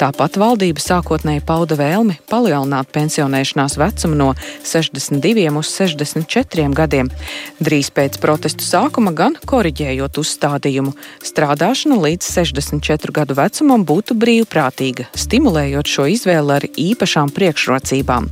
Tāpat 0.00 0.38
valdība 0.40 0.82
sākotnēji 0.82 1.42
pauda 1.46 1.76
vēlmi 1.78 2.16
palielināt 2.30 2.90
pensionēšanās 2.94 3.76
vecumu 3.80 4.18
no 4.18 4.28
62 4.66 5.46
uz 5.60 5.72
64 5.76 6.68
gadiem. 6.76 7.10
Drīz 7.60 7.90
pēc 7.94 8.20
protestu 8.22 8.66
sākuma 8.66 9.12
gan 9.16 9.36
koriģējot 9.50 10.20
uzstādījumu, 10.22 10.94
strādāšana 11.26 12.00
līdz 12.04 12.30
64 12.38 13.16
gadu 13.20 13.36
vecumam 13.38 13.84
būtu 13.86 14.16
brīvprātīga, 14.20 15.10
stimulējot 15.14 15.90
šo 15.96 16.08
izvēli 16.14 16.56
ar 16.58 16.68
īpašām 16.70 17.34
priekšrocībām. 17.36 18.30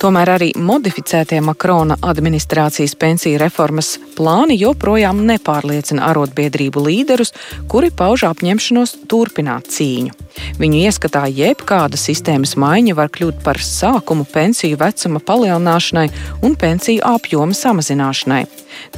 Tomēr 0.00 0.34
arī 0.34 0.50
modificētie 0.58 1.38
Makrona 1.44 1.96
administrācijas 2.02 2.96
pensiju 2.98 3.38
reformas 3.40 3.94
plāni 4.16 4.56
joprojām 4.60 5.22
nepārliecina 5.28 6.04
arotbiedrību 6.10 6.82
līderus, 6.88 7.32
kuri 7.70 7.92
pauž 7.94 8.26
apņemšanos 8.28 8.96
turpināt 9.10 9.70
cīņu. 9.74 10.14
Viņu 10.58 10.82
ieskatā 10.88 11.24
jebkāda 11.30 11.98
sistēmas 12.00 12.56
maiņa 12.60 12.96
var 12.98 13.10
kļūt 13.14 13.40
par 13.46 13.60
sākumu 13.62 14.26
pensiju 14.30 14.78
vecuma 14.80 15.22
palielināšanai 15.22 16.08
un 16.46 16.58
pensiju 16.58 17.04
apjoma 17.14 17.54
samazināšanai. 17.54 18.42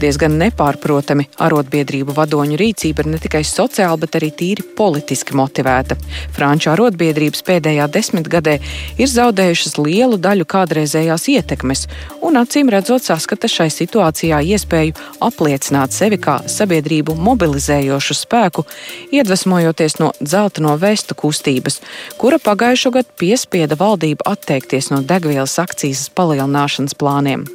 Diezgan 0.01 0.36
nepārprotami 0.40 1.26
arotbiedrību 1.44 2.14
vadoņu 2.16 2.57
rīcība 2.61 3.05
ir 3.05 3.11
ne 3.12 3.20
tikai 3.20 3.42
sociāli, 3.44 4.01
bet 4.05 4.16
arī 4.18 4.30
tīri 4.32 4.64
politiski 4.76 5.36
motivēta. 5.36 5.99
Franču 6.36 6.72
arotbiedrības 6.72 7.44
pēdējā 7.47 7.88
desmitgadē 7.92 8.57
ir 8.97 9.12
zaudējušas 9.12 9.76
lielu 9.80 10.20
daļu 10.20 10.49
kādreizējās 10.97 11.28
ietekmes, 11.28 11.86
un 12.24 12.36
acīm 12.40 12.70
redzot, 12.72 13.05
saskata 13.05 13.49
šai 13.49 13.68
situācijā 13.70 14.40
iespēju 14.55 14.94
apliecināt 15.20 15.92
sevi 15.92 16.18
kā 16.18 16.40
sabiedrību 16.49 17.14
mobilizējošu 17.14 18.16
spēku, 18.16 18.64
iedvesmojoties 19.12 19.99
no 20.01 20.12
dzelteno 20.20 20.76
vestu 20.80 21.14
kustības, 21.14 21.80
kura 22.18 22.38
pagājušo 22.38 22.94
gadu 22.97 23.12
piespieda 23.18 23.76
valdību 23.76 24.24
atteikties 24.24 24.90
no 24.90 25.03
degvielas 25.03 25.59
akcijas 25.59 26.09
palielināšanas 26.16 26.97
plāniem. 26.97 27.47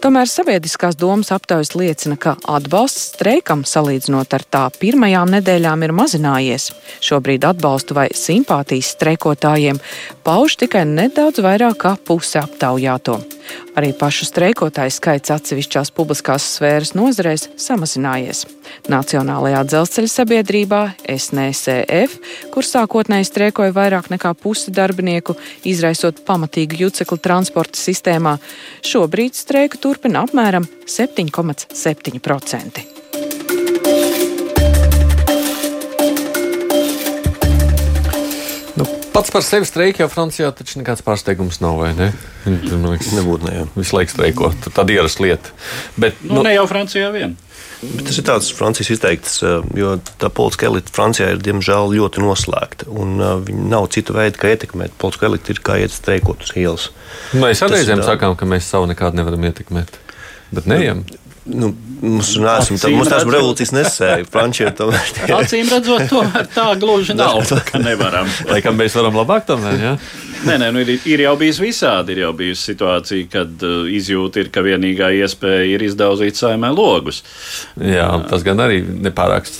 Tomēr 0.00 0.28
sabiedriskās 0.30 0.96
domas 0.96 1.32
aptaujas 1.34 1.74
liecina, 1.76 2.16
ka 2.16 2.36
atbalsts 2.48 3.10
streikam 3.14 3.66
salīdzinot 3.68 4.36
ar 4.36 4.44
tā 4.48 4.62
pirmajām 4.80 5.34
nedēļām 5.36 5.84
ir 5.84 5.96
mazinājies. 5.96 6.70
Šobrīd 7.04 7.44
atbalstu 7.48 7.98
vai 7.98 8.08
simpātijas 8.16 8.94
streikotājiem 8.96 9.82
pauž 10.24 10.56
tikai 10.62 10.86
nedaudz 10.88 11.42
vairāk 11.44 11.82
kā 11.84 11.96
puse 12.06 12.40
aptaujāto. 12.40 13.20
Arī 13.78 13.92
pašu 13.94 14.26
streikotāju 14.26 14.92
skaits 14.94 15.30
atsevišķās 15.30 15.92
publiskās 15.94 16.46
sfēras 16.56 16.92
nozarēs 16.98 17.46
samazinājies. 17.60 18.42
Nacionālajā 18.90 19.62
dzelzceļa 19.70 20.10
sabiedrībā 20.10 20.80
SNCF, 21.14 22.18
kur 22.54 22.66
sākotnēji 22.66 23.30
streikoja 23.30 23.74
vairāk 23.76 24.10
nekā 24.12 24.34
pusi 24.38 24.74
darbinieku, 24.74 25.36
izraisot 25.66 26.24
pamatīgu 26.26 26.82
jucekli 26.84 27.22
transporta 27.22 27.78
sistēmā, 27.78 28.38
šobrīd 28.86 29.38
streiku 29.38 29.82
turpina 29.82 30.26
apmēram 30.26 30.66
7,7%. 30.86 32.99
Pats 39.20 39.32
par 39.34 39.44
sevi 39.44 39.68
streika 39.68 40.00
jau 40.00 40.08
Francijā 40.08 40.48
taču 40.56 40.78
nekāds 40.80 41.04
pārsteigums 41.04 41.58
nav, 41.60 41.76
vai 41.76 41.90
ne? 41.92 42.06
Tur, 42.46 42.78
man 42.80 42.94
liekas, 42.94 43.10
Nebūtu 43.12 43.44
ne 43.50 43.52
jau. 43.58 43.66
visu 43.74 43.92
laiku 43.98 44.14
streiko. 44.14 44.48
Tur 44.64 44.72
tāda 44.72 44.94
ierasta 44.96 45.20
lieta. 45.26 45.52
Bet, 46.00 46.22
Nu, 46.24 46.40
ne 46.46 46.54
jau 46.54 46.64
Francijā 46.70 47.10
vien. 47.12 47.34
Bet 47.82 48.06
tas 48.08 48.16
ir 48.20 48.24
tāds 48.24 48.48
Francijas 48.56 48.90
izteikts, 48.96 49.38
eh, 49.44 49.60
jo 49.76 49.92
tā 50.20 50.28
politiskā 50.32 50.70
elite 50.70 50.92
Francijā 50.92 51.30
ir 51.34 51.42
diemžēl 51.44 51.92
ļoti 51.98 52.24
noslēgta. 52.24 52.88
Un 52.92 53.14
uh, 53.20 53.34
viņi 53.44 53.68
nav 53.72 53.90
cita 53.92 54.16
veida, 54.16 54.40
kā 54.40 54.54
ietekmēt. 54.54 54.96
Politiskā 55.00 55.28
elite 55.28 55.52
ir 55.52 55.60
kā 55.64 55.76
iet 55.84 55.92
streikot 55.92 56.44
uz 56.48 56.52
ielas. 56.56 56.88
mēs 57.36 57.60
tas 57.60 57.72
reizēm 57.76 58.00
tā. 58.00 58.08
sakām, 58.14 58.36
ka 58.40 58.48
mēs 58.48 58.68
savu 58.72 58.88
nekādu 58.88 59.20
nevaram 59.20 59.44
ietekmēt. 59.48 60.00
Bet 60.52 60.68
neejam. 60.68 61.04
Nu, 61.04 61.20
mums 61.50 62.32
neesam, 62.40 62.78
tā, 62.80 62.90
mums 62.94 63.10
tās 63.10 63.24
revolūcijas 63.26 63.72
nesēja. 63.74 64.26
Frančija 64.30 64.72
tomēr 64.78 65.12
tie 65.16 65.34
Acīm 65.36 65.70
redzot, 65.70 66.06
tomēr 66.10 66.48
tā 66.54 66.66
gluži 66.80 67.16
nav. 67.18 67.42
ka 67.70 67.80
nevaram. 67.82 68.30
Laikam 68.50 68.78
mēs 68.80 68.96
varam 68.98 69.18
labāk 69.20 69.46
tomēr. 69.50 69.78
Ja? 69.80 69.94
Nē, 70.46 70.56
nē, 70.62 70.70
nu 70.72 70.82
ir, 70.84 70.94
ir 71.08 71.24
jau 71.26 71.34
bijis 71.40 71.60
visādi. 71.60 72.16
Ir 72.16 72.24
jau 72.24 72.32
bijusi 72.36 72.70
situācija, 72.72 73.28
kad 73.32 73.66
uh, 73.66 73.84
izjūta 73.92 74.44
ir, 74.44 74.50
ka 74.54 74.64
vienīgā 74.64 75.12
iespēja 75.20 75.68
ir 75.74 75.84
izdauzīt 75.90 76.40
saimē 76.40 76.72
logus. 76.72 77.22
Jā, 77.76 78.08
tas 78.30 78.44
gan 78.46 78.64
arī 78.64 78.80
nepārāk. 78.80 79.50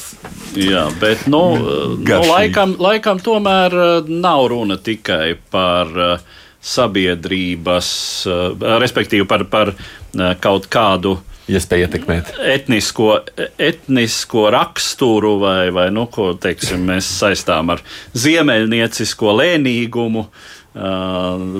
Jā, 0.56 0.88
bet 1.00 1.26
nu, 1.30 1.42
uh, 1.56 1.96
nu, 2.00 2.20
laikam, 2.30 2.76
laikam 2.80 3.20
tomēr 3.24 3.76
uh, 3.76 4.10
nav 4.10 4.48
runa 4.52 4.80
tikai 4.80 5.34
par 5.52 5.92
uh, 5.92 6.38
sabiedrības, 6.60 7.90
uh, 8.28 8.70
respektīvi 8.80 9.28
par, 9.28 9.46
par 9.52 9.74
uh, 9.74 10.32
kaut 10.40 10.68
kādu 10.72 11.18
Iespēja 11.50 11.88
ietekmēt. 11.88 12.32
etnisko, 12.54 13.10
etnisko 13.58 14.46
raksturu, 14.54 15.36
vai, 15.42 15.70
vai 15.74 15.88
nu, 15.94 16.06
ko 16.12 16.32
teiksim, 16.38 16.84
mēs 16.92 17.08
saistām 17.20 17.72
ar 17.74 17.82
ziemeļniecisko 18.14 19.34
lēnīgumu, 19.40 20.26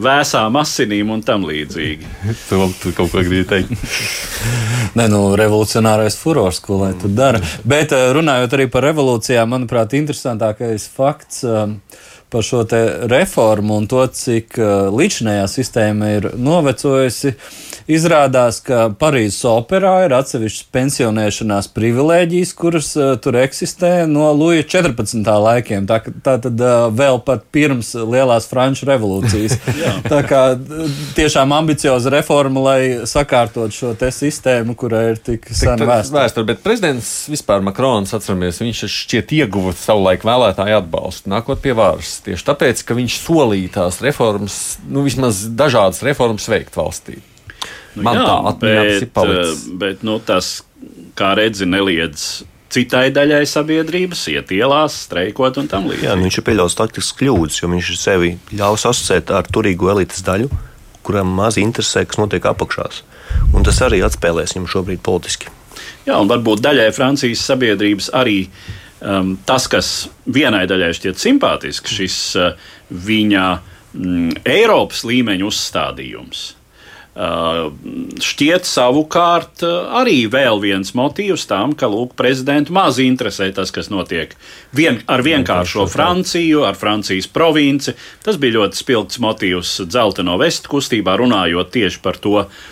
vēsām 0.05 0.55
asinīm 0.61 1.11
un 1.11 1.25
tam 1.27 1.43
līdzīgi. 1.49 2.07
Tu, 2.49 2.59
tu 2.83 2.93
kaut 2.95 3.11
ko 3.11 3.25
gribi 3.27 3.43
teikt. 3.51 3.75
Nē, 4.99 5.09
nu, 5.11 5.35
revolucionārais 5.39 6.17
furors, 6.19 6.61
ko 6.63 6.81
lai 6.85 6.93
tur 6.99 7.11
dara. 7.15 7.41
Bet 7.67 7.93
runājot 7.93 8.55
arī 8.57 8.69
par 8.71 8.87
revolūcijām, 8.87 9.51
manuprāt, 9.51 9.95
interesantākais 9.99 10.87
fakts. 10.95 11.43
eh, 11.45 11.75
Par 12.31 12.45
šo 12.47 12.63
reformu 13.11 13.81
un 13.81 13.87
to, 13.91 14.05
cik 14.07 14.55
uh, 14.61 14.89
līdzinājā 14.95 15.47
sistēma 15.51 16.11
ir 16.15 16.29
novecojusi, 16.39 17.35
izrādās, 17.91 18.61
ka 18.63 18.85
Parīzes 19.01 19.43
operā 19.51 20.05
ir 20.07 20.15
atsevišķas 20.15 20.69
pensionēšanās 20.75 21.71
privilēģijas, 21.75 22.53
kuras 22.59 22.93
uh, 22.99 23.17
tur 23.23 23.41
eksistē 23.43 24.07
no 24.11 24.29
Luja 24.37 24.63
14. 24.63 25.27
laikiem. 25.27 25.89
Tā, 25.91 25.99
tā 26.23 26.37
tad 26.45 26.63
uh, 26.63 26.87
vēl 26.95 27.19
pat 27.27 27.49
pirms 27.51 27.93
lielās 27.99 28.47
Franču 28.51 28.87
revolūcijas. 28.91 29.59
tā 30.13 30.23
kā 30.29 30.45
tiešām 31.19 31.51
ambicioza 31.57 32.13
reforma, 32.15 32.63
lai 32.71 32.81
sakārtot 33.11 33.75
šo 33.75 33.95
sistēmu, 34.01 34.77
kurai 34.79 35.11
ir 35.15 35.21
tik 35.25 35.51
sena 35.51 35.89
vēsture. 35.89 36.47
bet 36.47 36.63
prezidents 36.65 37.11
vispār 37.31 37.65
Makrons, 37.65 38.15
atceramies, 38.17 38.63
viņš 38.63 38.85
šķiet 38.91 39.35
ieguva 39.41 39.75
savulaik 39.77 40.25
vēlētāju 40.27 40.79
atbalstu, 40.81 41.31
nākot 41.33 41.63
pie 41.63 41.75
varas. 41.77 42.20
Tieši 42.25 42.47
tāpēc, 42.51 42.85
ka 42.85 42.97
viņš 42.99 43.17
solīja 43.23 43.75
tās 43.79 44.01
reformas, 44.05 44.61
nu 44.89 45.07
vismaz 45.07 45.47
dažādas 45.57 46.03
reformas 46.07 46.49
veikt 46.53 46.77
valstī. 46.77 47.21
Man 47.97 48.21
tā 48.21 48.37
atmiņā 48.53 48.83
ir 48.95 49.07
palicis. 49.15 49.67
uh, 49.67 49.77
bet 49.81 50.05
nu, 50.07 50.19
tas, 50.23 50.61
kā 51.19 51.33
redzi, 51.39 51.67
neliedz 51.67 52.45
citai 52.71 53.09
daļai 53.15 53.43
sabiedrības 53.51 54.25
iet 54.31 54.53
ielās, 54.55 55.01
streikot 55.09 55.59
un 55.59 55.71
tam 55.71 55.89
Jā, 55.89 55.95
līdzīgi. 55.95 56.17
nu 56.19 56.29
viņš 56.29 56.39
ir 56.39 56.47
pieļāvis 56.47 56.79
taktiskas 56.79 57.17
kļūdas, 57.19 57.63
jo 57.63 57.71
viņš 57.73 57.89
sevi 57.99 58.35
ļaus 58.55 58.87
asociēt 58.93 59.33
ar 59.35 59.49
turīgo 59.51 59.91
elites 59.91 60.23
daļu, 60.27 60.51
kuram 61.07 61.33
maz 61.35 61.59
interesē, 61.59 62.05
kas 62.07 62.21
notiek 62.21 62.47
apakšās. 62.47 63.03
Un 63.55 63.67
tas 63.67 63.81
arī 63.83 64.03
atspēlēs 64.07 64.55
viņam 64.55 64.71
šobrīd 64.71 65.03
politiski. 65.03 65.51
Jā, 66.07 66.19
un 66.19 66.31
varbūt 66.31 66.63
daļai 66.63 66.91
Francijas 66.95 67.43
sabiedrības 67.47 68.11
arī 68.17 68.45
um, 69.01 69.35
tas, 69.49 69.67
kas 69.71 69.91
vienai 70.27 70.67
daļai 70.71 70.93
šķiet 70.97 71.21
simpātisks, 71.21 71.99
šis 71.99 72.17
uh, 72.39 72.71
viņa 72.91 73.45
mm, 73.57 74.41
Eiropas 74.49 75.05
līmeņa 75.09 75.47
uzstādījums. 75.49 76.49
Uh, 77.11 77.73
šķiet, 78.23 78.69
savukārt, 78.71 79.65
uh, 79.67 79.91
arī 79.99 80.29
vēl 80.31 80.61
viens 80.63 80.95
motīvs 80.95 81.43
tam, 81.51 81.73
ka 81.75 81.89
lūk, 81.91 82.15
prezidentu 82.17 82.73
maz 82.77 83.01
interesē 83.03 83.49
tas, 83.53 83.73
kas 83.75 83.91
notiek 83.91 84.37
vien, 84.79 85.01
ar 85.11 85.25
vienkāršo 85.27 85.89
Franciju, 85.91 86.63
ar 86.69 86.79
Francijas 86.79 87.27
provinci. 87.27 87.97
Tas 88.23 88.39
bija 88.41 88.61
ļoti 88.61 88.79
spilgts 88.79 89.19
motīvs 89.21 89.81
dzelteno 89.91 90.39
vestu 90.41 90.71
kustībā, 90.77 91.19
runājot 91.19 91.75
tieši 91.75 92.01
par 92.05 92.21
to, 92.23 92.45
uh, 92.47 92.71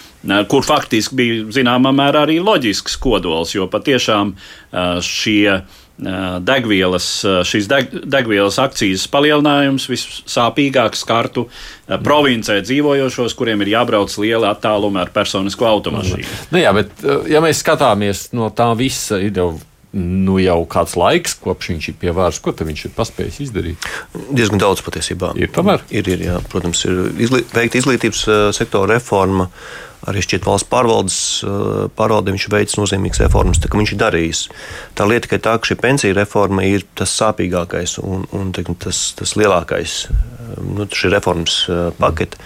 kur 0.49 0.65
faktiski 0.67 1.19
bija 1.19 1.51
zināmā 1.59 1.93
mērā 1.95 2.25
arī 2.27 2.39
loģisks 2.43 2.97
kodols, 3.03 3.55
jo 3.55 3.69
patiešām 3.71 4.33
uh, 4.35 4.99
šie 5.05 5.61
degvielas, 5.99 7.07
uh, 7.27 7.41
šīs 7.47 7.67
deg, 7.71 7.91
degvielas 8.07 8.59
akcijas 8.63 9.09
palielinājums 9.11 9.89
vissāpīgāk 9.91 10.99
skartu 10.99 11.49
uh, 11.49 11.97
provincē 12.05 12.61
dzīvojošos, 12.63 13.35
kuriem 13.39 13.65
ir 13.65 13.75
jābrauc 13.75 14.15
liela 14.23 14.53
attāluma 14.55 15.03
ar 15.03 15.11
personisko 15.15 15.67
automašīnu. 15.67 16.29
Nu, 16.55 16.61
jā, 16.63 16.75
bet 16.77 17.03
uh, 17.03 17.25
ja 17.31 17.43
mēs 17.45 17.65
skatāmies 17.65 18.29
no 18.37 18.53
tā 18.55 18.71
visa, 18.79 19.19
ir 19.19 19.35
jau 19.43 19.51
nu, 19.99 20.37
jau 20.43 20.61
kāds 20.71 20.95
laiks, 21.01 21.35
kopš 21.43 21.73
viņš 21.73 21.91
ir 21.91 21.99
pie 21.99 22.13
varas. 22.15 22.39
Ko 22.45 22.53
viņš 22.53 22.85
ir 22.87 22.95
paspējis 22.95 23.41
izdarīt? 23.47 23.91
Diezgan 24.37 24.61
daudz 24.61 24.85
patiesībā. 24.87 25.33
Ir 25.41 25.51
tomēr. 25.55 25.83
Ir, 25.91 26.11
ir, 26.13 26.25
jā, 26.29 26.39
protams, 26.53 26.85
ir 26.87 27.09
izli 27.25 27.43
veikta 27.55 27.81
izglītības 27.81 28.25
sektora 28.57 28.99
reforma. 28.99 29.49
Arī 30.07 30.23
šķiet, 30.23 30.45
valsts 30.47 30.69
pārvaldes 30.71 31.19
pārvaldē 31.99 32.31
viņš 32.35 32.47
veids 32.53 32.77
nozīmīgas 32.79 33.23
reformas. 33.25 33.59
Tā, 33.59 33.71
viņš 33.73 33.95
ir 33.95 33.99
darījis. 33.99 34.43
Tā 34.99 35.09
lieta, 35.11 35.31
ka, 35.33 35.41
tā, 35.43 35.57
ka 35.59 35.71
šī 35.71 35.79
pensiju 35.81 36.15
reforma 36.15 36.63
ir 36.69 36.87
tas 36.99 37.17
sāpīgākais 37.19 37.99
un, 38.05 38.29
un 38.37 38.53
teikam, 38.55 38.79
tas, 38.79 39.09
tas 39.19 39.35
lielākais 39.41 39.97
nu, 40.63 40.87
šī 40.87 41.11
reformas 41.13 41.65
pakete. 41.99 42.39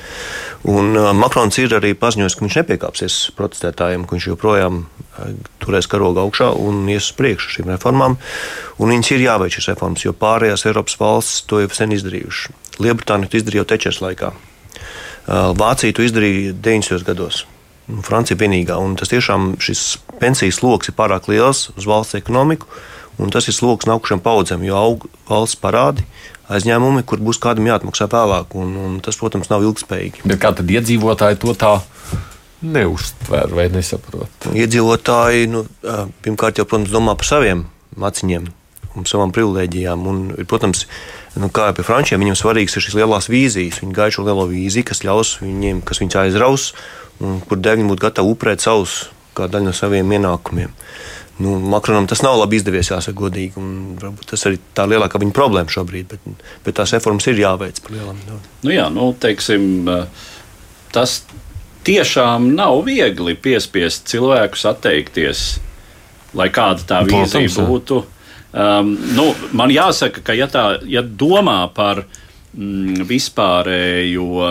Un 0.73 0.95
Makrons 1.19 1.59
ir 1.59 1.75
arī 1.77 1.93
paziņojis, 1.99 2.37
ka 2.39 2.47
viņš 2.47 2.57
nepiekāpsies 2.61 3.17
protestētājiem, 3.37 4.07
ka 4.07 4.17
viņš 4.17 4.29
joprojām 4.31 4.85
turēs 5.63 5.89
karogu 5.91 6.23
augšā 6.23 6.53
un 6.57 6.87
ies 6.89 7.11
uz 7.11 7.17
priekšu 7.19 7.59
šīm 7.59 7.73
reformām. 7.75 8.17
Un 8.79 8.95
viņas 8.95 9.13
ir 9.13 9.27
jāveic 9.27 9.59
šīs 9.59 9.73
reformas, 9.75 10.07
jo 10.07 10.15
pārējās 10.17 10.65
Eiropas 10.71 10.97
valstis 11.01 11.45
to 11.51 11.61
jau 11.61 11.75
sen 11.75 11.93
izdarījušas. 11.99 12.57
Lielbritānija 12.81 13.29
to 13.33 13.43
izdarīja 13.43 13.65
jau 13.65 13.71
Tečers 13.75 14.01
laikā. 14.05 14.33
Vācija 15.27 15.95
to 15.95 16.05
izdarīja 16.05 16.55
90. 16.59 17.05
gados. 17.07 17.45
Francija 18.07 18.39
vienīgā. 18.39 18.79
Un 18.79 18.97
tas 18.99 19.11
tiešām 19.13 19.57
šis 19.63 19.99
pensijas 20.23 20.63
lokus 20.63 20.91
ir 20.91 20.97
pārāk 20.99 21.29
liels 21.31 21.69
uz 21.77 21.87
valsts 21.89 22.19
ekonomiku. 22.19 22.69
Un 23.21 23.31
tas 23.31 23.47
ir 23.51 23.55
sloks 23.55 23.87
nākamajām 23.87 24.23
paudzēm, 24.25 24.63
jo 24.65 24.79
aug 24.79 25.05
valsts 25.29 25.59
parādi, 25.61 26.07
aizņēmumi, 26.51 27.05
kur 27.07 27.21
būs 27.23 27.39
kādam 27.43 27.69
jāatmaksā 27.69 28.09
vēlāk. 28.11 28.57
Un, 28.59 28.73
un 28.81 28.97
tas, 29.05 29.19
protams, 29.21 29.51
nav 29.53 29.67
ilgspējīgi. 29.67 30.25
Bet 30.25 30.41
kā 30.43 30.55
tad 30.57 30.73
iedzīvotāji 30.73 31.43
to 31.43 31.55
tā 31.59 31.75
neuztver 32.63 33.53
vai 33.53 33.69
nesaprot? 33.75 34.49
Iedzīvotāji 34.57 35.53
nu, 35.53 35.67
pirmkārt 36.25 36.63
jau, 36.63 36.67
protams, 36.67 36.95
domā 36.95 37.19
par 37.21 37.29
saviem 37.29 37.67
maciņiem 38.01 38.49
un 38.99 39.09
savām 39.09 39.33
privilēģijām. 39.35 40.05
Un, 40.09 40.21
protams, 40.51 40.85
nu, 41.39 41.49
kā 41.55 41.71
jau 41.71 41.79
pie 41.79 41.87
frančiem, 41.87 42.23
viņiem 42.23 42.39
svarīgs 42.39 42.77
ir 42.77 42.87
šīs 42.87 42.99
lielās 43.01 43.31
vīzijas. 43.33 43.81
Viņi 43.83 43.97
gaida 43.97 44.17
šo 44.17 44.27
lielo 44.29 44.47
vīziju, 44.51 44.89
kas 44.91 45.05
ļaus 45.07 45.39
viņiem, 45.43 45.83
kas 45.89 46.03
viņus 46.03 46.21
aizraus, 46.27 46.69
un 47.23 47.41
kur 47.49 47.61
dēļ 47.63 47.81
viņi 47.81 47.93
būtu 47.93 48.07
gatavi 48.07 48.35
upurēt 48.37 48.65
savus 48.65 49.03
kā 49.37 49.49
daļu 49.51 49.71
no 49.71 49.75
saviem 49.77 50.13
ienākumiem. 50.19 50.73
Nu, 51.43 51.57
Makronam 51.73 52.07
tas 52.07 52.21
nav 52.23 52.37
labi 52.39 52.59
izdevies, 52.61 52.91
jāsaka, 52.93 53.17
godīgi. 53.17 53.63
Tas 54.29 54.45
arī 54.47 54.61
tā 54.77 54.85
lielākā 54.91 55.19
viņa 55.23 55.35
problēma 55.35 55.73
šobrīd. 55.73 56.13
Bet, 56.13 56.51
bet 56.67 56.77
tās 56.79 56.93
reformas 56.95 57.27
ir 57.31 57.41
jāveic 57.41 57.81
par 57.83 57.95
lielām. 57.97 58.21
Nu 58.63 58.75
jā, 58.75 58.87
nu, 58.93 59.09
teiksim, 59.19 59.89
tas 60.95 61.23
tiešām 61.89 62.53
nav 62.55 62.85
viegli 62.87 63.35
piespiest 63.35 64.07
cilvēkus 64.13 64.67
atteikties, 64.71 65.47
lai 66.39 66.51
kāda 66.53 66.87
tā 66.93 67.01
vīzija 67.09 67.67
būtu. 67.67 68.03
Um, 68.53 68.93
nu, 69.17 69.31
man 69.57 69.73
jāsaka, 69.73 70.21
ka 70.27 70.37
ja 70.37 70.49
tā 70.53 70.67
ja 70.85 71.01
domā 71.01 71.65
par 71.73 72.05
mm, 72.05 73.07
vispārējo 73.09 74.51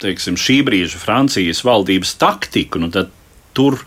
teiksim, 0.00 0.38
šī 0.40 0.62
brīža 0.64 1.00
Francijas 1.00 1.60
valdības 1.66 2.16
taktiku, 2.20 2.80
nu, 2.80 2.90
tad 2.94 3.12
tur 3.54 3.78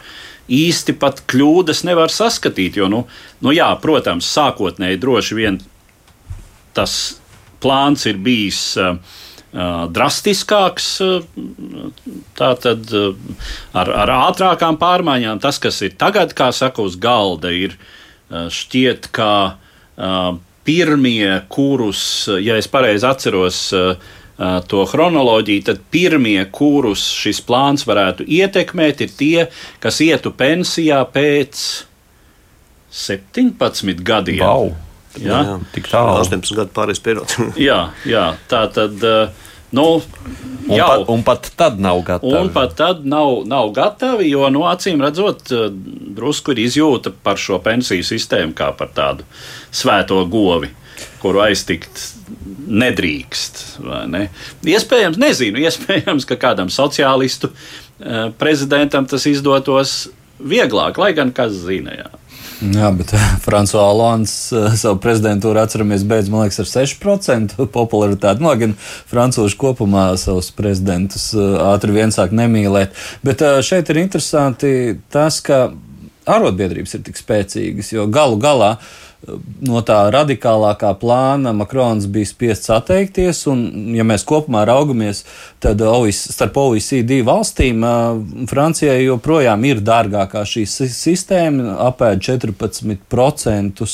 īsti 0.47 0.95
pat 1.01 1.23
kļūdas 1.27 1.83
nevar 1.87 2.13
saskatīt. 2.13 2.77
Jo, 2.79 2.89
nu, 2.91 3.05
nu 3.43 3.55
jā, 3.55 3.69
protams, 3.81 4.29
sākotnēji 4.31 5.01
droši 5.01 5.39
vien 5.39 5.61
tas 6.77 6.93
plāns 7.63 8.05
ir 8.05 8.19
bijis 8.21 8.61
uh, 8.77 8.99
drastiskāks, 9.89 10.87
tātad 12.37 12.91
ar, 13.73 13.91
ar 14.03 14.11
ātrākām 14.29 14.77
pārmaiņām. 14.77 15.41
Tas, 15.41 15.59
kas 15.63 15.81
ir 15.81 15.95
tagad, 15.97 16.35
kā 16.37 16.51
saka, 16.53 16.85
uz 16.85 16.97
galda, 17.01 17.51
ir 17.51 17.77
šķiet, 18.31 19.09
ka 19.15 19.57
pirmie, 20.67 21.29
kurus, 21.53 22.01
ja 22.43 22.57
es 22.59 22.67
pareizi 22.71 23.07
atceros, 23.07 23.59
to 24.69 24.81
chronoloģiju, 24.85 25.63
tad 25.65 25.79
pirmie, 25.89 26.39
kurus 26.53 27.07
šis 27.17 27.39
plāns 27.47 27.87
varētu 27.89 28.27
ietekmēt, 28.27 29.01
ir 29.01 29.13
tie, 29.17 29.45
kas 29.81 30.01
ietu 30.05 30.29
pensijā 30.37 30.99
pēc 31.09 31.63
17 32.93 34.03
gadiem. 34.05 34.43
Wow. 34.43 34.75
Jā, 35.17 35.39
jā, 35.41 35.55
tik 35.73 35.87
tālu. 35.89 36.19
18 36.21 36.53
gadu 36.59 36.73
pārējais 36.75 37.01
periods. 37.01 37.39
jā, 37.69 37.79
jā, 38.05 38.29
tā 38.51 38.67
tad. 38.75 39.01
Nu, 39.69 40.01
un, 40.67 40.79
pat, 40.79 41.01
un 41.11 41.23
pat 41.27 41.49
tad 41.59 41.79
nav 41.83 42.01
gatavi. 42.07 42.33
Un 42.39 42.51
pat 42.55 42.75
tad 42.79 43.05
nav, 43.05 43.41
nav 43.45 43.71
gatavi, 43.75 44.29
jo 44.31 44.47
nu, 44.53 44.63
acīm 44.69 45.01
redzot, 45.03 45.51
drusku 46.17 46.55
ir 46.55 46.63
izjūta 46.63 47.11
par 47.23 47.39
šo 47.41 47.59
pensiju 47.63 48.05
sistēmu 48.07 48.55
kā 48.55 48.71
par 48.77 48.93
tādu 48.95 49.27
svēto 49.75 50.21
govi, 50.31 50.71
kuru 51.19 51.43
aiztikt 51.43 52.05
nedrīkst. 52.67 53.63
Ne? 54.11 54.27
Iespējams, 54.67 55.19
nezinu, 55.19 55.59
iespējams, 55.67 56.27
ka 56.29 56.39
kādam 56.39 56.71
sociālistu 56.73 57.51
prezidentam 58.39 59.07
tas 59.09 59.25
izdotos 59.27 60.05
vieglāk, 60.37 60.99
lai 61.01 61.11
gan 61.17 61.33
kas 61.35 61.55
zina. 61.65 61.95
Jā. 61.97 62.09
Jā, 62.57 62.87
bet 62.89 63.11
Frančiskais 63.43 63.77
Holands 63.77 64.31
eh, 64.55 64.71
savu 64.81 64.97
prezidentūru 65.01 65.61
atceramies, 65.61 66.05
beidz, 66.09 66.31
man 66.33 66.47
liekas, 66.47 66.63
ar 66.63 66.69
6% 66.71 67.53
popularitāti. 67.77 68.41
No 68.41 68.49
nu, 68.49 68.59
gan 68.61 68.73
francūži 68.81 69.59
kopumā 69.61 70.07
savus 70.17 70.49
prezidentus 70.57 71.29
eh, 71.37 71.57
ātri 71.69 71.93
vien 71.93 72.13
sāk 72.13 72.33
nemīlēt. 72.33 72.97
Bet 73.25 73.43
eh, 73.45 73.59
šeit 73.65 73.91
ir 73.93 74.01
interesanti 74.01 74.71
tas, 75.13 75.37
ka 75.45 75.67
arotbiedrības 76.27 76.97
ir 76.97 77.05
tik 77.05 77.21
spēcīgas, 77.21 77.93
jo 77.93 78.07
galu 78.11 78.41
galā 78.41 78.73
no 79.65 79.81
tā 79.81 79.97
radikālākā 80.13 80.91
plāna 81.01 81.51
Makrons 81.57 82.05
bija 82.11 82.29
spiests 82.29 82.69
atteikties. 82.73 83.41
Un, 83.49 83.63
ja 83.97 84.05
mēs 84.07 84.25
kopumā 84.27 84.63
raugamies, 84.69 85.23
tad 85.63 85.81
starp 86.13 86.59
OECD 86.61 87.21
valstīm 87.25 87.81
Francijai 88.49 89.01
joprojām 89.07 89.65
ir 89.67 89.81
dārgākā 89.85 90.43
šī 90.47 90.65
sistēma, 90.69 91.77
apēd 91.87 92.21
14% 92.27 93.87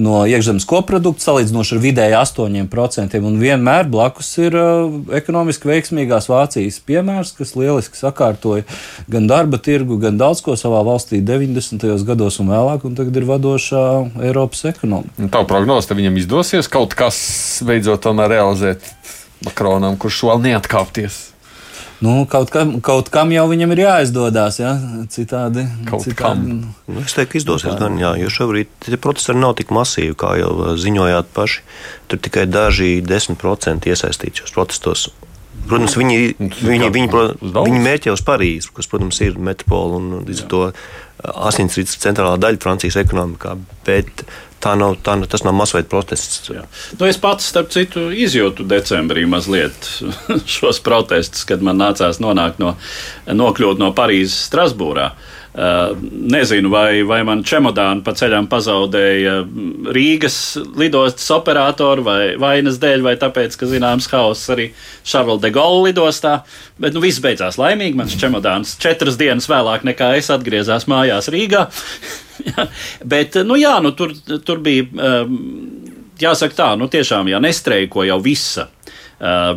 no 0.00 0.16
iekšzemes 0.26 0.66
koprodukta, 0.68 1.28
salīdzinoši 1.28 1.76
ar 1.76 1.82
vidēji 1.84 2.18
8%. 2.18 3.22
Un 3.30 3.38
vienmēr 3.40 3.88
blakus 3.90 4.32
ir 4.42 4.58
ekonomiski 5.20 5.70
veiksmīgās 5.70 6.28
Vācijas 6.30 6.80
piemērs, 6.86 7.34
kas 7.38 7.54
lieliski 7.58 7.98
sakārtoja 7.98 8.66
gan 9.10 9.30
darba 9.30 9.60
tirgu, 9.62 10.00
gan 10.02 10.18
daudz 10.20 10.42
ko 10.44 10.58
savā 10.58 10.82
valstī 10.86 11.22
90. 11.24 11.86
gados 12.06 12.40
un 12.42 12.50
vēlāk, 12.50 12.84
un 12.86 12.98
tagad 12.98 13.16
ir 13.20 13.28
vadošā 13.28 13.86
Eiropas 14.22 14.64
ekonomiku. 14.70 15.14
Nu, 15.18 15.30
tā 15.32 15.42
prognoze, 15.48 15.88
ka 15.90 15.98
viņam 15.98 16.20
izdosies 16.20 16.70
kaut 16.72 16.96
kas 16.98 17.18
beidzot 17.66 18.08
realizēt 18.20 18.86
Makronam, 19.46 19.96
kurš 20.00 20.24
vēl 20.28 20.42
neatkāpties. 20.50 21.30
Nu, 22.00 22.24
kaut, 22.24 22.48
kam, 22.48 22.78
kaut 22.80 23.10
kam 23.12 23.32
jau 23.32 23.44
viņam 23.50 23.74
ir 23.74 23.82
jāizdodas. 23.82 24.56
Ja? 24.60 24.72
Citādi, 25.12 25.66
kaut 25.88 26.06
citādi. 26.06 26.16
kam. 26.16 26.44
Nu, 26.88 27.02
es 27.04 27.12
teiktu, 27.16 27.36
izdosies 27.42 27.76
gan, 27.76 27.98
jā, 28.00 28.14
jo 28.22 28.30
šobrīd 28.32 28.72
tie 28.86 28.96
procesi 29.00 29.36
nav 29.36 29.58
tik 29.58 29.72
masīvi, 29.76 30.16
kā 30.16 30.32
jau 30.40 30.72
ziņojāt 30.80 31.28
paši. 31.36 31.60
Tur 32.08 32.22
tikai 32.24 32.46
daži 32.48 33.02
10% 33.04 33.92
iesaistīti 33.92 34.40
šajos 34.40 34.56
protestos. 34.56 35.10
Protams, 35.70 35.94
viņi, 35.98 36.18
viņi, 36.40 36.58
viņi, 36.66 36.90
viņi, 36.94 37.54
viņi 37.54 37.80
mērķē 37.84 38.12
uz 38.14 38.22
Parīzi, 38.26 38.70
kas, 38.74 38.88
protams, 38.90 39.20
ir 39.22 39.38
metropola 39.38 39.98
un 40.00 40.12
līdz 40.26 40.44
ar 40.44 40.48
to 40.50 40.62
asinsrites 41.50 41.98
centrālā 42.00 42.38
daļa 42.40 42.62
Francijas 42.62 42.96
ekonomikā. 43.02 43.54
Bet 43.86 44.24
tā 44.62 44.72
nav, 44.78 44.96
tā, 45.04 45.14
tas 45.30 45.44
nav 45.46 45.54
masveida 45.58 45.90
protests. 45.92 46.48
Jā. 46.50 46.64
Nu, 46.96 47.06
es 47.06 47.20
pats, 47.20 47.46
starp 47.52 47.70
citu, 47.74 48.08
izjūtu 48.10 48.66
decembrī 48.70 49.26
mazliet 49.30 49.90
šos 50.56 50.82
protestus, 50.86 51.46
kad 51.48 51.62
man 51.66 51.78
nācās 51.82 52.22
nonākt 52.24 52.62
no, 52.62 52.74
nokļūt 53.28 53.82
no 53.82 53.92
Parīzes 53.96 54.48
Strasbūrā. 54.48 55.10
Uh, 55.10 55.39
nezinu, 55.52 56.70
vai, 56.70 57.02
vai 57.02 57.20
man 57.26 57.42
čemodānu 57.42 58.04
pa 58.06 58.14
ceļam 58.14 58.46
pazaudēja 58.50 59.40
Rīgas 59.90 60.36
lidostas 60.78 61.26
operatoru 61.34 62.04
vai 62.06 62.20
vainas 62.38 62.78
dēļ, 62.82 63.02
vai 63.02 63.16
tāpēc, 63.18 63.56
ka 63.58 63.66
zināms 63.66 64.06
hauss 64.12 64.52
arī 64.54 64.70
Šarlotas 65.02 65.42
de 65.42 65.52
Gaulle 65.54 65.88
lidostā. 65.90 66.40
Bet 66.80 66.94
nu, 66.94 67.02
viss 67.02 67.22
beidzās 67.22 67.58
laimīgi. 67.58 67.98
Mans 67.98 68.14
čemodāns 68.20 68.76
četras 68.80 69.18
dienas 69.20 69.50
vēlāk 69.50 69.86
nekā 69.90 70.14
es 70.20 70.30
atgriezās 70.30 70.86
mājās 70.90 71.30
Rīgā. 71.34 71.66
Bet 73.12 73.42
nu, 73.44 73.58
jā, 73.58 73.74
nu, 73.82 73.92
tur, 73.96 74.14
tur 74.46 74.62
bija. 74.62 74.86
Um, 74.94 75.90
jāsaka 76.20 76.56
tā, 76.56 76.68
nu 76.78 76.88
tiešām, 76.92 77.30
ja 77.32 77.40
nestreiko 77.42 78.04
jau 78.06 78.20
visa 78.22 78.68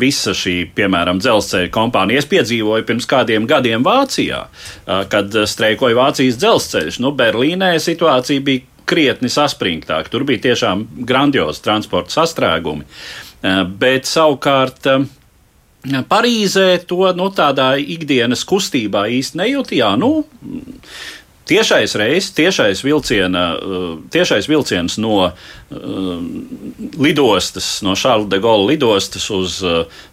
visa 0.01 0.34
šī, 0.36 0.55
piemēram, 0.76 1.22
dzelzceļa 1.24 1.72
kompānija. 1.74 2.20
Es 2.20 2.30
piedzīvoju 2.32 2.86
pirms 2.88 3.07
kādiem 3.09 3.47
gadiem 3.47 3.86
Vācijā, 3.86 4.43
uh, 4.47 5.03
kad 5.11 5.34
streikoja 5.47 5.97
Vācijas 5.99 6.39
dzelzceļš. 6.41 6.99
Nu, 7.03 7.14
Berlīnē 7.16 7.74
situācija 7.80 8.43
bija 8.43 8.68
krietni 8.89 9.32
saspringtāka. 9.32 10.11
Tur 10.11 10.28
bija 10.28 10.49
tiešām 10.49 10.86
grandiozi 11.07 11.64
transporta 11.64 12.20
sastrēgumi. 12.20 12.88
Uh, 12.88 13.64
bet 13.68 14.09
savukārt. 14.09 14.89
Parīzē 15.84 16.78
to 16.88 17.09
nu, 17.11 17.26
tādā 17.36 17.74
ikdienas 17.76 18.45
kustībā 18.47 19.01
īsti 19.11 19.36
nejūt. 19.41 19.74
Jā, 19.76 19.89
nu, 19.99 20.24
tiešais 21.50 21.96
reis, 22.00 22.30
tiešais, 22.36 22.84
vilciena, 22.86 23.44
tiešais 24.14 24.48
vilciens 24.50 24.98
no 25.02 25.32
lidostas, 27.00 27.68
no 27.84 27.96
Šāla 27.98 28.28
de 28.30 28.39
Gaulle 28.44 28.74
lidostas 28.74 29.26
uz 29.34 29.58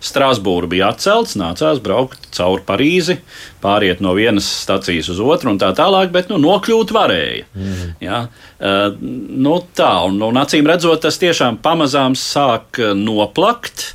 Strasbūru 0.03 0.71
bija 0.71 0.91
atcelts. 0.95 1.37
Nācās 1.39 1.83
braukt 1.85 2.31
cauri 2.35 2.65
Parīzi, 2.67 3.19
pāriet 3.63 4.03
no 4.05 4.15
vienas 4.19 4.49
stacijas 4.65 5.11
uz 5.13 5.21
otru 5.23 5.55
un 5.55 5.61
tā 5.61 5.71
tālāk, 5.77 6.11
bet 6.15 6.33
nu, 6.33 6.41
nokļūt 6.43 6.95
varēja. 6.97 7.47
Mm. 7.55 7.95
Ja? 8.03 8.25
Nu, 9.01 9.57
tā, 9.77 9.93
un, 10.09 10.21
un 10.31 10.43
acīm 10.43 10.69
redzot, 10.69 11.03
tas 11.07 11.21
tiešām 11.23 11.61
pamazām 11.65 12.19
sāk 12.19 12.83
noplakt. 12.97 13.93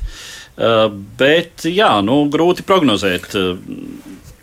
Bet, 0.56 1.66
jā, 1.68 1.90
nu, 2.00 2.22
grūti 2.32 2.64
prognozēt 2.64 3.34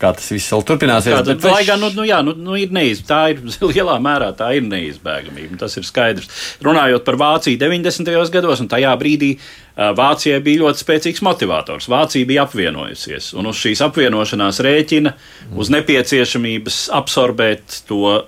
kā 0.00 0.12
tas 0.16 0.30
viss 0.32 0.52
vēl 0.52 0.64
turpināsies. 0.68 1.14
Kā, 1.14 1.24
bet, 1.28 1.44
lai 1.48 1.64
gan 1.68 1.82
nu, 1.82 1.90
nu, 1.94 2.04
jā, 2.08 2.20
nu, 2.26 2.34
nu, 2.36 2.56
ir 2.60 2.72
neiz, 2.74 3.02
tā 3.06 3.20
ir 3.34 3.42
lielā 3.72 3.96
mērā 4.02 4.32
tā 4.38 4.50
ir 4.58 4.66
neizbēgamība. 4.66 5.58
Tas 5.64 5.76
ir 5.80 5.86
skaidrs. 5.86 6.30
Runājot 6.64 7.06
par 7.06 7.18
Vāciju 7.20 7.60
90. 7.60 8.10
gados, 8.34 8.62
un 8.64 8.70
tajā 8.72 8.94
brīdī 9.00 9.34
Vācijai 9.74 10.38
bija 10.44 10.62
ļoti 10.62 10.84
spēcīgs 10.84 11.22
motivators. 11.26 11.88
Vācija 11.90 12.26
bija 12.28 12.44
apvienojusies, 12.46 13.32
un 13.34 13.50
uz 13.50 13.58
šīs 13.58 13.82
apvienošanās 13.88 14.60
rēķina, 14.62 15.14
uz 15.58 15.70
nepieciešamības 15.74 16.84
absorbēt 16.94 17.80
to 17.88 18.20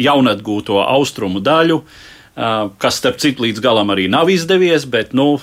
jaunatgūto 0.00 0.80
austrumu 0.84 1.44
daļu. 1.44 1.82
Kas, 2.38 3.00
starp 3.00 3.18
citu, 3.18 3.42
līdz 3.48 3.62
galam 3.64 3.88
arī 3.90 4.04
nav 4.10 4.28
izdevies, 4.30 4.84
bet 4.86 5.10
nu, 5.16 5.40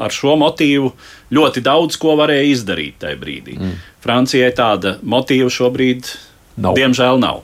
ar 0.00 0.14
šo 0.14 0.38
motīvu 0.40 0.94
ļoti 1.36 1.62
daudz 1.66 1.98
ko 2.00 2.14
varēja 2.16 2.46
izdarīt 2.54 2.96
tajā 3.02 3.18
brīdī. 3.20 3.58
Mm. 3.58 3.74
Francijai 4.04 4.48
tāda 4.56 4.96
motīva 5.04 5.50
šobrīd, 5.52 6.08
nav. 6.56 6.78
diemžēl, 6.78 7.20
nav. 7.20 7.42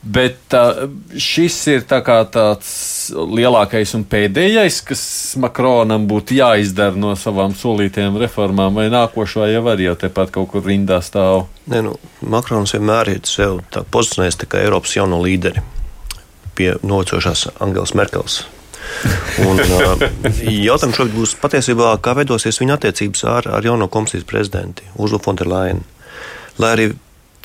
Bet 0.00 0.54
uh, 0.56 0.86
šis 1.20 1.56
ir 1.74 1.82
tā 1.90 1.98
tāds 2.06 2.70
lielākais 3.10 3.96
un 3.98 4.06
pēdējais, 4.08 4.78
kas 4.86 5.02
Makronam 5.42 6.06
būtu 6.08 6.38
jāizdara 6.38 6.96
no 6.96 7.16
savām 7.18 7.52
solītajām 7.58 8.16
reformām, 8.22 8.78
vai 8.78 8.86
nākošā 8.92 9.50
jau 9.50 9.66
var 9.66 9.82
jau 9.82 9.96
tepat 9.98 10.30
kaut 10.38 10.52
kur 10.54 10.64
rindā 10.64 11.02
stāv. 11.04 11.50
Nē, 11.68 11.82
nu, 11.90 11.98
Makrons 12.22 12.78
vienmēr 12.78 13.16
ir 13.16 13.20
sev 13.28 13.60
pozicionējis 13.90 14.40
kā 14.46 14.62
Eiropas 14.62 14.96
jauno 14.96 15.20
līderi 15.26 15.66
pie 16.60 16.72
nocošās 16.84 17.48
Angelas 17.64 17.96
Merkels. 17.96 18.42
Un, 19.46 19.60
jautājums 20.68 20.98
šobrīd 20.98 21.16
būs 21.16 21.36
patiesībā, 21.40 21.94
kā 22.04 22.14
veidosies 22.18 22.60
viņa 22.60 22.76
attiecības 22.76 23.24
ar, 23.32 23.48
ar 23.58 23.64
jauno 23.64 23.88
komisijas 23.92 24.28
prezidentu 24.28 24.84
Urzulu 25.00 25.22
Fonderlainu. 25.24 25.86
Lai 26.60 26.74
arī 26.76 26.90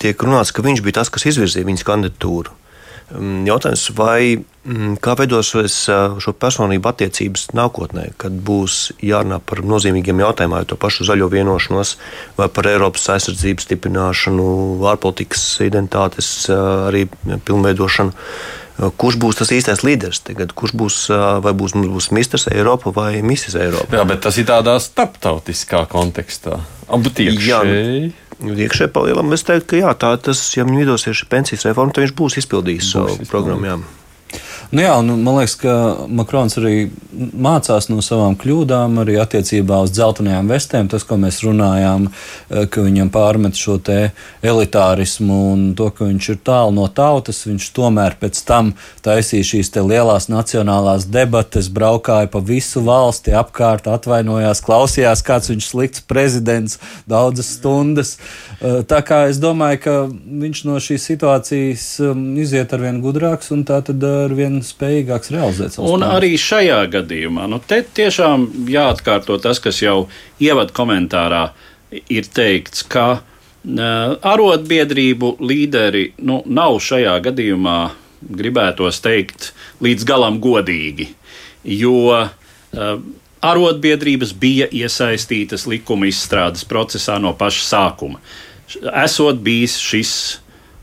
tiek 0.02 0.20
runāts, 0.28 0.52
ka 0.52 0.66
viņš 0.66 0.84
bija 0.84 1.00
tas, 1.00 1.12
kas 1.14 1.28
izvirzīja 1.32 1.68
viņas 1.68 1.88
kandidatūru. 1.88 2.56
Um, 3.14 3.44
jautājums, 3.46 3.84
vai 3.94 4.34
mm, 4.34 4.96
kā 5.06 5.14
veidosies 5.20 5.76
šo 5.86 6.34
personību 6.42 6.90
attiecības 6.90 7.52
nākotnē, 7.54 8.08
kad 8.18 8.34
būs 8.48 8.96
jārunā 9.06 9.38
par 9.46 9.62
nozīmīgiem 9.62 10.24
jautājumiem, 10.26 10.58
vai 10.58 10.66
to 10.72 10.80
pašu 10.82 11.06
zaļo 11.12 11.30
vienošanos, 11.30 11.96
vai 12.40 12.50
par 12.50 12.72
Eiropas 12.72 13.06
aizsardzības 13.14 13.70
stiprināšanu, 13.70 14.48
ārpolitikas 14.90 15.46
identitātes 15.68 16.32
arī 16.50 17.06
pilnveidošanu. 17.30 18.18
Kurš 18.76 19.16
būs 19.22 19.38
tas 19.40 19.54
īstais 19.56 19.86
līderis? 19.88 20.20
Tagad, 20.28 20.52
kurš 20.58 20.74
būs, 20.76 20.98
vai 21.44 21.54
būs, 21.56 21.78
būs 21.80 22.10
Mistrs 22.16 22.50
Eiropa 22.52 22.92
vai 22.96 23.22
Mrs. 23.22 23.56
Eiropa? 23.64 23.96
Jā, 23.96 24.04
bet 24.08 24.20
tas 24.26 24.36
ir 24.42 24.50
tādā 24.50 24.76
starptautiskā 24.84 25.86
kontekstā. 25.92 26.60
Abu 26.92 27.12
tiekšēji. 27.16 28.12
Nu, 28.44 28.52
iekšēji 28.60 28.92
palielam, 28.92 29.32
es 29.32 29.46
teiktu, 29.48 29.70
ka 29.72 29.80
jā, 29.80 29.94
tā 29.96 30.10
tas, 30.20 30.42
ja 30.58 30.66
viņi 30.68 30.82
vidosies 30.82 31.24
pensijas 31.32 31.64
reformu, 31.70 31.96
tad 31.96 32.04
viņš 32.04 32.16
būs 32.20 32.36
izpildījis 32.44 32.90
būs 32.90 32.98
savu 32.98 33.30
programmu. 33.32 33.70
Jā. 33.70 33.78
Nu 34.72 34.82
jā, 34.82 34.94
un 34.98 35.12
man 35.22 35.38
liekas, 35.38 35.56
ka 35.62 35.74
Makrons 36.10 36.58
arī 36.58 36.88
mācās 37.14 37.88
no 37.92 38.02
savām 38.04 38.34
kļūdām, 38.40 38.98
arī 39.04 39.18
attiecībā 39.22 39.78
uz 39.86 39.94
dzeltenajām 39.94 40.50
vestēm. 40.50 40.90
Tas, 40.92 41.06
ko 41.06 41.18
mēs 41.22 41.42
runājām, 41.46 42.08
eh, 42.10 42.66
ka 42.66 42.82
viņam 42.82 43.12
pārmet 43.14 43.56
šo 43.60 43.76
elitārismu 44.42 45.38
un 45.54 45.76
to, 45.76 45.90
ka 45.90 46.06
viņš 46.06 46.30
ir 46.30 46.38
tālu 46.38 46.74
no 46.74 46.88
tautas, 46.88 47.46
viņš 47.46 47.70
tomēr 47.76 48.16
pēc 48.20 48.42
tam 48.46 48.74
taisīja 49.04 49.44
šīs 49.52 49.72
lielās 49.76 50.28
nacionālās 50.32 51.06
debates, 51.06 51.70
braukāja 51.70 52.32
pa 52.32 52.40
visu 52.40 52.82
valsti 52.82 53.36
apkārt, 53.36 53.88
atvainojās, 53.88 54.64
klausījās, 54.66 55.24
kāds 55.24 55.52
viņš 55.52 55.70
slikts 55.70 56.02
prezidents 56.02 56.80
daudzas 57.08 57.54
stundas. 57.60 58.18
Eh, 58.62 58.82
tā 58.84 59.04
kā 59.06 59.30
es 59.30 59.38
domāju, 59.38 59.80
ka 59.82 59.96
viņš 60.10 60.66
no 60.66 60.80
šīs 60.80 61.06
situācijas 61.12 62.00
um, 62.00 62.38
iziet 62.38 62.74
ar 62.74 62.80
vien 62.80 63.02
gudrāks 63.04 63.52
un 63.52 63.64
tā 63.64 63.82
tad 63.86 64.04
ar 64.04 64.34
vien 64.34 64.55
spējīgāks 64.64 65.32
realizēt 65.34 65.76
savu 65.76 65.90
Un 65.90 66.04
plānu. 66.04 66.16
arī 66.18 66.36
šajā 66.40 66.80
gadījumā, 66.94 67.48
nu, 67.52 67.60
te 67.60 67.82
tiešām 67.84 68.48
jāatkārto 68.72 69.38
tas, 69.44 69.60
kas 69.64 69.82
jau 69.84 70.06
ievad 70.44 70.72
komentārā 70.76 71.50
ir 71.92 72.30
teikts, 72.32 72.86
ka 72.88 73.08
uh, 73.18 74.16
arotbiedrību 74.34 75.36
līderi 75.44 76.08
nu, 76.24 76.42
nav 76.46 76.80
šajā 76.84 77.18
gadījumā, 77.30 77.80
gribētos 78.26 79.02
teikt, 79.06 79.52
līdz 79.86 80.08
galam 80.08 80.40
godīgi, 80.44 81.12
jo 81.76 81.98
uh, 82.16 82.96
arotbiedrības 83.46 84.34
bija 84.40 84.68
iesaistītas 84.74 85.68
likuma 85.70 86.10
izstrādes 86.10 86.66
procesā 86.68 87.20
no 87.22 87.36
paša 87.38 87.68
sākuma. 87.68 88.22
Esot 89.04 89.38
bijis 89.46 89.78
šis 89.82 90.16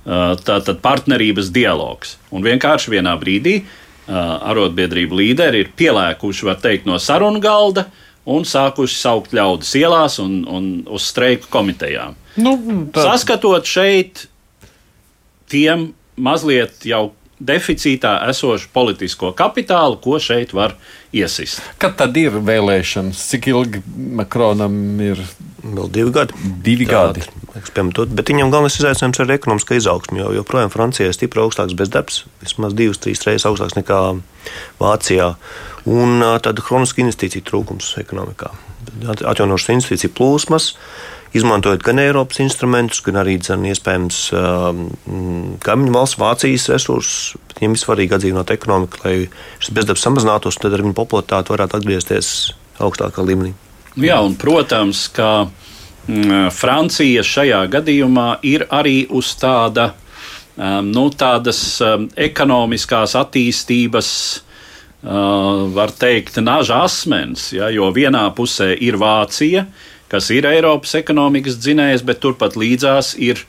tātad 0.04 0.80
partnerības 0.82 1.52
dialogs. 1.54 2.16
Un 2.34 2.44
vienkārši 2.44 2.90
vienā 2.96 3.14
brīdī 3.20 3.60
arotbiedrību 4.08 5.18
līderi 5.20 5.62
ir 5.62 5.70
pielēkuši, 5.78 6.46
var 6.48 6.58
teikt, 6.62 6.88
no 6.90 6.98
sarunu 6.98 7.40
galda 7.42 7.86
un 8.26 8.46
sākuši 8.46 8.98
saukt 8.98 9.34
ļaudis 9.34 9.72
ielās 9.78 10.18
un, 10.22 10.42
un 10.46 10.68
uz 10.90 11.06
streiku 11.10 11.50
komitejām. 11.52 12.16
Nu, 12.42 12.56
tā... 12.94 13.06
Saskatot 13.12 13.66
šeit 13.68 14.26
tiem 15.52 15.90
mazliet 16.16 16.86
jau 16.88 17.10
deficītā 17.48 18.16
esošu 18.30 18.70
politisko 18.74 19.32
kapitālu, 19.38 19.98
ko 20.02 20.18
šeit 20.22 20.54
var 20.56 20.76
iesist. 21.14 21.62
Kad 21.82 21.98
tad 22.00 22.16
ir 22.20 22.38
vēlēšanas? 22.38 23.20
Cik 23.32 23.48
ilgi 23.52 23.82
Makronam 24.18 24.74
ir? 25.02 25.22
Vēl 25.62 25.90
divi 25.94 26.10
gadi. 26.14 26.38
Divi 26.66 26.86
gadi. 26.88 27.22
Eksperimentot, 27.58 28.10
bet 28.16 28.32
viņam 28.32 28.50
galvenais 28.50 28.78
izaicinājums 28.80 29.20
ir 29.22 29.34
ekonomiskā 29.36 29.76
izaugsme. 29.78 30.22
Jo 30.22 30.32
joprojām 30.38 30.72
Francijā 30.72 31.10
ir 31.10 31.14
stipri 31.14 31.42
augstāks 31.42 31.76
bezdarbs, 31.78 32.22
vismaz 32.42 32.74
divas, 32.74 32.98
trīs 33.02 33.22
reizes 33.28 33.46
augstāks 33.46 33.76
nekā 33.78 34.00
Vācijā. 34.80 35.34
Un 35.86 36.24
tāda 36.42 36.64
kroniska 36.64 37.04
investīcija 37.04 37.44
trūkums 37.46 37.92
ekonomikā. 38.02 38.50
Atjaunošas 39.12 39.76
investīciju 39.76 40.14
plūsmas 40.16 40.72
izmantojot 41.32 41.82
gan 41.82 42.00
Eiropas 42.02 42.40
instrumentus, 42.44 43.00
gan 43.04 43.18
arī 43.22 43.38
dzen, 43.40 43.64
iespējams 43.72 44.18
um, 44.36 44.84
kaimiņu 45.64 45.94
valsts 45.94 46.20
Vācijas 46.20 46.68
resursus. 46.72 47.40
Viņiem 47.56 47.76
ir 47.76 47.80
svarīgi 47.80 48.16
atdzīvināt 48.16 48.52
ekonomiku, 48.52 49.00
lai 49.04 49.14
šis 49.62 49.72
bezdarbs 49.76 50.04
samazinātos, 50.04 50.58
un 50.58 50.66
tad 50.66 50.76
ar 50.76 50.84
viņu 50.84 50.96
popularitāti 50.98 51.54
varētu 51.54 51.78
atgriezties 51.78 52.30
augstākā 52.82 53.24
līmenī. 53.24 53.54
Jā, 54.00 54.18
un 54.24 54.36
protams, 54.40 55.06
ka 55.12 55.46
mm, 56.08 56.50
Francija 56.56 57.24
šajā 57.24 57.64
gadījumā 57.72 58.28
ir 58.48 58.66
arī 58.72 59.02
uz 59.12 59.32
tāda, 59.40 59.92
um, 60.56 60.92
nu, 60.92 61.08
tādas 61.16 61.62
um, 61.84 62.08
ekonomiskās 62.16 63.16
attīstības. 63.20 64.08
Uh, 65.02 65.66
var 65.74 65.90
teikt, 65.98 66.36
naža 66.38 66.84
asmens, 66.86 67.48
ja, 67.50 67.66
jo 67.74 67.88
vienā 67.90 68.20
pusē 68.36 68.68
ir 68.86 68.94
Vācija, 69.02 69.64
uh, 69.66 69.91
kas 70.12 70.28
ir 70.34 70.46
Eiropas 70.50 70.94
ekonomikas 71.00 71.56
dzinējs, 71.62 72.04
bet 72.06 72.20
turpat 72.22 72.58
līdzās 72.60 73.14
ir 73.20 73.40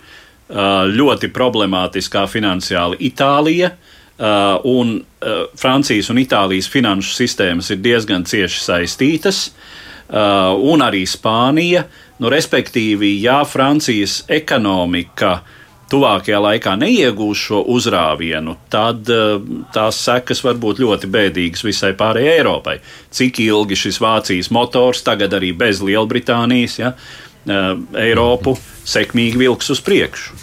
ļoti 0.54 1.30
problemātiskā 1.34 2.26
finansiāli 2.30 3.00
Itālija. 3.08 3.72
Uh, 4.14 4.60
un 4.70 4.92
uh, 5.00 5.48
Francijas 5.58 6.12
un 6.14 6.20
Itālijas 6.22 6.68
finanšu 6.70 7.16
sistēmas 7.18 7.72
ir 7.74 7.80
diezgan 7.82 8.28
cieši 8.30 8.60
saistītas, 8.62 9.40
uh, 9.50 10.54
un 10.54 10.84
arī 10.86 11.02
Spānija. 11.10 11.88
Nu, 12.22 12.30
respektīvi, 12.30 13.16
ja 13.24 13.40
Francijas 13.50 14.20
ekonomika 14.30 15.32
uh, 15.40 15.63
tuvākajā 15.94 16.40
laikā 16.42 16.74
neiegūs 16.82 17.46
šo 17.48 17.62
uzrāvienu, 17.76 18.58
tad 18.74 19.10
uh, 19.14 19.38
tās 19.76 20.02
sekas 20.02 20.44
var 20.46 20.58
būt 20.62 20.82
ļoti 20.84 21.10
bēdīgas 21.14 21.66
visai 21.66 21.94
pārējai 21.98 22.40
Eiropai. 22.40 22.80
Cik 23.14 23.44
ilgi 23.46 23.78
šis 23.86 24.02
Vācijas 24.04 24.52
motors, 24.54 25.04
tagad 25.06 25.36
arī 25.38 25.54
bez 25.58 25.84
Lielbritānijas, 25.86 26.80
ja, 26.82 26.94
uh, 26.98 27.74
Eiropu 28.00 28.58
sekmīgi 28.84 29.46
vilks 29.46 29.74
uz 29.76 29.82
priekšu. 29.86 30.42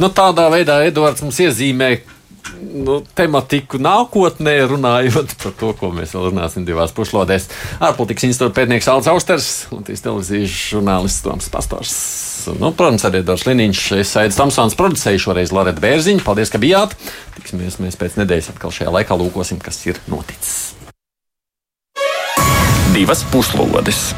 Nu, 0.00 0.10
tādā 0.14 0.46
veidā 0.52 0.80
Edvards 0.86 1.24
mums 1.24 1.38
iezīmē, 1.42 1.90
nu, 2.86 3.00
tematiku 3.18 3.80
nākotnē, 3.82 4.56
runājot 4.70 5.36
par 5.42 5.54
to, 5.60 5.72
ko 5.78 5.90
mēs 5.94 6.14
vēl 6.16 6.30
runāsim 6.30 6.66
divās 6.68 6.94
pušlodēs. 6.96 7.50
Ārpolitikas 7.80 8.28
institūta 8.30 8.60
pētnieks 8.60 8.90
Alts 8.92 9.10
Austers 9.12 9.50
un 9.74 9.86
televīzijas 9.86 10.60
žurnālists 10.72 11.24
Toms 11.26 11.50
Pastors. 11.52 11.96
Nu, 12.54 12.70
protams, 12.76 13.04
arī 13.08 13.22
Dārzs 13.26 13.46
Liniņš, 13.48 13.82
es 13.98 14.12
Aidis 14.20 14.38
Tamsons 14.38 14.76
producēju 14.78 15.24
šoreiz 15.26 15.54
Loreta 15.54 15.82
Bērziņu. 15.82 16.22
Paldies, 16.26 16.52
ka 16.52 16.60
bijāt! 16.62 16.94
Tiksimies 17.38 17.80
mēs 17.82 17.98
pēc 17.98 18.20
nedēļas 18.20 18.52
atkal 18.54 18.74
šajā 18.74 18.94
laikā 19.00 19.18
lūkosim, 19.18 19.62
kas 19.62 19.82
ir 19.88 19.98
noticis. 20.12 20.76
Divas 22.94 23.26
puslodes! 23.32 24.08